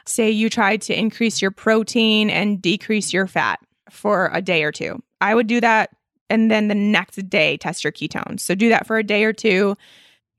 say 0.05 0.29
you 0.29 0.51
tried 0.51 0.83
to 0.83 0.99
increase 0.99 1.41
your 1.41 1.53
protein 1.53 2.31
and 2.31 2.61
decrease 2.61 3.13
your 3.13 3.29
fat 3.29 3.61
for 3.89 4.29
a 4.33 4.43
day 4.43 4.65
or 4.65 4.73
two, 4.73 5.01
I 5.21 5.35
would 5.35 5.47
do 5.47 5.61
that. 5.61 5.91
And 6.29 6.51
then 6.51 6.67
the 6.67 6.75
next 6.75 7.17
day, 7.29 7.57
test 7.57 7.85
your 7.85 7.93
ketones. 7.93 8.41
So 8.41 8.57
do 8.57 8.69
that 8.71 8.89
for 8.89 8.99
a 8.99 9.05
day 9.05 9.23
or 9.23 9.33
two. 9.33 9.77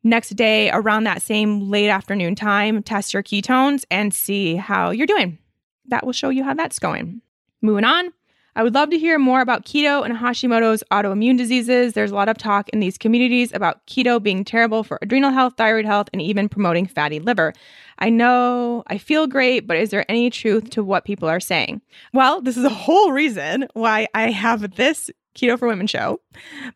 Next 0.03 0.31
day, 0.31 0.69
around 0.71 1.05
that 1.05 1.21
same 1.21 1.69
late 1.69 1.89
afternoon 1.89 2.35
time, 2.35 2.83
test 2.83 3.13
your 3.13 3.23
ketones 3.23 3.85
and 3.89 4.13
see 4.13 4.55
how 4.55 4.89
you're 4.91 5.07
doing. 5.07 5.37
That 5.85 6.05
will 6.05 6.13
show 6.13 6.29
you 6.29 6.43
how 6.43 6.53
that's 6.53 6.79
going. 6.79 7.21
Moving 7.61 7.85
on. 7.85 8.11
I 8.57 8.63
would 8.63 8.73
love 8.73 8.89
to 8.89 8.97
hear 8.97 9.19
more 9.19 9.41
about 9.41 9.65
keto 9.65 10.03
and 10.03 10.17
Hashimoto's 10.17 10.83
autoimmune 10.91 11.37
diseases. 11.37 11.93
There's 11.93 12.09
a 12.09 12.15
lot 12.15 12.27
of 12.27 12.39
talk 12.39 12.67
in 12.69 12.79
these 12.79 12.97
communities 12.97 13.53
about 13.53 13.85
keto 13.85 14.21
being 14.21 14.43
terrible 14.43 14.83
for 14.83 14.97
adrenal 15.03 15.29
health, 15.29 15.53
thyroid 15.57 15.85
health, 15.85 16.09
and 16.11 16.23
even 16.23 16.49
promoting 16.49 16.87
fatty 16.87 17.19
liver. 17.19 17.53
I 17.99 18.09
know 18.09 18.81
I 18.87 18.97
feel 18.97 19.27
great, 19.27 19.67
but 19.67 19.77
is 19.77 19.91
there 19.91 20.09
any 20.09 20.31
truth 20.31 20.71
to 20.71 20.83
what 20.83 21.05
people 21.05 21.29
are 21.29 21.39
saying? 21.39 21.83
Well, 22.13 22.41
this 22.41 22.57
is 22.57 22.63
a 22.63 22.69
whole 22.69 23.11
reason 23.11 23.67
why 23.73 24.07
I 24.15 24.31
have 24.31 24.75
this 24.75 25.11
Keto 25.37 25.59
for 25.59 25.67
Women 25.67 25.85
show, 25.85 26.19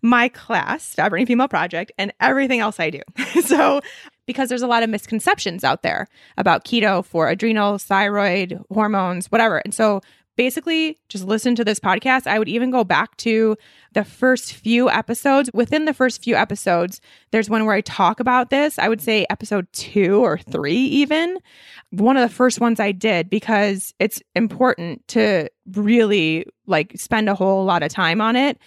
my 0.04 0.30
class, 0.30 0.96
Burning 0.96 1.26
Female 1.26 1.48
Project, 1.48 1.92
and 1.98 2.14
everything 2.20 2.60
else 2.60 2.80
I 2.80 2.92
do. 2.92 3.02
so, 3.42 3.82
because 4.28 4.50
there's 4.50 4.62
a 4.62 4.68
lot 4.68 4.84
of 4.84 4.90
misconceptions 4.92 5.64
out 5.64 5.82
there 5.82 6.08
about 6.38 6.64
keto 6.64 7.04
for 7.04 7.28
adrenals, 7.28 7.84
thyroid, 7.84 8.60
hormones, 8.72 9.32
whatever. 9.32 9.58
And 9.66 9.74
so, 9.74 10.02
basically 10.42 10.98
just 11.08 11.24
listen 11.24 11.54
to 11.54 11.64
this 11.64 11.80
podcast. 11.80 12.26
I 12.26 12.40
would 12.40 12.50
even 12.50 12.72
go 12.72 12.84
back 12.84 13.16
to 13.18 13.56
the 13.94 14.04
first 14.04 14.54
few 14.54 14.90
episodes. 14.90 15.52
Within 15.54 15.86
the 15.86 15.94
first 15.94 16.24
few 16.24 16.36
episodes, 16.36 17.00
there's 17.30 17.48
one 17.48 17.64
where 17.64 17.76
I 17.76 17.82
talk 17.82 18.20
about 18.20 18.50
this. 18.50 18.80
I 18.80 18.90
would 18.90 19.02
say 19.02 19.28
episode 19.30 19.72
two 19.72 20.16
or 20.16 20.40
three, 20.40 20.80
even. 20.80 21.38
One 21.92 22.18
of 22.18 22.28
the 22.28 22.36
first 22.36 22.60
ones 22.60 22.80
I 22.80 22.92
did 22.92 23.30
because 23.30 23.94
it's 24.00 24.20
important 24.36 25.08
to 25.10 25.48
really 25.74 26.48
like 26.66 26.94
spend 26.98 27.30
a 27.30 27.36
whole 27.36 27.64
lot 27.64 27.84
of 27.84 27.92
time 27.92 28.20
on 28.20 28.36
it. 28.36 28.58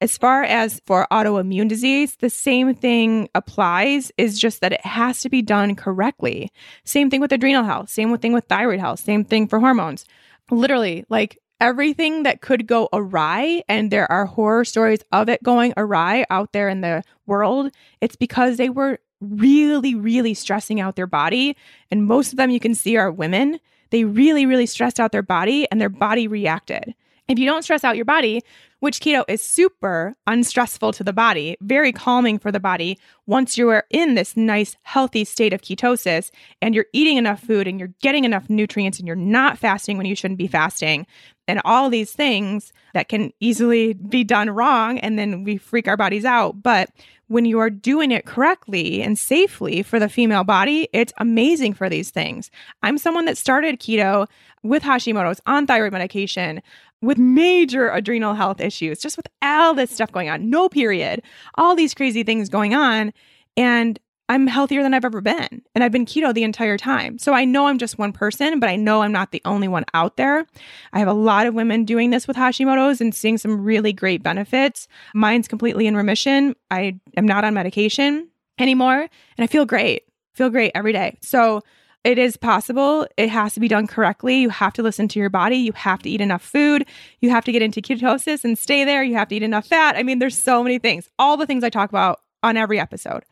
As 0.00 0.16
far 0.16 0.44
as 0.44 0.80
for 0.86 1.08
autoimmune 1.10 1.68
disease, 1.68 2.14
the 2.20 2.30
same 2.30 2.76
thing 2.76 3.28
applies, 3.34 4.12
is 4.18 4.38
just 4.38 4.60
that 4.60 4.72
it 4.72 4.86
has 4.86 5.20
to 5.22 5.28
be 5.28 5.42
done 5.42 5.74
correctly. 5.74 6.52
Same 6.84 7.10
thing 7.10 7.20
with 7.20 7.32
adrenal 7.32 7.64
health, 7.64 7.90
same 7.90 8.16
thing 8.18 8.32
with 8.32 8.44
thyroid 8.44 8.78
health, 8.78 9.00
same 9.00 9.24
thing 9.24 9.48
for 9.48 9.58
hormones 9.58 10.04
literally 10.50 11.04
like 11.08 11.38
everything 11.60 12.24
that 12.24 12.40
could 12.40 12.66
go 12.66 12.88
awry 12.92 13.62
and 13.68 13.90
there 13.90 14.10
are 14.10 14.26
horror 14.26 14.64
stories 14.64 15.00
of 15.12 15.28
it 15.28 15.42
going 15.42 15.72
awry 15.76 16.26
out 16.28 16.52
there 16.52 16.68
in 16.68 16.80
the 16.80 17.02
world 17.26 17.70
it's 18.00 18.16
because 18.16 18.56
they 18.56 18.68
were 18.68 18.98
really 19.20 19.94
really 19.94 20.34
stressing 20.34 20.80
out 20.80 20.96
their 20.96 21.06
body 21.06 21.56
and 21.90 22.04
most 22.04 22.32
of 22.32 22.36
them 22.36 22.50
you 22.50 22.60
can 22.60 22.74
see 22.74 22.96
are 22.96 23.10
women. 23.10 23.58
They 23.90 24.04
really 24.04 24.46
really 24.46 24.66
stressed 24.66 25.00
out 25.00 25.12
their 25.12 25.22
body 25.22 25.66
and 25.70 25.80
their 25.80 25.88
body 25.88 26.26
reacted. 26.26 26.94
If 27.28 27.38
you 27.38 27.46
don't 27.46 27.62
stress 27.62 27.84
out 27.84 27.96
your 27.96 28.04
body 28.04 28.42
which 28.84 29.00
keto 29.00 29.24
is 29.28 29.40
super 29.40 30.14
unstressful 30.26 30.92
to 30.92 31.02
the 31.02 31.12
body, 31.14 31.56
very 31.62 31.90
calming 31.90 32.38
for 32.38 32.52
the 32.52 32.60
body. 32.60 32.98
Once 33.26 33.56
you 33.56 33.70
are 33.70 33.86
in 33.88 34.14
this 34.14 34.36
nice, 34.36 34.76
healthy 34.82 35.24
state 35.24 35.54
of 35.54 35.62
ketosis 35.62 36.30
and 36.60 36.74
you're 36.74 36.84
eating 36.92 37.16
enough 37.16 37.40
food 37.40 37.66
and 37.66 37.78
you're 37.78 37.94
getting 38.02 38.24
enough 38.24 38.50
nutrients 38.50 38.98
and 38.98 39.06
you're 39.06 39.16
not 39.16 39.56
fasting 39.56 39.96
when 39.96 40.04
you 40.04 40.14
shouldn't 40.14 40.36
be 40.36 40.46
fasting, 40.46 41.06
and 41.48 41.62
all 41.64 41.88
these 41.88 42.12
things 42.12 42.74
that 42.92 43.08
can 43.08 43.32
easily 43.40 43.94
be 43.94 44.22
done 44.22 44.50
wrong, 44.50 44.98
and 44.98 45.18
then 45.18 45.44
we 45.44 45.56
freak 45.56 45.88
our 45.88 45.96
bodies 45.96 46.26
out. 46.26 46.62
But 46.62 46.90
when 47.28 47.46
you 47.46 47.58
are 47.60 47.70
doing 47.70 48.10
it 48.10 48.26
correctly 48.26 49.02
and 49.02 49.18
safely 49.18 49.82
for 49.82 49.98
the 49.98 50.08
female 50.10 50.44
body, 50.44 50.88
it's 50.92 51.12
amazing 51.18 51.72
for 51.72 51.88
these 51.88 52.10
things. 52.10 52.50
I'm 52.82 52.98
someone 52.98 53.24
that 53.24 53.38
started 53.38 53.80
keto 53.80 54.26
with 54.62 54.82
Hashimoto's 54.82 55.40
on 55.46 55.66
thyroid 55.66 55.92
medication 55.92 56.62
with 57.04 57.18
major 57.18 57.90
adrenal 57.90 58.34
health 58.34 58.60
issues, 58.60 58.98
just 58.98 59.16
with 59.16 59.26
all 59.42 59.74
this 59.74 59.90
stuff 59.90 60.12
going 60.12 60.28
on, 60.28 60.50
no 60.50 60.68
period, 60.68 61.22
all 61.56 61.74
these 61.74 61.94
crazy 61.94 62.22
things 62.22 62.48
going 62.48 62.74
on. 62.74 63.12
And 63.56 63.98
I'm 64.28 64.46
healthier 64.46 64.82
than 64.82 64.94
I've 64.94 65.04
ever 65.04 65.20
been. 65.20 65.62
And 65.74 65.84
I've 65.84 65.92
been 65.92 66.06
keto 66.06 66.32
the 66.32 66.44
entire 66.44 66.78
time. 66.78 67.18
So 67.18 67.34
I 67.34 67.44
know 67.44 67.66
I'm 67.66 67.78
just 67.78 67.98
one 67.98 68.12
person, 68.12 68.58
but 68.58 68.70
I 68.70 68.76
know 68.76 69.02
I'm 69.02 69.12
not 69.12 69.32
the 69.32 69.42
only 69.44 69.68
one 69.68 69.84
out 69.92 70.16
there. 70.16 70.46
I 70.94 70.98
have 70.98 71.08
a 71.08 71.12
lot 71.12 71.46
of 71.46 71.54
women 71.54 71.84
doing 71.84 72.10
this 72.10 72.26
with 72.26 72.36
Hashimoto's 72.36 73.02
and 73.02 73.14
seeing 73.14 73.36
some 73.36 73.62
really 73.62 73.92
great 73.92 74.22
benefits. 74.22 74.88
Mine's 75.14 75.46
completely 75.46 75.86
in 75.86 75.96
remission. 75.96 76.56
I 76.70 76.98
am 77.18 77.26
not 77.26 77.44
on 77.44 77.52
medication 77.52 78.28
anymore 78.58 79.00
and 79.00 79.44
I 79.44 79.46
feel 79.46 79.66
great. 79.66 80.04
Feel 80.32 80.48
great 80.48 80.72
every 80.74 80.92
day. 80.92 81.18
So 81.20 81.62
it 82.04 82.18
is 82.18 82.36
possible. 82.36 83.06
It 83.16 83.30
has 83.30 83.54
to 83.54 83.60
be 83.60 83.68
done 83.68 83.86
correctly. 83.86 84.36
You 84.36 84.50
have 84.50 84.74
to 84.74 84.82
listen 84.82 85.08
to 85.08 85.18
your 85.18 85.30
body. 85.30 85.56
You 85.56 85.72
have 85.72 86.02
to 86.02 86.10
eat 86.10 86.20
enough 86.20 86.42
food. 86.42 86.86
You 87.20 87.30
have 87.30 87.44
to 87.46 87.52
get 87.52 87.62
into 87.62 87.80
ketosis 87.80 88.44
and 88.44 88.58
stay 88.58 88.84
there. 88.84 89.02
You 89.02 89.14
have 89.14 89.28
to 89.28 89.36
eat 89.36 89.42
enough 89.42 89.66
fat. 89.66 89.96
I 89.96 90.02
mean, 90.02 90.18
there's 90.18 90.40
so 90.40 90.62
many 90.62 90.78
things, 90.78 91.08
all 91.18 91.38
the 91.38 91.46
things 91.46 91.64
I 91.64 91.70
talk 91.70 91.88
about 91.88 92.20
on 92.42 92.58
every 92.58 92.78
episode. 92.78 93.24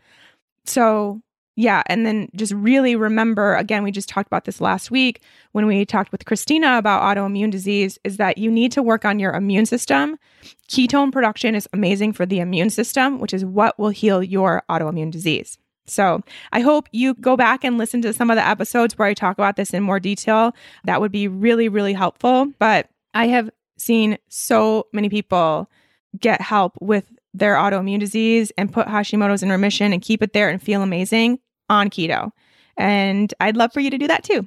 So, 0.65 1.21
yeah. 1.55 1.83
And 1.87 2.07
then 2.07 2.29
just 2.35 2.55
really 2.55 2.97
remember 2.97 3.57
again, 3.57 3.83
we 3.83 3.91
just 3.91 4.09
talked 4.09 4.27
about 4.27 4.47
this 4.47 4.59
last 4.59 4.91
week 4.91 5.21
when 5.53 5.67
we 5.67 5.85
talked 5.85 6.11
with 6.11 6.25
Christina 6.25 6.79
about 6.79 7.03
autoimmune 7.03 7.51
disease 7.51 7.99
is 8.05 8.17
that 8.17 8.39
you 8.39 8.51
need 8.51 8.73
to 8.73 8.83
work 8.83 9.05
on 9.05 9.19
your 9.19 9.35
immune 9.35 9.67
system. 9.67 10.17
Ketone 10.71 11.13
production 11.13 11.55
is 11.55 11.69
amazing 11.75 12.15
for 12.15 12.25
the 12.25 12.41
immune 12.41 12.71
system, 12.71 13.19
which 13.19 13.35
is 13.35 13.45
what 13.45 13.79
will 13.79 13.91
heal 13.91 14.23
your 14.23 14.63
autoimmune 14.71 15.11
disease. 15.11 15.59
So 15.87 16.23
I 16.53 16.61
hope 16.61 16.89
you 16.93 17.15
go 17.15 17.37
back 17.37 17.65
and 17.65 17.79
listen 17.79 18.03
to 18.03 18.13
some 18.13 18.31
of 18.31 18.37
the 18.37 18.47
episodes 18.47 18.97
where 18.97 19.09
I 19.09 19.15
talk 19.15 19.39
about 19.39 19.57
this 19.57 19.75
in 19.75 19.83
more 19.83 20.01
detail. 20.01 20.55
That 20.85 21.01
would 21.01 21.13
be 21.13 21.29
really, 21.29 21.69
really 21.69 21.93
helpful. 21.93 22.53
But 22.59 22.89
I 23.15 23.27
have 23.29 23.51
seen 23.79 24.19
so 24.29 24.87
many 24.93 25.09
people 25.09 25.69
get 26.19 26.41
help 26.41 26.77
with 26.81 27.13
their 27.35 27.55
autoimmune 27.55 27.99
disease 27.99 28.53
and 28.59 28.73
put 28.73 28.87
Hashimoto's 28.87 29.43
in 29.43 29.51
remission 29.51 29.93
and 29.93 30.03
keep 30.03 30.23
it 30.23 30.33
there 30.33 30.49
and 30.49 30.63
feel 30.63 30.83
amazing 30.83 31.39
on 31.69 31.91
keto. 31.91 32.31
And 32.77 33.33
I'd 33.41 33.57
love 33.57 33.73
for 33.73 33.81
you 33.81 33.91
to 33.91 33.99
do 33.99 34.07
that 34.07 34.25
too. 34.25 34.47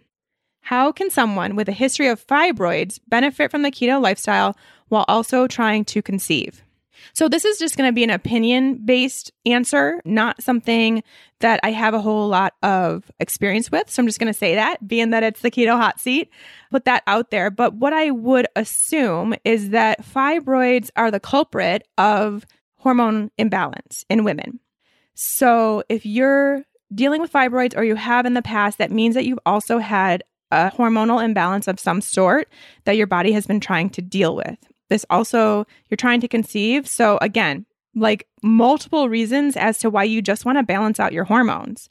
How 0.61 0.91
can 0.91 1.11
someone 1.11 1.55
with 1.55 1.69
a 1.69 1.73
history 1.73 2.07
of 2.07 2.25
fibroids 2.25 2.99
benefit 3.07 3.51
from 3.51 3.61
the 3.61 3.71
keto 3.71 4.01
lifestyle 4.01 4.57
while 4.87 5.05
also 5.07 5.47
trying 5.47 5.85
to 5.85 6.01
conceive? 6.01 6.64
So, 7.13 7.27
this 7.27 7.45
is 7.45 7.57
just 7.57 7.77
going 7.77 7.87
to 7.87 7.93
be 7.93 8.03
an 8.03 8.09
opinion 8.09 8.85
based 8.85 9.31
answer, 9.45 10.01
not 10.05 10.41
something 10.41 11.03
that 11.39 11.59
I 11.63 11.71
have 11.71 11.93
a 11.93 12.01
whole 12.01 12.27
lot 12.27 12.53
of 12.63 13.11
experience 13.19 13.71
with. 13.71 13.89
So, 13.89 14.01
I'm 14.01 14.07
just 14.07 14.19
going 14.19 14.31
to 14.31 14.37
say 14.37 14.55
that, 14.55 14.87
being 14.87 15.11
that 15.11 15.23
it's 15.23 15.41
the 15.41 15.51
keto 15.51 15.77
hot 15.77 15.99
seat, 15.99 16.29
put 16.71 16.85
that 16.85 17.03
out 17.07 17.31
there. 17.31 17.51
But 17.51 17.73
what 17.75 17.93
I 17.93 18.11
would 18.11 18.47
assume 18.55 19.35
is 19.43 19.69
that 19.69 20.05
fibroids 20.05 20.89
are 20.95 21.11
the 21.11 21.19
culprit 21.19 21.87
of 21.97 22.45
hormone 22.77 23.31
imbalance 23.37 24.05
in 24.09 24.23
women. 24.23 24.59
So, 25.15 25.83
if 25.89 26.05
you're 26.05 26.63
dealing 26.93 27.21
with 27.21 27.31
fibroids 27.31 27.75
or 27.75 27.83
you 27.83 27.95
have 27.95 28.25
in 28.25 28.33
the 28.33 28.41
past, 28.41 28.77
that 28.77 28.91
means 28.91 29.15
that 29.15 29.25
you've 29.25 29.39
also 29.45 29.79
had 29.79 30.23
a 30.51 30.71
hormonal 30.71 31.23
imbalance 31.23 31.67
of 31.67 31.79
some 31.79 32.01
sort 32.01 32.49
that 32.85 32.97
your 32.97 33.07
body 33.07 33.31
has 33.31 33.47
been 33.47 33.59
trying 33.59 33.89
to 33.91 34.01
deal 34.01 34.35
with. 34.35 34.57
This 34.89 35.05
also, 35.09 35.65
you're 35.89 35.97
trying 35.97 36.21
to 36.21 36.27
conceive. 36.27 36.87
So, 36.87 37.17
again, 37.21 37.65
like 37.95 38.27
multiple 38.43 39.09
reasons 39.09 39.55
as 39.55 39.79
to 39.79 39.89
why 39.89 40.03
you 40.03 40.21
just 40.21 40.45
want 40.45 40.57
to 40.57 40.63
balance 40.63 40.99
out 40.99 41.13
your 41.13 41.23
hormones. 41.23 41.89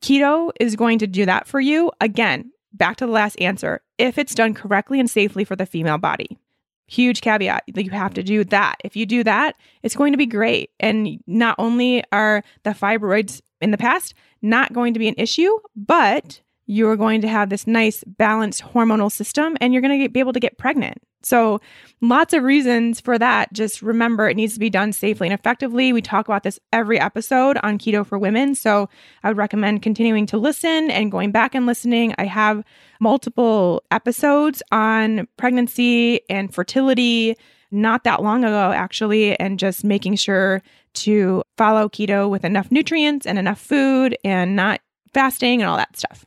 Keto 0.00 0.50
is 0.60 0.76
going 0.76 0.98
to 0.98 1.06
do 1.06 1.24
that 1.24 1.46
for 1.46 1.60
you. 1.60 1.90
Again, 2.00 2.50
back 2.72 2.96
to 2.96 3.06
the 3.06 3.12
last 3.12 3.40
answer 3.40 3.80
if 3.98 4.18
it's 4.18 4.34
done 4.34 4.52
correctly 4.52 4.98
and 4.98 5.08
safely 5.08 5.44
for 5.44 5.56
the 5.56 5.66
female 5.66 5.98
body. 5.98 6.38
Huge 6.86 7.22
caveat 7.22 7.64
that 7.72 7.84
you 7.84 7.90
have 7.92 8.12
to 8.14 8.22
do 8.22 8.44
that. 8.44 8.76
If 8.84 8.94
you 8.94 9.06
do 9.06 9.24
that, 9.24 9.56
it's 9.82 9.96
going 9.96 10.12
to 10.12 10.18
be 10.18 10.26
great. 10.26 10.70
And 10.78 11.18
not 11.26 11.54
only 11.58 12.04
are 12.12 12.44
the 12.64 12.70
fibroids 12.70 13.40
in 13.62 13.70
the 13.70 13.78
past 13.78 14.12
not 14.42 14.74
going 14.74 14.92
to 14.92 15.00
be 15.00 15.08
an 15.08 15.14
issue, 15.16 15.56
but 15.74 16.42
you're 16.66 16.96
going 16.96 17.20
to 17.20 17.28
have 17.28 17.50
this 17.50 17.66
nice 17.66 18.02
balanced 18.04 18.62
hormonal 18.62 19.12
system 19.12 19.56
and 19.60 19.72
you're 19.72 19.82
going 19.82 20.02
to 20.02 20.08
be 20.08 20.20
able 20.20 20.32
to 20.32 20.40
get 20.40 20.58
pregnant. 20.58 20.98
So, 21.22 21.60
lots 22.02 22.34
of 22.34 22.42
reasons 22.42 23.00
for 23.00 23.18
that. 23.18 23.52
Just 23.52 23.80
remember 23.80 24.28
it 24.28 24.36
needs 24.36 24.54
to 24.54 24.60
be 24.60 24.68
done 24.68 24.92
safely 24.92 25.26
and 25.26 25.38
effectively. 25.38 25.92
We 25.92 26.02
talk 26.02 26.28
about 26.28 26.42
this 26.42 26.60
every 26.72 27.00
episode 27.00 27.56
on 27.62 27.78
Keto 27.78 28.06
for 28.06 28.18
Women. 28.18 28.54
So, 28.54 28.90
I 29.22 29.28
would 29.28 29.38
recommend 29.38 29.82
continuing 29.82 30.26
to 30.26 30.36
listen 30.38 30.90
and 30.90 31.10
going 31.10 31.32
back 31.32 31.54
and 31.54 31.64
listening. 31.64 32.14
I 32.18 32.26
have 32.26 32.62
multiple 33.00 33.82
episodes 33.90 34.62
on 34.70 35.26
pregnancy 35.38 36.20
and 36.28 36.54
fertility 36.54 37.36
not 37.70 38.04
that 38.04 38.22
long 38.22 38.44
ago, 38.44 38.72
actually, 38.72 39.38
and 39.40 39.58
just 39.58 39.82
making 39.82 40.16
sure 40.16 40.62
to 40.94 41.42
follow 41.56 41.88
keto 41.88 42.30
with 42.30 42.44
enough 42.44 42.70
nutrients 42.70 43.26
and 43.26 43.38
enough 43.38 43.58
food 43.58 44.16
and 44.24 44.54
not 44.54 44.80
fasting 45.12 45.60
and 45.60 45.68
all 45.68 45.76
that 45.76 45.96
stuff. 45.96 46.24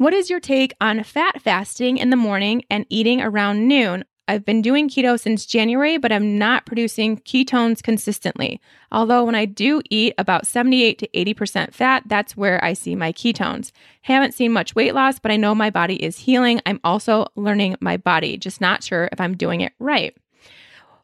What 0.00 0.14
is 0.14 0.30
your 0.30 0.40
take 0.40 0.72
on 0.80 1.02
fat 1.02 1.42
fasting 1.42 1.98
in 1.98 2.08
the 2.08 2.16
morning 2.16 2.62
and 2.70 2.86
eating 2.88 3.20
around 3.20 3.68
noon? 3.68 4.06
I've 4.28 4.46
been 4.46 4.62
doing 4.62 4.88
keto 4.88 5.20
since 5.20 5.44
January, 5.44 5.98
but 5.98 6.10
I'm 6.10 6.38
not 6.38 6.64
producing 6.64 7.18
ketones 7.18 7.82
consistently. 7.82 8.62
Although, 8.90 9.24
when 9.24 9.34
I 9.34 9.44
do 9.44 9.82
eat 9.90 10.14
about 10.16 10.46
78 10.46 10.98
to 11.00 11.08
80% 11.08 11.74
fat, 11.74 12.04
that's 12.06 12.34
where 12.34 12.64
I 12.64 12.72
see 12.72 12.96
my 12.96 13.12
ketones. 13.12 13.72
Haven't 14.00 14.32
seen 14.32 14.52
much 14.52 14.74
weight 14.74 14.94
loss, 14.94 15.18
but 15.18 15.32
I 15.32 15.36
know 15.36 15.54
my 15.54 15.68
body 15.68 16.02
is 16.02 16.16
healing. 16.16 16.62
I'm 16.64 16.80
also 16.82 17.26
learning 17.36 17.76
my 17.82 17.98
body, 17.98 18.38
just 18.38 18.58
not 18.58 18.82
sure 18.82 19.10
if 19.12 19.20
I'm 19.20 19.36
doing 19.36 19.60
it 19.60 19.74
right. 19.80 20.16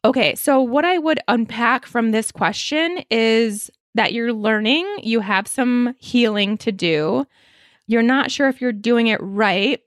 Okay, 0.05 0.33
so 0.33 0.59
what 0.59 0.85
I 0.85 0.97
would 0.97 1.19
unpack 1.27 1.85
from 1.85 2.09
this 2.09 2.31
question 2.31 3.03
is 3.11 3.69
that 3.93 4.13
you're 4.13 4.33
learning, 4.33 4.87
you 5.03 5.19
have 5.19 5.47
some 5.47 5.93
healing 5.99 6.57
to 6.57 6.71
do 6.71 7.27
you're 7.87 8.03
not 8.03 8.31
sure 8.31 8.49
if 8.49 8.61
you're 8.61 8.71
doing 8.71 9.07
it 9.07 9.19
right. 9.21 9.81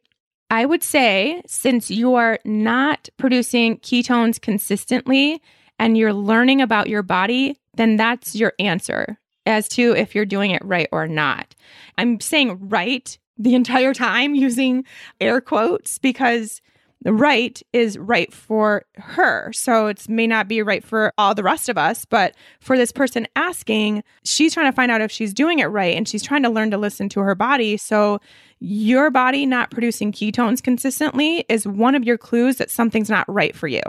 I 0.51 0.67
would 0.67 0.83
say 0.83 1.43
since 1.47 1.91
you're 1.91 2.39
not 2.45 3.09
producing 3.19 3.79
ketones 3.79 4.41
consistently 4.41 5.41
and 5.79 5.97
you're 5.97 6.13
learning 6.13 6.61
about 6.61 6.89
your 6.89 7.03
body, 7.03 7.59
then 7.75 7.97
that's 7.97 8.35
your 8.35 8.53
answer 8.59 9.19
as 9.47 9.69
to 9.69 9.95
if 9.95 10.15
you're 10.15 10.27
doing 10.27 10.51
it 10.51 10.65
right 10.65 10.89
or 10.93 11.07
not. 11.07 11.55
I'm 11.99 12.21
saying 12.21 12.69
right 12.69 13.17
the 13.39 13.55
entire 13.55 13.95
time 13.95 14.35
using 14.47 14.85
air 15.21 15.41
quotes 15.41 15.99
because 15.99 16.61
right 17.05 17.63
is 17.73 17.97
right 17.99 18.33
for 18.33 18.85
her. 18.97 19.53
So 19.53 19.87
it 19.87 20.09
may 20.09 20.27
not 20.27 20.49
be 20.49 20.63
right 20.63 20.85
for 20.85 21.13
all 21.17 21.35
the 21.35 21.43
rest 21.43 21.69
of 21.69 21.79
us, 21.79 22.05
but 22.05 22.35
for 22.61 22.77
this 22.77 22.93
person 22.93 23.27
asking, 23.37 24.03
she's 24.25 24.55
trying 24.55 24.71
to 24.71 24.77
find 24.77 24.93
out 24.93 25.01
if 25.01 25.11
she's 25.11 25.33
doing 25.33 25.61
it 25.61 25.67
right 25.67 25.97
and 25.97 26.07
she's 26.07 26.23
trying 26.23 26.43
to 26.43 26.51
learn 26.51 26.71
to 26.71 26.79
listen 26.79 27.09
to 27.11 27.21
her 27.21 27.35
body. 27.35 27.77
So 27.77 28.21
your 28.61 29.11
body 29.11 29.47
not 29.47 29.71
producing 29.71 30.13
ketones 30.13 30.63
consistently 30.63 31.45
is 31.49 31.67
one 31.67 31.95
of 31.95 32.05
your 32.05 32.19
clues 32.19 32.59
that 32.59 32.71
something's 32.71 33.11
not 33.11 33.29
right 33.33 33.57
for 33.57 33.67
you. 33.69 33.83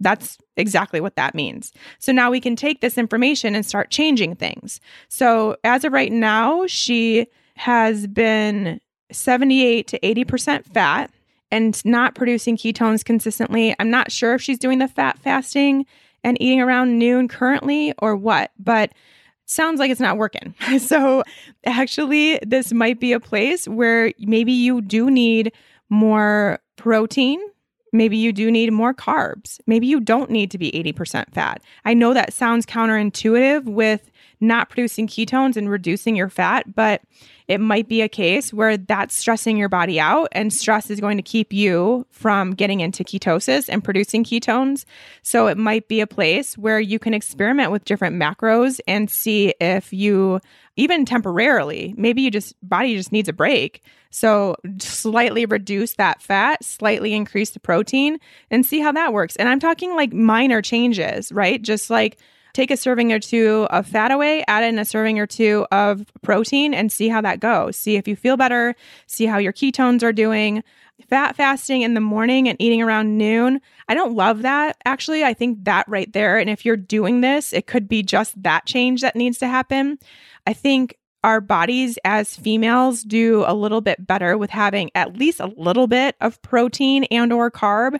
That's 0.00 0.38
exactly 0.56 1.00
what 1.00 1.16
that 1.16 1.34
means. 1.34 1.72
So 1.98 2.12
now 2.12 2.30
we 2.30 2.40
can 2.40 2.56
take 2.56 2.80
this 2.80 2.98
information 2.98 3.54
and 3.54 3.64
start 3.64 3.90
changing 3.90 4.36
things. 4.36 4.80
So 5.08 5.56
as 5.64 5.84
of 5.84 5.92
right 5.92 6.12
now, 6.12 6.66
she 6.66 7.26
has 7.56 8.06
been 8.06 8.80
78 9.10 9.86
to 9.88 9.98
80% 10.00 10.64
fat 10.64 11.10
and 11.50 11.84
not 11.84 12.14
producing 12.14 12.56
ketones 12.56 13.04
consistently. 13.04 13.74
I'm 13.78 13.90
not 13.90 14.10
sure 14.10 14.34
if 14.34 14.42
she's 14.42 14.58
doing 14.58 14.78
the 14.78 14.88
fat 14.88 15.18
fasting 15.18 15.86
and 16.24 16.40
eating 16.40 16.60
around 16.60 16.98
noon 16.98 17.28
currently 17.28 17.94
or 17.98 18.16
what, 18.16 18.50
but 18.58 18.92
sounds 19.46 19.78
like 19.78 19.90
it's 19.90 20.00
not 20.00 20.18
working. 20.18 20.54
so 20.78 21.22
actually, 21.64 22.38
this 22.46 22.72
might 22.72 23.00
be 23.00 23.12
a 23.12 23.20
place 23.20 23.66
where 23.66 24.12
maybe 24.18 24.52
you 24.52 24.80
do 24.80 25.10
need 25.10 25.52
more 25.88 26.58
protein. 26.76 27.40
Maybe 27.92 28.16
you 28.16 28.32
do 28.32 28.50
need 28.50 28.72
more 28.72 28.92
carbs. 28.92 29.60
Maybe 29.66 29.86
you 29.86 30.00
don't 30.00 30.30
need 30.30 30.50
to 30.50 30.58
be 30.58 30.72
80% 30.72 31.32
fat. 31.32 31.62
I 31.84 31.94
know 31.94 32.12
that 32.12 32.32
sounds 32.32 32.66
counterintuitive 32.66 33.64
with 33.64 34.10
not 34.40 34.68
producing 34.68 35.06
ketones 35.06 35.56
and 35.56 35.70
reducing 35.70 36.16
your 36.16 36.28
fat, 36.28 36.74
but 36.74 37.02
it 37.48 37.60
might 37.60 37.88
be 37.88 38.02
a 38.02 38.08
case 38.08 38.52
where 38.52 38.76
that's 38.76 39.14
stressing 39.14 39.56
your 39.56 39.68
body 39.68 40.00
out 40.00 40.28
and 40.32 40.52
stress 40.52 40.90
is 40.90 41.00
going 41.00 41.16
to 41.16 41.22
keep 41.22 41.52
you 41.52 42.06
from 42.10 42.52
getting 42.52 42.80
into 42.80 43.04
ketosis 43.04 43.68
and 43.68 43.84
producing 43.84 44.24
ketones. 44.24 44.84
So 45.22 45.46
it 45.46 45.56
might 45.56 45.88
be 45.88 46.00
a 46.00 46.06
place 46.06 46.58
where 46.58 46.80
you 46.80 46.98
can 46.98 47.14
experiment 47.14 47.70
with 47.70 47.84
different 47.84 48.16
macros 48.16 48.80
and 48.86 49.08
see 49.08 49.54
if 49.60 49.92
you 49.92 50.40
even 50.76 51.04
temporarily, 51.04 51.94
maybe 51.96 52.22
you 52.22 52.30
just 52.30 52.54
body 52.62 52.96
just 52.96 53.12
needs 53.12 53.28
a 53.28 53.32
break. 53.32 53.82
So 54.10 54.56
slightly 54.78 55.46
reduce 55.46 55.94
that 55.94 56.20
fat, 56.20 56.64
slightly 56.64 57.14
increase 57.14 57.50
the 57.50 57.60
protein 57.60 58.18
and 58.50 58.66
see 58.66 58.80
how 58.80 58.92
that 58.92 59.12
works. 59.12 59.36
And 59.36 59.48
I'm 59.48 59.60
talking 59.60 59.94
like 59.94 60.12
minor 60.12 60.60
changes, 60.62 61.32
right? 61.32 61.60
Just 61.62 61.90
like 61.90 62.18
take 62.56 62.70
a 62.70 62.76
serving 62.76 63.12
or 63.12 63.20
two 63.20 63.66
of 63.70 63.86
fat 63.86 64.10
away, 64.10 64.42
add 64.48 64.64
in 64.64 64.78
a 64.78 64.84
serving 64.84 65.18
or 65.18 65.26
two 65.26 65.66
of 65.70 66.06
protein, 66.22 66.72
and 66.72 66.90
see 66.90 67.08
how 67.08 67.20
that 67.20 67.38
goes. 67.38 67.76
See 67.76 67.96
if 67.96 68.08
you 68.08 68.16
feel 68.16 68.38
better, 68.38 68.74
see 69.06 69.26
how 69.26 69.36
your 69.36 69.52
ketones 69.52 70.02
are 70.02 70.12
doing. 70.12 70.64
Fat 71.10 71.36
fasting 71.36 71.82
in 71.82 71.92
the 71.92 72.00
morning 72.00 72.48
and 72.48 72.56
eating 72.58 72.80
around 72.80 73.18
noon. 73.18 73.60
I 73.86 73.94
don't 73.94 74.14
love 74.14 74.40
that. 74.42 74.78
Actually, 74.86 75.22
I 75.22 75.34
think 75.34 75.64
that 75.64 75.86
right 75.86 76.10
there. 76.10 76.38
And 76.38 76.48
if 76.48 76.64
you're 76.64 76.78
doing 76.78 77.20
this, 77.20 77.52
it 77.52 77.66
could 77.66 77.86
be 77.86 78.02
just 78.02 78.42
that 78.42 78.64
change 78.64 79.02
that 79.02 79.14
needs 79.14 79.36
to 79.38 79.46
happen. 79.46 79.98
I 80.46 80.54
think 80.54 80.96
our 81.26 81.40
bodies 81.40 81.98
as 82.04 82.36
females 82.36 83.02
do 83.02 83.42
a 83.48 83.52
little 83.52 83.80
bit 83.80 84.06
better 84.06 84.38
with 84.38 84.48
having 84.48 84.92
at 84.94 85.16
least 85.16 85.40
a 85.40 85.52
little 85.56 85.88
bit 85.88 86.14
of 86.20 86.40
protein 86.40 87.02
and 87.10 87.32
or 87.32 87.50
carb 87.50 87.98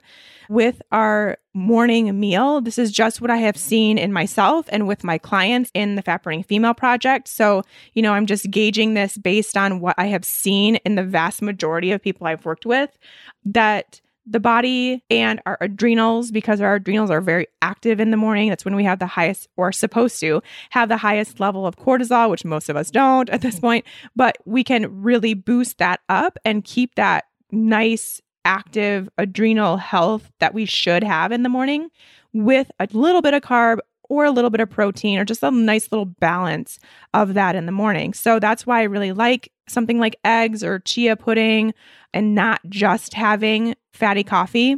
with 0.48 0.80
our 0.92 1.36
morning 1.52 2.20
meal. 2.20 2.60
This 2.60 2.78
is 2.78 2.92
just 2.92 3.20
what 3.20 3.30
I 3.30 3.38
have 3.38 3.56
seen 3.56 3.98
in 3.98 4.12
myself 4.12 4.66
and 4.68 4.86
with 4.86 5.02
my 5.02 5.18
clients 5.18 5.72
in 5.74 5.96
the 5.96 6.02
Fat 6.02 6.22
Burning 6.22 6.44
Female 6.44 6.72
Project. 6.72 7.26
So, 7.26 7.64
you 7.94 8.02
know, 8.02 8.12
I'm 8.12 8.26
just 8.26 8.48
gauging 8.48 8.94
this 8.94 9.18
based 9.18 9.56
on 9.56 9.80
what 9.80 9.96
I 9.98 10.06
have 10.06 10.24
seen 10.24 10.76
in 10.84 10.94
the 10.94 11.02
vast 11.02 11.42
majority 11.42 11.90
of 11.90 12.00
people 12.00 12.28
I've 12.28 12.44
worked 12.44 12.64
with 12.64 12.96
that 13.44 14.00
the 14.26 14.40
body 14.40 15.04
and 15.08 15.40
our 15.46 15.56
adrenals, 15.60 16.30
because 16.30 16.60
our 16.60 16.74
adrenals 16.74 17.10
are 17.10 17.20
very 17.20 17.46
active 17.62 18.00
in 18.00 18.10
the 18.10 18.16
morning. 18.16 18.48
That's 18.48 18.64
when 18.64 18.74
we 18.74 18.84
have 18.84 18.98
the 18.98 19.06
highest, 19.06 19.48
or 19.56 19.70
supposed 19.72 20.18
to 20.20 20.42
have 20.70 20.88
the 20.88 20.96
highest 20.96 21.38
level 21.38 21.66
of 21.66 21.76
cortisol, 21.76 22.30
which 22.30 22.44
most 22.44 22.68
of 22.68 22.76
us 22.76 22.90
don't 22.90 23.30
at 23.30 23.40
this 23.40 23.60
point. 23.60 23.86
But 24.16 24.36
we 24.44 24.64
can 24.64 25.02
really 25.02 25.34
boost 25.34 25.78
that 25.78 26.00
up 26.08 26.38
and 26.44 26.64
keep 26.64 26.96
that 26.96 27.24
nice, 27.52 28.20
active 28.44 29.08
adrenal 29.16 29.76
health 29.76 30.30
that 30.40 30.54
we 30.54 30.64
should 30.64 31.04
have 31.04 31.32
in 31.32 31.42
the 31.42 31.48
morning 31.48 31.88
with 32.32 32.70
a 32.80 32.88
little 32.92 33.22
bit 33.22 33.34
of 33.34 33.42
carb, 33.42 33.78
or 34.08 34.24
a 34.24 34.30
little 34.30 34.50
bit 34.50 34.60
of 34.60 34.70
protein 34.70 35.18
or 35.18 35.24
just 35.24 35.42
a 35.42 35.50
nice 35.50 35.90
little 35.90 36.04
balance 36.04 36.78
of 37.14 37.34
that 37.34 37.56
in 37.56 37.66
the 37.66 37.72
morning. 37.72 38.12
So 38.14 38.38
that's 38.38 38.66
why 38.66 38.80
I 38.80 38.84
really 38.84 39.12
like 39.12 39.52
something 39.68 39.98
like 39.98 40.16
eggs 40.24 40.62
or 40.62 40.78
chia 40.80 41.16
pudding 41.16 41.74
and 42.14 42.34
not 42.34 42.60
just 42.68 43.14
having 43.14 43.74
fatty 43.92 44.24
coffee. 44.24 44.76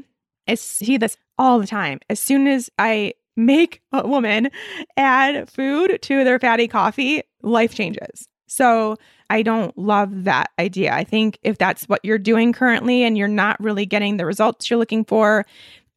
I 0.49 0.55
see 0.55 0.97
this 0.97 1.16
all 1.39 1.59
the 1.59 1.66
time. 1.66 2.01
As 2.09 2.20
soon 2.20 2.47
as 2.47 2.70
I 2.79 3.14
make 3.37 3.83
a 3.93 4.07
woman 4.07 4.51
add 4.97 5.49
food 5.49 5.99
to 6.03 6.24
their 6.24 6.39
fatty 6.39 6.68
coffee, 6.68 7.22
life 7.43 7.74
changes. 7.74 8.29
So 8.49 8.97
I 9.31 9.43
don't 9.43 9.76
love 9.76 10.24
that 10.24 10.51
idea. 10.59 10.93
I 10.93 11.05
think 11.05 11.39
if 11.43 11.59
that's 11.59 11.85
what 11.85 12.01
you're 12.03 12.18
doing 12.18 12.53
currently 12.53 13.05
and 13.05 13.16
you're 13.16 13.29
not 13.29 13.61
really 13.61 13.87
getting 13.87 14.16
the 14.16 14.26
results 14.26 14.68
you're 14.68 14.79
looking 14.79 15.05
for 15.05 15.45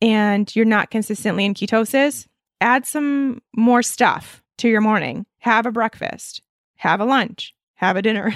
and 0.01 0.53
you're 0.55 0.65
not 0.65 0.91
consistently 0.91 1.45
in 1.45 1.53
ketosis, 1.53 2.27
add 2.61 2.85
some 2.85 3.41
more 3.55 3.83
stuff 3.83 4.41
to 4.59 4.69
your 4.69 4.81
morning. 4.81 5.25
Have 5.39 5.65
a 5.65 5.71
breakfast, 5.71 6.41
have 6.75 7.01
a 7.01 7.05
lunch, 7.05 7.53
have 7.75 7.97
a 7.97 8.01
dinner, 8.01 8.35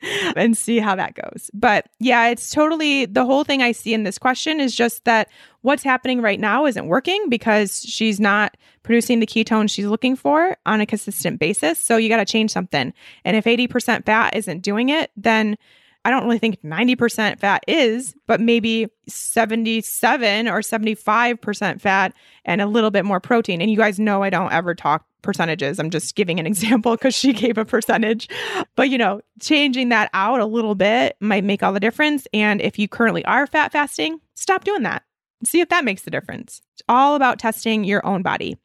and 0.36 0.56
see 0.56 0.78
how 0.78 0.94
that 0.96 1.14
goes. 1.14 1.50
But 1.54 1.86
yeah, 1.98 2.28
it's 2.28 2.50
totally 2.50 3.06
the 3.06 3.24
whole 3.24 3.44
thing 3.44 3.62
I 3.62 3.72
see 3.72 3.94
in 3.94 4.04
this 4.04 4.18
question 4.18 4.60
is 4.60 4.74
just 4.74 5.04
that 5.04 5.28
what's 5.62 5.82
happening 5.82 6.20
right 6.20 6.40
now 6.40 6.66
isn't 6.66 6.86
working 6.86 7.28
because 7.28 7.82
she's 7.82 8.20
not 8.20 8.56
producing 8.82 9.20
the 9.20 9.26
ketones 9.26 9.70
she's 9.70 9.86
looking 9.86 10.16
for 10.16 10.56
on 10.66 10.80
a 10.80 10.86
consistent 10.86 11.38
basis. 11.38 11.78
So 11.78 11.96
you 11.96 12.08
got 12.08 12.16
to 12.16 12.24
change 12.24 12.50
something. 12.50 12.92
And 13.24 13.36
if 13.36 13.44
80% 13.44 14.04
fat 14.04 14.36
isn't 14.36 14.60
doing 14.60 14.88
it, 14.88 15.10
then 15.16 15.56
I 16.04 16.10
don't 16.10 16.24
really 16.24 16.38
think 16.38 16.60
90% 16.62 17.38
fat 17.38 17.62
is, 17.68 18.14
but 18.26 18.40
maybe 18.40 18.88
77 19.06 20.48
or 20.48 20.60
75% 20.60 21.80
fat 21.80 22.12
and 22.44 22.60
a 22.60 22.66
little 22.66 22.90
bit 22.90 23.04
more 23.04 23.20
protein. 23.20 23.60
And 23.60 23.70
you 23.70 23.76
guys 23.76 24.00
know 24.00 24.22
I 24.22 24.30
don't 24.30 24.52
ever 24.52 24.74
talk 24.74 25.06
percentages. 25.22 25.78
I'm 25.78 25.90
just 25.90 26.14
giving 26.16 26.40
an 26.40 26.46
example 26.52 26.92
because 26.96 27.14
she 27.14 27.32
gave 27.32 27.56
a 27.56 27.64
percentage. 27.64 28.28
But, 28.74 28.90
you 28.90 28.98
know, 28.98 29.20
changing 29.40 29.90
that 29.90 30.10
out 30.12 30.40
a 30.40 30.46
little 30.46 30.74
bit 30.74 31.16
might 31.20 31.44
make 31.44 31.62
all 31.62 31.72
the 31.72 31.80
difference. 31.80 32.26
And 32.32 32.60
if 32.60 32.78
you 32.78 32.88
currently 32.88 33.24
are 33.24 33.46
fat 33.46 33.72
fasting, 33.72 34.20
stop 34.34 34.64
doing 34.64 34.82
that. 34.82 35.04
See 35.44 35.60
if 35.60 35.68
that 35.70 35.84
makes 35.84 36.02
the 36.02 36.10
difference. 36.10 36.62
It's 36.74 36.82
all 36.88 37.14
about 37.14 37.38
testing 37.38 37.84
your 37.84 38.04
own 38.04 38.22
body. 38.22 38.56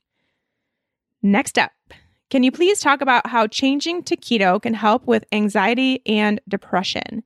Next 1.24 1.58
up, 1.58 1.72
can 2.30 2.44
you 2.44 2.52
please 2.52 2.80
talk 2.80 3.02
about 3.02 3.28
how 3.28 3.48
changing 3.48 4.04
to 4.04 4.18
keto 4.18 4.62
can 4.62 4.74
help 4.74 5.06
with 5.08 5.26
anxiety 5.32 6.02
and 6.06 6.42
depression? 6.48 7.24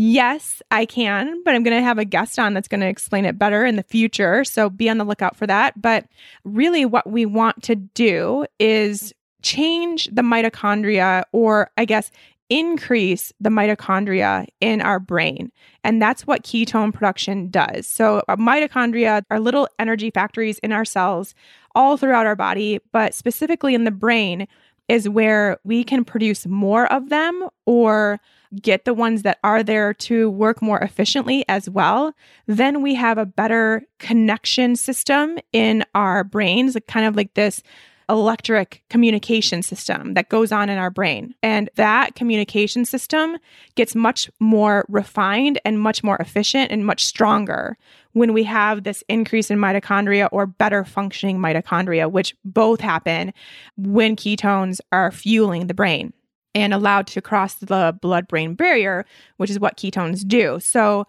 Yes, 0.00 0.62
I 0.70 0.86
can, 0.86 1.42
but 1.42 1.56
I'm 1.56 1.64
going 1.64 1.76
to 1.76 1.82
have 1.82 1.98
a 1.98 2.04
guest 2.04 2.38
on 2.38 2.54
that's 2.54 2.68
going 2.68 2.82
to 2.82 2.86
explain 2.86 3.24
it 3.24 3.36
better 3.36 3.64
in 3.64 3.74
the 3.74 3.82
future. 3.82 4.44
So 4.44 4.70
be 4.70 4.88
on 4.88 4.98
the 4.98 5.04
lookout 5.04 5.34
for 5.36 5.46
that. 5.48 5.80
But 5.82 6.06
really, 6.44 6.84
what 6.84 7.10
we 7.10 7.26
want 7.26 7.64
to 7.64 7.74
do 7.74 8.46
is 8.60 9.12
change 9.42 10.08
the 10.12 10.22
mitochondria, 10.22 11.24
or 11.32 11.70
I 11.76 11.84
guess 11.84 12.12
increase 12.50 13.32
the 13.40 13.50
mitochondria 13.50 14.46
in 14.60 14.80
our 14.80 14.98
brain. 14.98 15.52
And 15.84 16.00
that's 16.00 16.26
what 16.26 16.42
ketone 16.42 16.92
production 16.92 17.50
does. 17.50 17.86
So, 17.86 18.22
uh, 18.28 18.36
mitochondria 18.36 19.22
are 19.30 19.40
little 19.40 19.68
energy 19.78 20.10
factories 20.10 20.58
in 20.60 20.72
our 20.72 20.84
cells 20.84 21.34
all 21.74 21.96
throughout 21.96 22.26
our 22.26 22.36
body, 22.36 22.80
but 22.92 23.14
specifically 23.14 23.74
in 23.74 23.84
the 23.84 23.90
brain 23.90 24.48
is 24.88 25.08
where 25.08 25.58
we 25.64 25.84
can 25.84 26.04
produce 26.04 26.46
more 26.46 26.90
of 26.92 27.10
them 27.10 27.48
or 27.66 28.18
get 28.62 28.84
the 28.84 28.94
ones 28.94 29.22
that 29.22 29.38
are 29.44 29.62
there 29.62 29.92
to 29.92 30.30
work 30.30 30.62
more 30.62 30.78
efficiently 30.78 31.44
as 31.48 31.68
well, 31.68 32.14
then 32.46 32.80
we 32.80 32.94
have 32.94 33.18
a 33.18 33.26
better 33.26 33.82
connection 33.98 34.74
system 34.74 35.38
in 35.52 35.84
our 35.94 36.24
brains, 36.24 36.76
kind 36.86 37.06
of 37.06 37.14
like 37.14 37.34
this 37.34 37.62
electric 38.08 38.82
communication 38.88 39.62
system 39.62 40.14
that 40.14 40.28
goes 40.28 40.50
on 40.50 40.68
in 40.70 40.78
our 40.78 40.90
brain. 40.90 41.34
And 41.42 41.68
that 41.74 42.14
communication 42.14 42.84
system 42.84 43.36
gets 43.74 43.94
much 43.94 44.30
more 44.40 44.86
refined 44.88 45.60
and 45.64 45.80
much 45.80 46.02
more 46.02 46.16
efficient 46.16 46.72
and 46.72 46.86
much 46.86 47.04
stronger 47.04 47.76
when 48.12 48.32
we 48.32 48.44
have 48.44 48.84
this 48.84 49.04
increase 49.08 49.50
in 49.50 49.58
mitochondria 49.58 50.28
or 50.32 50.46
better 50.46 50.84
functioning 50.84 51.38
mitochondria, 51.38 52.10
which 52.10 52.34
both 52.44 52.80
happen 52.80 53.32
when 53.76 54.16
ketones 54.16 54.80
are 54.90 55.12
fueling 55.12 55.66
the 55.66 55.74
brain 55.74 56.12
and 56.54 56.72
allowed 56.72 57.06
to 57.06 57.20
cross 57.20 57.54
the 57.54 57.96
blood 58.00 58.26
brain 58.26 58.54
barrier, 58.54 59.04
which 59.36 59.50
is 59.50 59.60
what 59.60 59.76
ketones 59.76 60.26
do. 60.26 60.58
So, 60.60 61.06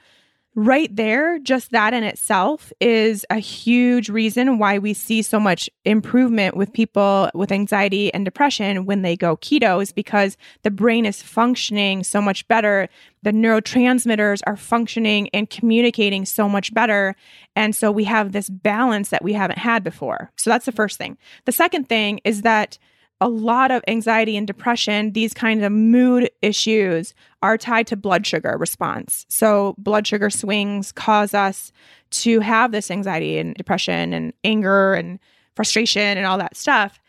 right 0.55 0.93
there, 0.95 1.39
just 1.39 1.71
that 1.71 1.93
in 1.93 2.03
itself 2.03 2.73
is 2.81 3.25
a 3.29 3.37
huge 3.37 4.09
reason 4.09 4.57
why 4.57 4.77
we 4.77 4.93
see 4.93 5.21
so 5.21 5.39
much 5.39 5.69
improvement 5.85 6.57
with 6.57 6.73
people 6.73 7.29
with 7.33 7.51
anxiety 7.51 8.13
and 8.13 8.25
depression 8.25 8.85
when 8.85 9.01
they 9.01 9.15
go 9.15 9.37
keto, 9.37 9.81
is 9.81 9.91
because 9.91 10.37
the 10.63 10.71
brain 10.71 11.05
is 11.05 11.21
functioning 11.21 12.03
so 12.03 12.21
much 12.21 12.47
better. 12.47 12.89
The 13.21 13.31
neurotransmitters 13.31 14.41
are 14.47 14.57
functioning 14.57 15.29
and 15.33 15.49
communicating 15.49 16.25
so 16.25 16.49
much 16.49 16.73
better. 16.73 17.15
And 17.55 17.75
so 17.75 17.91
we 17.91 18.05
have 18.05 18.31
this 18.31 18.49
balance 18.49 19.09
that 19.09 19.23
we 19.23 19.33
haven't 19.33 19.59
had 19.59 19.83
before. 19.83 20.31
So 20.35 20.49
that's 20.49 20.65
the 20.65 20.71
first 20.71 20.97
thing. 20.97 21.17
The 21.45 21.51
second 21.51 21.87
thing 21.87 22.21
is 22.23 22.41
that 22.41 22.79
a 23.21 23.27
lot 23.27 23.71
of 23.71 23.83
anxiety 23.87 24.37
and 24.37 24.47
depression, 24.47 25.11
these 25.11 25.33
kinds 25.33 25.63
of 25.63 25.71
mood 25.71 26.29
issues 26.41 27.13
are 27.41 27.57
tied 27.57 27.87
to 27.87 27.97
blood 27.97 28.25
sugar 28.25 28.55
response. 28.57 29.25
So, 29.29 29.75
blood 29.77 30.07
sugar 30.07 30.29
swings 30.29 30.91
cause 30.91 31.33
us 31.33 31.71
to 32.11 32.39
have 32.39 32.71
this 32.71 32.89
anxiety 32.89 33.37
and 33.37 33.55
depression 33.55 34.13
and 34.13 34.33
anger 34.43 34.93
and 34.93 35.19
frustration 35.55 36.17
and 36.17 36.25
all 36.25 36.37
that 36.37 36.55
stuff. 36.55 36.99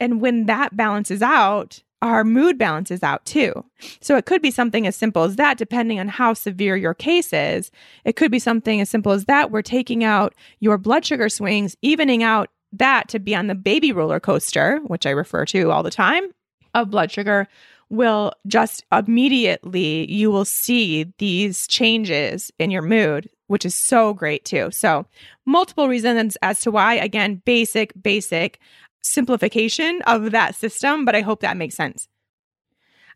And 0.00 0.20
when 0.20 0.46
that 0.46 0.76
balances 0.76 1.22
out, 1.22 1.82
our 2.02 2.24
mood 2.24 2.56
balances 2.56 3.02
out 3.02 3.24
too. 3.26 3.52
So 4.00 4.16
it 4.16 4.24
could 4.24 4.40
be 4.40 4.50
something 4.50 4.86
as 4.86 4.96
simple 4.96 5.22
as 5.22 5.36
that, 5.36 5.58
depending 5.58 6.00
on 6.00 6.08
how 6.08 6.32
severe 6.32 6.76
your 6.76 6.94
case 6.94 7.32
is. 7.32 7.70
It 8.04 8.16
could 8.16 8.30
be 8.30 8.38
something 8.38 8.80
as 8.80 8.88
simple 8.88 9.12
as 9.12 9.26
that. 9.26 9.50
We're 9.50 9.62
taking 9.62 10.02
out 10.02 10.34
your 10.60 10.78
blood 10.78 11.04
sugar 11.04 11.28
swings, 11.28 11.76
evening 11.82 12.22
out 12.22 12.48
that 12.72 13.08
to 13.08 13.18
be 13.18 13.34
on 13.34 13.46
the 13.46 13.54
baby 13.54 13.92
roller 13.92 14.20
coaster, 14.20 14.80
which 14.86 15.06
I 15.06 15.10
refer 15.10 15.44
to 15.46 15.70
all 15.70 15.82
the 15.82 15.90
time, 15.90 16.24
of 16.74 16.90
blood 16.90 17.10
sugar 17.10 17.48
will 17.88 18.32
just 18.46 18.84
immediately 18.92 20.10
you 20.10 20.30
will 20.30 20.44
see 20.44 21.12
these 21.18 21.66
changes 21.66 22.52
in 22.58 22.70
your 22.70 22.82
mood 22.82 23.28
which 23.48 23.64
is 23.64 23.74
so 23.74 24.14
great 24.14 24.44
too. 24.44 24.70
So 24.70 25.06
multiple 25.44 25.88
reasons 25.88 26.36
as 26.40 26.60
to 26.60 26.70
why. 26.70 26.94
Again 26.94 27.42
basic 27.44 27.92
basic 28.00 28.60
simplification 29.02 30.00
of 30.06 30.30
that 30.30 30.54
system 30.54 31.04
but 31.04 31.14
i 31.14 31.20
hope 31.20 31.40
that 31.40 31.56
makes 31.56 31.74
sense 31.74 32.06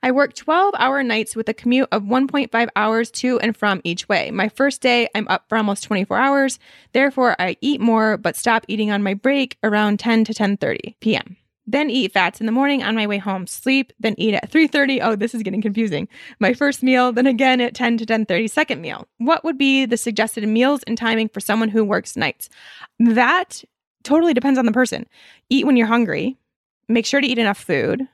I 0.05 0.11
work 0.11 0.35
12 0.35 0.75
hour 0.77 1.03
nights 1.03 1.35
with 1.35 1.49
a 1.49 1.55
commute 1.55 1.89
of 1.91 2.03
1.5 2.03 2.69
hours 2.77 3.11
to 3.13 3.41
and 3.41 3.57
from 3.57 3.81
each 3.85 4.07
way. 4.07 4.31
My 4.31 4.51
first 4.51 4.83
day, 4.83 5.09
I'm 5.15 5.27
up 5.29 5.49
for 5.49 5.57
almost 5.57 5.83
24 5.85 6.19
hours. 6.19 6.59
Therefore, 6.93 7.35
I 7.39 7.57
eat 7.63 7.81
more 7.81 8.19
but 8.19 8.37
stop 8.37 8.67
eating 8.69 8.91
on 8.91 9.03
my 9.03 9.15
break 9.15 9.57
around 9.63 9.99
10 9.99 10.25
to 10.25 10.35
10:30 10.35 10.97
p.m. 11.01 11.39
Then 11.67 11.89
eat 11.89 12.13
fats 12.13 12.39
in 12.39 12.45
the 12.45 12.53
morning 12.53 12.83
on 12.83 12.95
my 12.95 13.07
way 13.07 13.17
home. 13.17 13.47
Sleep, 13.47 13.95
then 13.99 14.15
eat 14.19 14.35
at 14.35 14.51
3:30. 14.51 15.01
Oh, 15.03 15.17
this 15.17 15.35
is 15.35 15.43
getting 15.43 15.63
confusing. 15.63 16.07
My 16.39 16.53
first 16.53 16.83
meal, 16.83 17.11
then 17.11 17.27
again 17.27 17.63
at 17.63 17.75
10 17.75 17.97
to 17.97 18.05
10:30 18.05 18.51
second 18.51 18.83
meal. 18.83 19.09
What 19.17 19.43
would 19.43 19.57
be 19.57 19.87
the 19.87 19.97
suggested 19.97 20.47
meals 20.47 20.83
and 20.83 20.99
timing 20.99 21.31
for 21.31 21.41
someone 21.41 21.71
who 21.71 21.83
works 21.83 22.15
nights? 22.15 22.51
That 22.99 23.65
totally 24.03 24.35
depends 24.35 24.59
on 24.59 24.67
the 24.67 24.73
person. 24.73 25.07
Eat 25.49 25.65
when 25.65 25.79
you're 25.79 25.87
hungry. 25.87 26.37
Make 26.89 27.07
sure 27.07 27.23
to 27.23 27.27
eat 27.27 27.39
enough 27.39 27.57
food. 27.57 28.07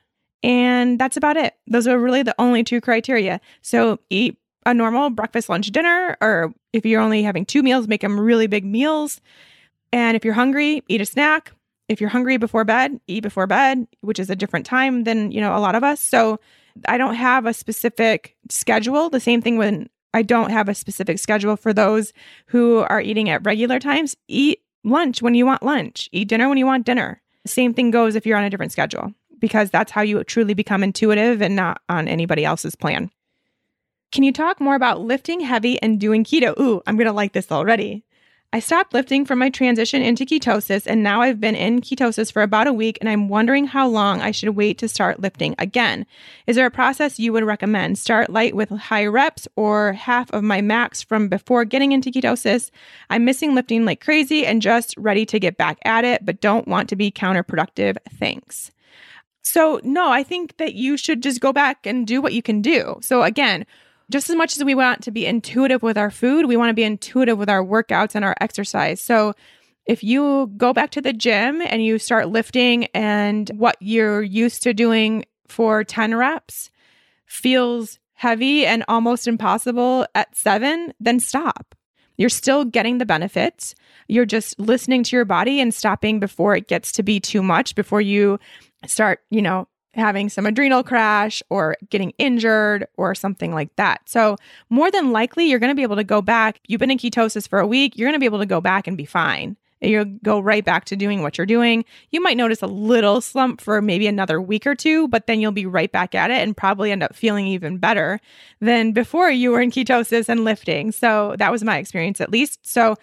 And 0.43 0.99
that's 0.99 1.17
about 1.17 1.37
it. 1.37 1.55
Those 1.67 1.87
are 1.87 1.99
really 1.99 2.23
the 2.23 2.35
only 2.39 2.63
two 2.63 2.81
criteria. 2.81 3.39
So 3.61 3.99
eat 4.09 4.37
a 4.65 4.73
normal 4.73 5.09
breakfast, 5.09 5.49
lunch, 5.49 5.67
dinner, 5.67 6.17
or 6.21 6.53
if 6.73 6.85
you're 6.85 7.01
only 7.01 7.23
having 7.23 7.45
two 7.45 7.63
meals, 7.63 7.87
make 7.87 8.01
them 8.01 8.19
really 8.19 8.47
big 8.47 8.65
meals. 8.65 9.21
And 9.91 10.15
if 10.15 10.23
you're 10.23 10.33
hungry, 10.33 10.83
eat 10.87 11.01
a 11.01 11.05
snack. 11.05 11.51
If 11.89 11.99
you're 11.99 12.09
hungry 12.09 12.37
before 12.37 12.63
bed, 12.63 12.99
eat 13.07 13.21
before 13.21 13.47
bed, 13.47 13.85
which 14.01 14.19
is 14.19 14.29
a 14.29 14.35
different 14.35 14.65
time 14.65 15.03
than, 15.03 15.31
you 15.31 15.41
know, 15.41 15.55
a 15.55 15.59
lot 15.59 15.75
of 15.75 15.83
us. 15.83 15.99
So 15.99 16.39
I 16.87 16.97
don't 16.97 17.15
have 17.15 17.45
a 17.45 17.53
specific 17.53 18.35
schedule. 18.49 19.09
The 19.09 19.19
same 19.19 19.41
thing 19.41 19.57
when 19.57 19.89
I 20.13 20.21
don't 20.21 20.51
have 20.51 20.69
a 20.69 20.75
specific 20.75 21.19
schedule 21.19 21.57
for 21.57 21.73
those 21.73 22.13
who 22.47 22.79
are 22.79 23.01
eating 23.01 23.29
at 23.29 23.45
regular 23.45 23.79
times. 23.79 24.15
Eat 24.27 24.59
lunch 24.83 25.21
when 25.21 25.35
you 25.35 25.45
want 25.45 25.63
lunch, 25.63 26.09
eat 26.11 26.27
dinner 26.29 26.47
when 26.47 26.57
you 26.57 26.65
want 26.65 26.85
dinner. 26.85 27.21
Same 27.45 27.73
thing 27.73 27.91
goes 27.91 28.15
if 28.15 28.25
you're 28.25 28.37
on 28.37 28.43
a 28.43 28.49
different 28.49 28.71
schedule 28.71 29.13
because 29.41 29.69
that's 29.69 29.91
how 29.91 30.01
you 30.01 30.23
truly 30.23 30.53
become 30.53 30.83
intuitive 30.83 31.41
and 31.41 31.57
not 31.57 31.81
on 31.89 32.07
anybody 32.07 32.45
else's 32.45 32.75
plan. 32.75 33.11
Can 34.13 34.23
you 34.23 34.31
talk 34.31 34.61
more 34.61 34.75
about 34.75 35.01
lifting 35.01 35.41
heavy 35.41 35.81
and 35.81 35.99
doing 35.99 36.23
keto? 36.23 36.57
Ooh, 36.59 36.81
I'm 36.87 36.95
going 36.95 37.07
to 37.07 37.13
like 37.13 37.33
this 37.33 37.51
already. 37.51 38.05
I 38.53 38.59
stopped 38.59 38.93
lifting 38.93 39.23
from 39.23 39.39
my 39.39 39.49
transition 39.49 40.01
into 40.01 40.25
ketosis, 40.25 40.85
and 40.85 41.01
now 41.01 41.21
I've 41.21 41.39
been 41.39 41.55
in 41.55 41.79
ketosis 41.79 42.33
for 42.33 42.41
about 42.41 42.67
a 42.67 42.73
week, 42.73 42.97
and 42.99 43.09
I'm 43.09 43.29
wondering 43.29 43.65
how 43.65 43.87
long 43.87 44.19
I 44.19 44.31
should 44.31 44.49
wait 44.49 44.77
to 44.79 44.89
start 44.89 45.21
lifting 45.21 45.55
again. 45.57 46.05
Is 46.47 46.57
there 46.57 46.65
a 46.65 46.71
process 46.71 47.17
you 47.17 47.31
would 47.31 47.45
recommend? 47.45 47.97
Start 47.97 48.29
light 48.29 48.53
with 48.53 48.69
high 48.69 49.05
reps 49.05 49.47
or 49.55 49.93
half 49.93 50.29
of 50.31 50.43
my 50.43 50.59
max 50.59 51.01
from 51.01 51.29
before 51.29 51.63
getting 51.63 51.93
into 51.93 52.11
ketosis? 52.11 52.71
I'm 53.09 53.23
missing 53.23 53.55
lifting 53.55 53.85
like 53.85 54.01
crazy 54.01 54.45
and 54.45 54.61
just 54.61 54.97
ready 54.97 55.25
to 55.27 55.39
get 55.39 55.55
back 55.55 55.79
at 55.85 56.03
it, 56.03 56.25
but 56.25 56.41
don't 56.41 56.67
want 56.67 56.89
to 56.89 56.97
be 56.97 57.09
counterproductive. 57.09 57.95
Thanks. 58.19 58.73
So, 59.51 59.81
no, 59.83 60.09
I 60.09 60.23
think 60.23 60.55
that 60.57 60.75
you 60.75 60.95
should 60.95 61.21
just 61.21 61.41
go 61.41 61.51
back 61.51 61.85
and 61.85 62.07
do 62.07 62.21
what 62.21 62.31
you 62.31 62.41
can 62.41 62.61
do. 62.61 62.97
So, 63.01 63.21
again, 63.21 63.65
just 64.09 64.29
as 64.29 64.37
much 64.37 64.55
as 64.55 64.63
we 64.63 64.75
want 64.75 65.03
to 65.03 65.11
be 65.11 65.25
intuitive 65.25 65.83
with 65.83 65.97
our 65.97 66.09
food, 66.09 66.45
we 66.45 66.55
want 66.55 66.69
to 66.69 66.73
be 66.73 66.85
intuitive 66.85 67.37
with 67.37 67.49
our 67.49 67.61
workouts 67.61 68.15
and 68.15 68.23
our 68.23 68.33
exercise. 68.39 69.01
So, 69.01 69.33
if 69.85 70.05
you 70.05 70.49
go 70.55 70.71
back 70.71 70.91
to 70.91 71.01
the 71.01 71.11
gym 71.11 71.61
and 71.61 71.83
you 71.83 71.99
start 71.99 72.29
lifting 72.29 72.85
and 72.93 73.49
what 73.49 73.75
you're 73.81 74.21
used 74.21 74.63
to 74.63 74.73
doing 74.73 75.25
for 75.49 75.83
10 75.83 76.15
reps 76.15 76.69
feels 77.25 77.99
heavy 78.13 78.65
and 78.65 78.85
almost 78.87 79.27
impossible 79.27 80.07
at 80.15 80.33
seven, 80.33 80.93
then 81.01 81.19
stop. 81.19 81.75
You're 82.15 82.29
still 82.29 82.63
getting 82.63 82.99
the 82.99 83.05
benefits. 83.05 83.75
You're 84.07 84.25
just 84.25 84.57
listening 84.59 85.03
to 85.03 85.15
your 85.17 85.25
body 85.25 85.59
and 85.59 85.73
stopping 85.73 86.21
before 86.21 86.55
it 86.55 86.69
gets 86.69 86.93
to 86.93 87.03
be 87.03 87.19
too 87.19 87.43
much, 87.43 87.75
before 87.75 87.99
you 87.99 88.39
start, 88.85 89.21
you 89.29 89.41
know, 89.41 89.67
having 89.93 90.29
some 90.29 90.45
adrenal 90.45 90.83
crash 90.83 91.43
or 91.49 91.75
getting 91.89 92.13
injured 92.17 92.87
or 92.95 93.13
something 93.13 93.53
like 93.53 93.75
that. 93.75 94.01
So, 94.05 94.37
more 94.69 94.89
than 94.91 95.11
likely, 95.11 95.49
you're 95.49 95.59
going 95.59 95.71
to 95.71 95.75
be 95.75 95.83
able 95.83 95.97
to 95.97 96.03
go 96.03 96.21
back. 96.21 96.59
You've 96.67 96.79
been 96.79 96.91
in 96.91 96.97
ketosis 96.97 97.47
for 97.47 97.59
a 97.59 97.67
week, 97.67 97.97
you're 97.97 98.07
going 98.07 98.15
to 98.15 98.19
be 98.19 98.25
able 98.25 98.39
to 98.39 98.45
go 98.45 98.61
back 98.61 98.87
and 98.87 98.97
be 98.97 99.05
fine. 99.05 99.57
You'll 99.83 100.05
go 100.05 100.39
right 100.39 100.63
back 100.63 100.85
to 100.85 100.95
doing 100.95 101.23
what 101.23 101.39
you're 101.39 101.47
doing. 101.47 101.85
You 102.11 102.21
might 102.21 102.37
notice 102.37 102.61
a 102.61 102.67
little 102.67 103.19
slump 103.19 103.59
for 103.59 103.81
maybe 103.81 104.05
another 104.05 104.39
week 104.39 104.67
or 104.67 104.75
two, 104.75 105.07
but 105.07 105.25
then 105.25 105.41
you'll 105.41 105.51
be 105.51 105.65
right 105.65 105.91
back 105.91 106.13
at 106.13 106.29
it 106.29 106.37
and 106.37 106.55
probably 106.55 106.91
end 106.91 107.01
up 107.01 107.15
feeling 107.15 107.47
even 107.47 107.79
better 107.79 108.19
than 108.59 108.91
before 108.91 109.31
you 109.31 109.49
were 109.49 109.59
in 109.59 109.71
ketosis 109.71 110.29
and 110.29 110.43
lifting. 110.43 110.91
So, 110.91 111.35
that 111.37 111.51
was 111.51 111.63
my 111.63 111.77
experience 111.77 112.21
at 112.21 112.31
least. 112.31 112.59
So, 112.65 112.95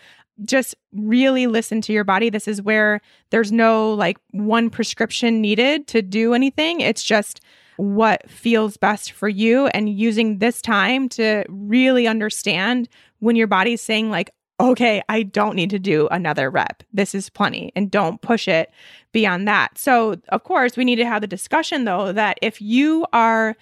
just 0.45 0.74
really 0.93 1.47
listen 1.47 1.80
to 1.82 1.93
your 1.93 2.05
body. 2.05 2.30
This 2.30 2.49
is 2.49 2.62
where 2.62 3.01
there's 3.30 3.53
no 3.53 3.93
like 3.93 4.18
one 4.32 4.70
prescription 4.70 5.41
needed 5.41 5.86
to 5.89 6.03
do 6.03 6.34
anything. 6.34 6.80
It's 6.80 7.03
just 7.03 7.41
what 7.76 8.28
feels 8.28 8.76
best 8.76 9.12
for 9.12 9.28
you 9.28 9.68
and 9.68 9.89
using 9.89 10.39
this 10.39 10.61
time 10.61 11.09
to 11.11 11.45
really 11.49 12.07
understand 12.07 12.89
when 13.20 13.36
your 13.36 13.47
body's 13.47 13.80
saying, 13.80 14.11
like, 14.11 14.30
okay, 14.61 15.01
I 15.09 15.22
don't 15.22 15.55
need 15.55 15.70
to 15.70 15.78
do 15.78 16.09
another 16.11 16.51
rep. 16.51 16.82
This 16.93 17.14
is 17.14 17.30
plenty, 17.30 17.72
and 17.76 17.91
don't 17.91 18.20
push 18.20 18.49
it 18.49 18.72
beyond 19.12 19.47
that. 19.47 19.78
So, 19.78 20.16
of 20.30 20.43
course, 20.43 20.76
we 20.76 20.84
need 20.84 20.97
to 20.97 21.07
have 21.07 21.20
the 21.20 21.28
discussion 21.28 21.84
though 21.84 22.12
that 22.12 22.39
if 22.43 22.61
you 22.61 23.07
are 23.12 23.57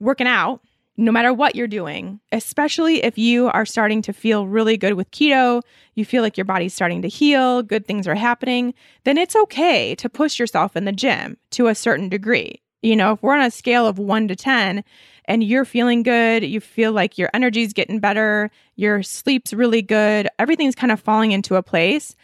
working 0.00 0.26
out 0.26 0.60
no 1.00 1.10
matter 1.10 1.32
what 1.32 1.56
you're 1.56 1.66
doing, 1.66 2.20
especially 2.30 3.02
if 3.02 3.16
you 3.16 3.48
are 3.48 3.64
starting 3.64 4.02
to 4.02 4.12
feel 4.12 4.46
really 4.46 4.76
good 4.76 4.94
with 4.94 5.10
keto, 5.10 5.62
you 5.94 6.04
feel 6.04 6.22
like 6.22 6.36
your 6.36 6.44
body's 6.44 6.74
starting 6.74 7.00
to 7.00 7.08
heal, 7.08 7.62
good 7.62 7.86
things 7.86 8.06
are 8.06 8.14
happening, 8.14 8.74
then 9.04 9.16
it's 9.16 9.34
okay 9.34 9.94
to 9.94 10.10
push 10.10 10.38
yourself 10.38 10.76
in 10.76 10.84
the 10.84 10.92
gym 10.92 11.38
to 11.52 11.68
a 11.68 11.74
certain 11.74 12.10
degree. 12.10 12.60
You 12.82 12.96
know, 12.96 13.12
if 13.12 13.22
we're 13.22 13.34
on 13.34 13.40
a 13.40 13.50
scale 13.50 13.86
of 13.86 13.98
one 13.98 14.28
to 14.28 14.36
10 14.36 14.84
and 15.24 15.42
you're 15.42 15.64
feeling 15.64 16.02
good, 16.02 16.44
you 16.44 16.60
feel 16.60 16.92
like 16.92 17.16
your 17.16 17.30
energy's 17.32 17.72
getting 17.72 17.98
better, 17.98 18.50
your 18.76 19.02
sleep's 19.02 19.54
really 19.54 19.82
good, 19.82 20.28
everything's 20.38 20.74
kind 20.74 20.92
of 20.92 21.00
falling 21.00 21.32
into 21.32 21.56
a 21.56 21.62
place, 21.62 22.14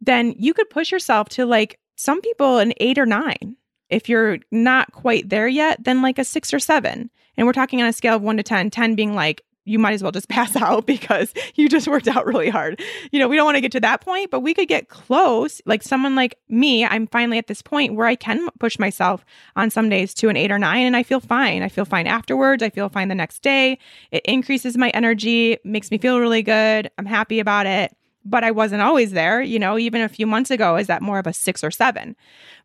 then 0.00 0.34
you 0.36 0.52
could 0.52 0.68
push 0.68 0.90
yourself 0.90 1.28
to 1.30 1.46
like 1.46 1.78
some 1.94 2.20
people 2.20 2.58
an 2.58 2.72
eight 2.78 2.98
or 2.98 3.06
nine. 3.06 3.56
If 3.88 4.08
you're 4.08 4.38
not 4.50 4.90
quite 4.90 5.28
there 5.28 5.46
yet, 5.46 5.84
then 5.84 6.02
like 6.02 6.18
a 6.18 6.24
six 6.24 6.52
or 6.52 6.58
seven. 6.58 7.08
And 7.36 7.46
we're 7.46 7.52
talking 7.52 7.82
on 7.82 7.88
a 7.88 7.92
scale 7.92 8.16
of 8.16 8.22
one 8.22 8.36
to 8.36 8.42
10, 8.42 8.70
10 8.70 8.94
being 8.94 9.14
like, 9.14 9.44
you 9.66 9.78
might 9.78 9.92
as 9.92 10.02
well 10.02 10.12
just 10.12 10.28
pass 10.30 10.56
out 10.56 10.86
because 10.86 11.34
you 11.56 11.68
just 11.68 11.86
worked 11.86 12.08
out 12.08 12.24
really 12.24 12.48
hard. 12.48 12.80
You 13.12 13.18
know, 13.18 13.28
we 13.28 13.36
don't 13.36 13.44
want 13.44 13.56
to 13.56 13.60
get 13.60 13.72
to 13.72 13.80
that 13.80 14.00
point, 14.00 14.30
but 14.30 14.40
we 14.40 14.54
could 14.54 14.68
get 14.68 14.88
close. 14.88 15.60
Like 15.66 15.82
someone 15.82 16.14
like 16.14 16.38
me, 16.48 16.86
I'm 16.86 17.06
finally 17.08 17.36
at 17.36 17.48
this 17.48 17.60
point 17.60 17.94
where 17.94 18.06
I 18.06 18.14
can 18.14 18.48
push 18.58 18.78
myself 18.78 19.24
on 19.56 19.70
some 19.70 19.90
days 19.90 20.14
to 20.14 20.28
an 20.28 20.36
eight 20.36 20.50
or 20.50 20.58
nine 20.58 20.86
and 20.86 20.96
I 20.96 21.02
feel 21.02 21.20
fine. 21.20 21.62
I 21.62 21.68
feel 21.68 21.84
fine 21.84 22.06
afterwards. 22.06 22.62
I 22.62 22.70
feel 22.70 22.88
fine 22.88 23.08
the 23.08 23.14
next 23.14 23.42
day. 23.42 23.78
It 24.10 24.24
increases 24.24 24.76
my 24.78 24.90
energy, 24.90 25.58
makes 25.64 25.90
me 25.90 25.98
feel 25.98 26.20
really 26.20 26.42
good. 26.42 26.90
I'm 26.96 27.06
happy 27.06 27.40
about 27.40 27.66
it. 27.66 27.94
But 28.28 28.42
I 28.42 28.50
wasn't 28.50 28.82
always 28.82 29.12
there, 29.12 29.40
you 29.40 29.56
know, 29.56 29.78
even 29.78 30.02
a 30.02 30.08
few 30.08 30.26
months 30.26 30.50
ago, 30.50 30.74
is 30.74 30.88
that 30.88 31.00
more 31.00 31.20
of 31.20 31.28
a 31.28 31.32
six 31.32 31.62
or 31.62 31.70
seven? 31.70 32.16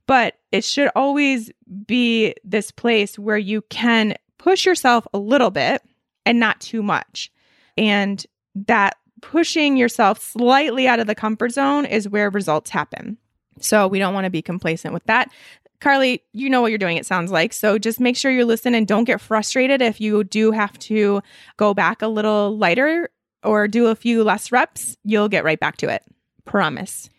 But 0.07 0.39
it 0.51 0.63
should 0.63 0.89
always 0.95 1.51
be 1.85 2.33
this 2.43 2.71
place 2.71 3.19
where 3.19 3.37
you 3.37 3.61
can 3.69 4.15
push 4.41 4.65
yourself 4.65 5.07
a 5.13 5.19
little 5.19 5.51
bit 5.51 5.81
and 6.25 6.39
not 6.39 6.59
too 6.59 6.81
much. 6.81 7.31
And 7.77 8.25
that 8.55 8.97
pushing 9.21 9.77
yourself 9.77 10.19
slightly 10.21 10.87
out 10.87 10.99
of 10.99 11.07
the 11.07 11.15
comfort 11.15 11.51
zone 11.51 11.85
is 11.85 12.09
where 12.09 12.29
results 12.29 12.71
happen. 12.71 13.17
So 13.59 13.87
we 13.87 13.99
don't 13.99 14.13
want 14.13 14.25
to 14.25 14.31
be 14.31 14.41
complacent 14.41 14.93
with 14.93 15.03
that. 15.05 15.31
Carly, 15.79 16.23
you 16.33 16.49
know 16.49 16.61
what 16.61 16.71
you're 16.71 16.77
doing, 16.77 16.97
it 16.97 17.05
sounds 17.05 17.31
like. 17.31 17.53
So 17.53 17.77
just 17.77 17.99
make 17.99 18.17
sure 18.17 18.31
you 18.31 18.45
listen 18.45 18.75
and 18.75 18.87
don't 18.87 19.03
get 19.03 19.21
frustrated 19.21 19.81
if 19.81 20.01
you 20.01 20.23
do 20.23 20.51
have 20.51 20.77
to 20.79 21.21
go 21.57 21.73
back 21.73 22.01
a 22.01 22.07
little 22.07 22.57
lighter 22.57 23.09
or 23.43 23.67
do 23.67 23.87
a 23.87 23.95
few 23.95 24.23
less 24.23 24.51
reps. 24.51 24.97
You'll 25.03 25.29
get 25.29 25.43
right 25.43 25.59
back 25.59 25.77
to 25.77 25.89
it. 25.89 26.03
Promise. 26.45 27.09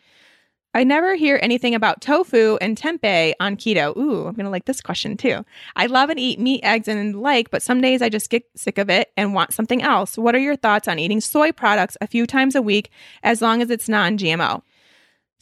I 0.74 0.84
never 0.84 1.14
hear 1.16 1.38
anything 1.42 1.74
about 1.74 2.00
tofu 2.00 2.56
and 2.60 2.78
tempeh 2.78 3.34
on 3.38 3.56
keto. 3.56 3.94
Ooh, 3.96 4.26
I'm 4.26 4.34
going 4.34 4.44
to 4.44 4.50
like 4.50 4.64
this 4.64 4.80
question 4.80 5.18
too. 5.18 5.44
I 5.76 5.84
love 5.86 6.08
and 6.08 6.18
eat 6.18 6.40
meat, 6.40 6.60
eggs, 6.64 6.88
and 6.88 7.20
like, 7.20 7.50
but 7.50 7.62
some 7.62 7.82
days 7.82 8.00
I 8.00 8.08
just 8.08 8.30
get 8.30 8.44
sick 8.56 8.78
of 8.78 8.88
it 8.88 9.12
and 9.16 9.34
want 9.34 9.52
something 9.52 9.82
else. 9.82 10.16
What 10.16 10.34
are 10.34 10.38
your 10.38 10.56
thoughts 10.56 10.88
on 10.88 10.98
eating 10.98 11.20
soy 11.20 11.52
products 11.52 11.98
a 12.00 12.06
few 12.06 12.26
times 12.26 12.54
a 12.54 12.62
week 12.62 12.90
as 13.22 13.42
long 13.42 13.60
as 13.60 13.68
it's 13.68 13.88
non 13.88 14.16
GMO? 14.16 14.62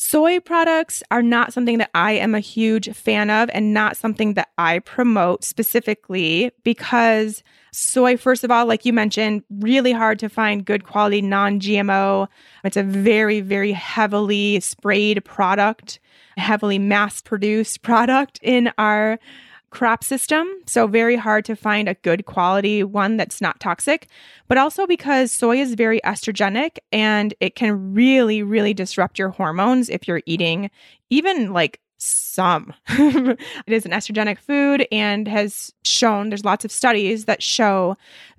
Soy 0.03 0.41
products 0.41 1.03
are 1.11 1.21
not 1.21 1.53
something 1.53 1.77
that 1.77 1.91
I 1.95 2.13
am 2.13 2.35
a 2.35 2.41
huge 2.41 2.91
fan 2.95 3.29
of 3.29 3.51
and 3.53 3.75
not 3.75 3.99
something 3.99 4.33
that 4.33 4.49
I 4.57 4.79
promote 4.79 5.45
specifically 5.45 6.53
because 6.65 7.43
soy, 7.71 8.17
first 8.17 8.43
of 8.43 8.51
all, 8.51 8.65
like 8.65 8.87
you 8.87 8.95
mentioned, 8.95 9.45
really 9.51 9.93
hard 9.93 10.19
to 10.21 10.31
find 10.31 10.65
good 10.65 10.85
quality 10.85 11.21
non 11.21 11.61
GMO. 11.61 12.29
It's 12.65 12.79
a 12.79 12.83
very, 12.83 13.43
very 13.43 13.73
heavily 13.73 14.59
sprayed 14.61 15.23
product, 15.27 16.01
heavily 16.39 16.79
mass 16.79 17.21
produced 17.21 17.83
product 17.83 18.41
in 18.43 18.73
our 18.79 19.19
crop 19.71 20.05
system. 20.05 20.49
So, 20.67 20.87
very 20.87 21.17
hard 21.17 21.45
to 21.47 21.57
find 21.57 21.89
a 21.89 21.95
good 21.95 22.27
quality 22.27 22.85
one 22.85 23.17
that's 23.17 23.41
not 23.41 23.61
toxic, 23.61 24.09
but 24.49 24.59
also 24.59 24.87
because 24.87 25.33
soy 25.33 25.59
is 25.59 25.75
very 25.75 26.01
estrogenic 26.01 26.79
and 26.93 27.35
it 27.41 27.55
can 27.55 27.95
really, 27.95 28.43
really 28.43 28.75
disrupt 28.75 29.19
your 29.19 29.31
hormones 29.31 29.89
if 29.89 30.07
you're 30.07 30.23
eating 30.27 30.71
even 31.09 31.53
like 31.53 31.81
some. 31.99 32.73
it 32.89 33.39
is 33.67 33.85
an 33.85 33.93
estrogenic 33.93 34.39
food 34.39 34.87
and 34.91 35.29
has 35.29 35.73
shown 35.85 36.31
there's 36.31 36.45
lots 36.45 36.65
of 36.65 36.73
studies 36.73 37.27
that 37.27 37.43
show 37.43 37.97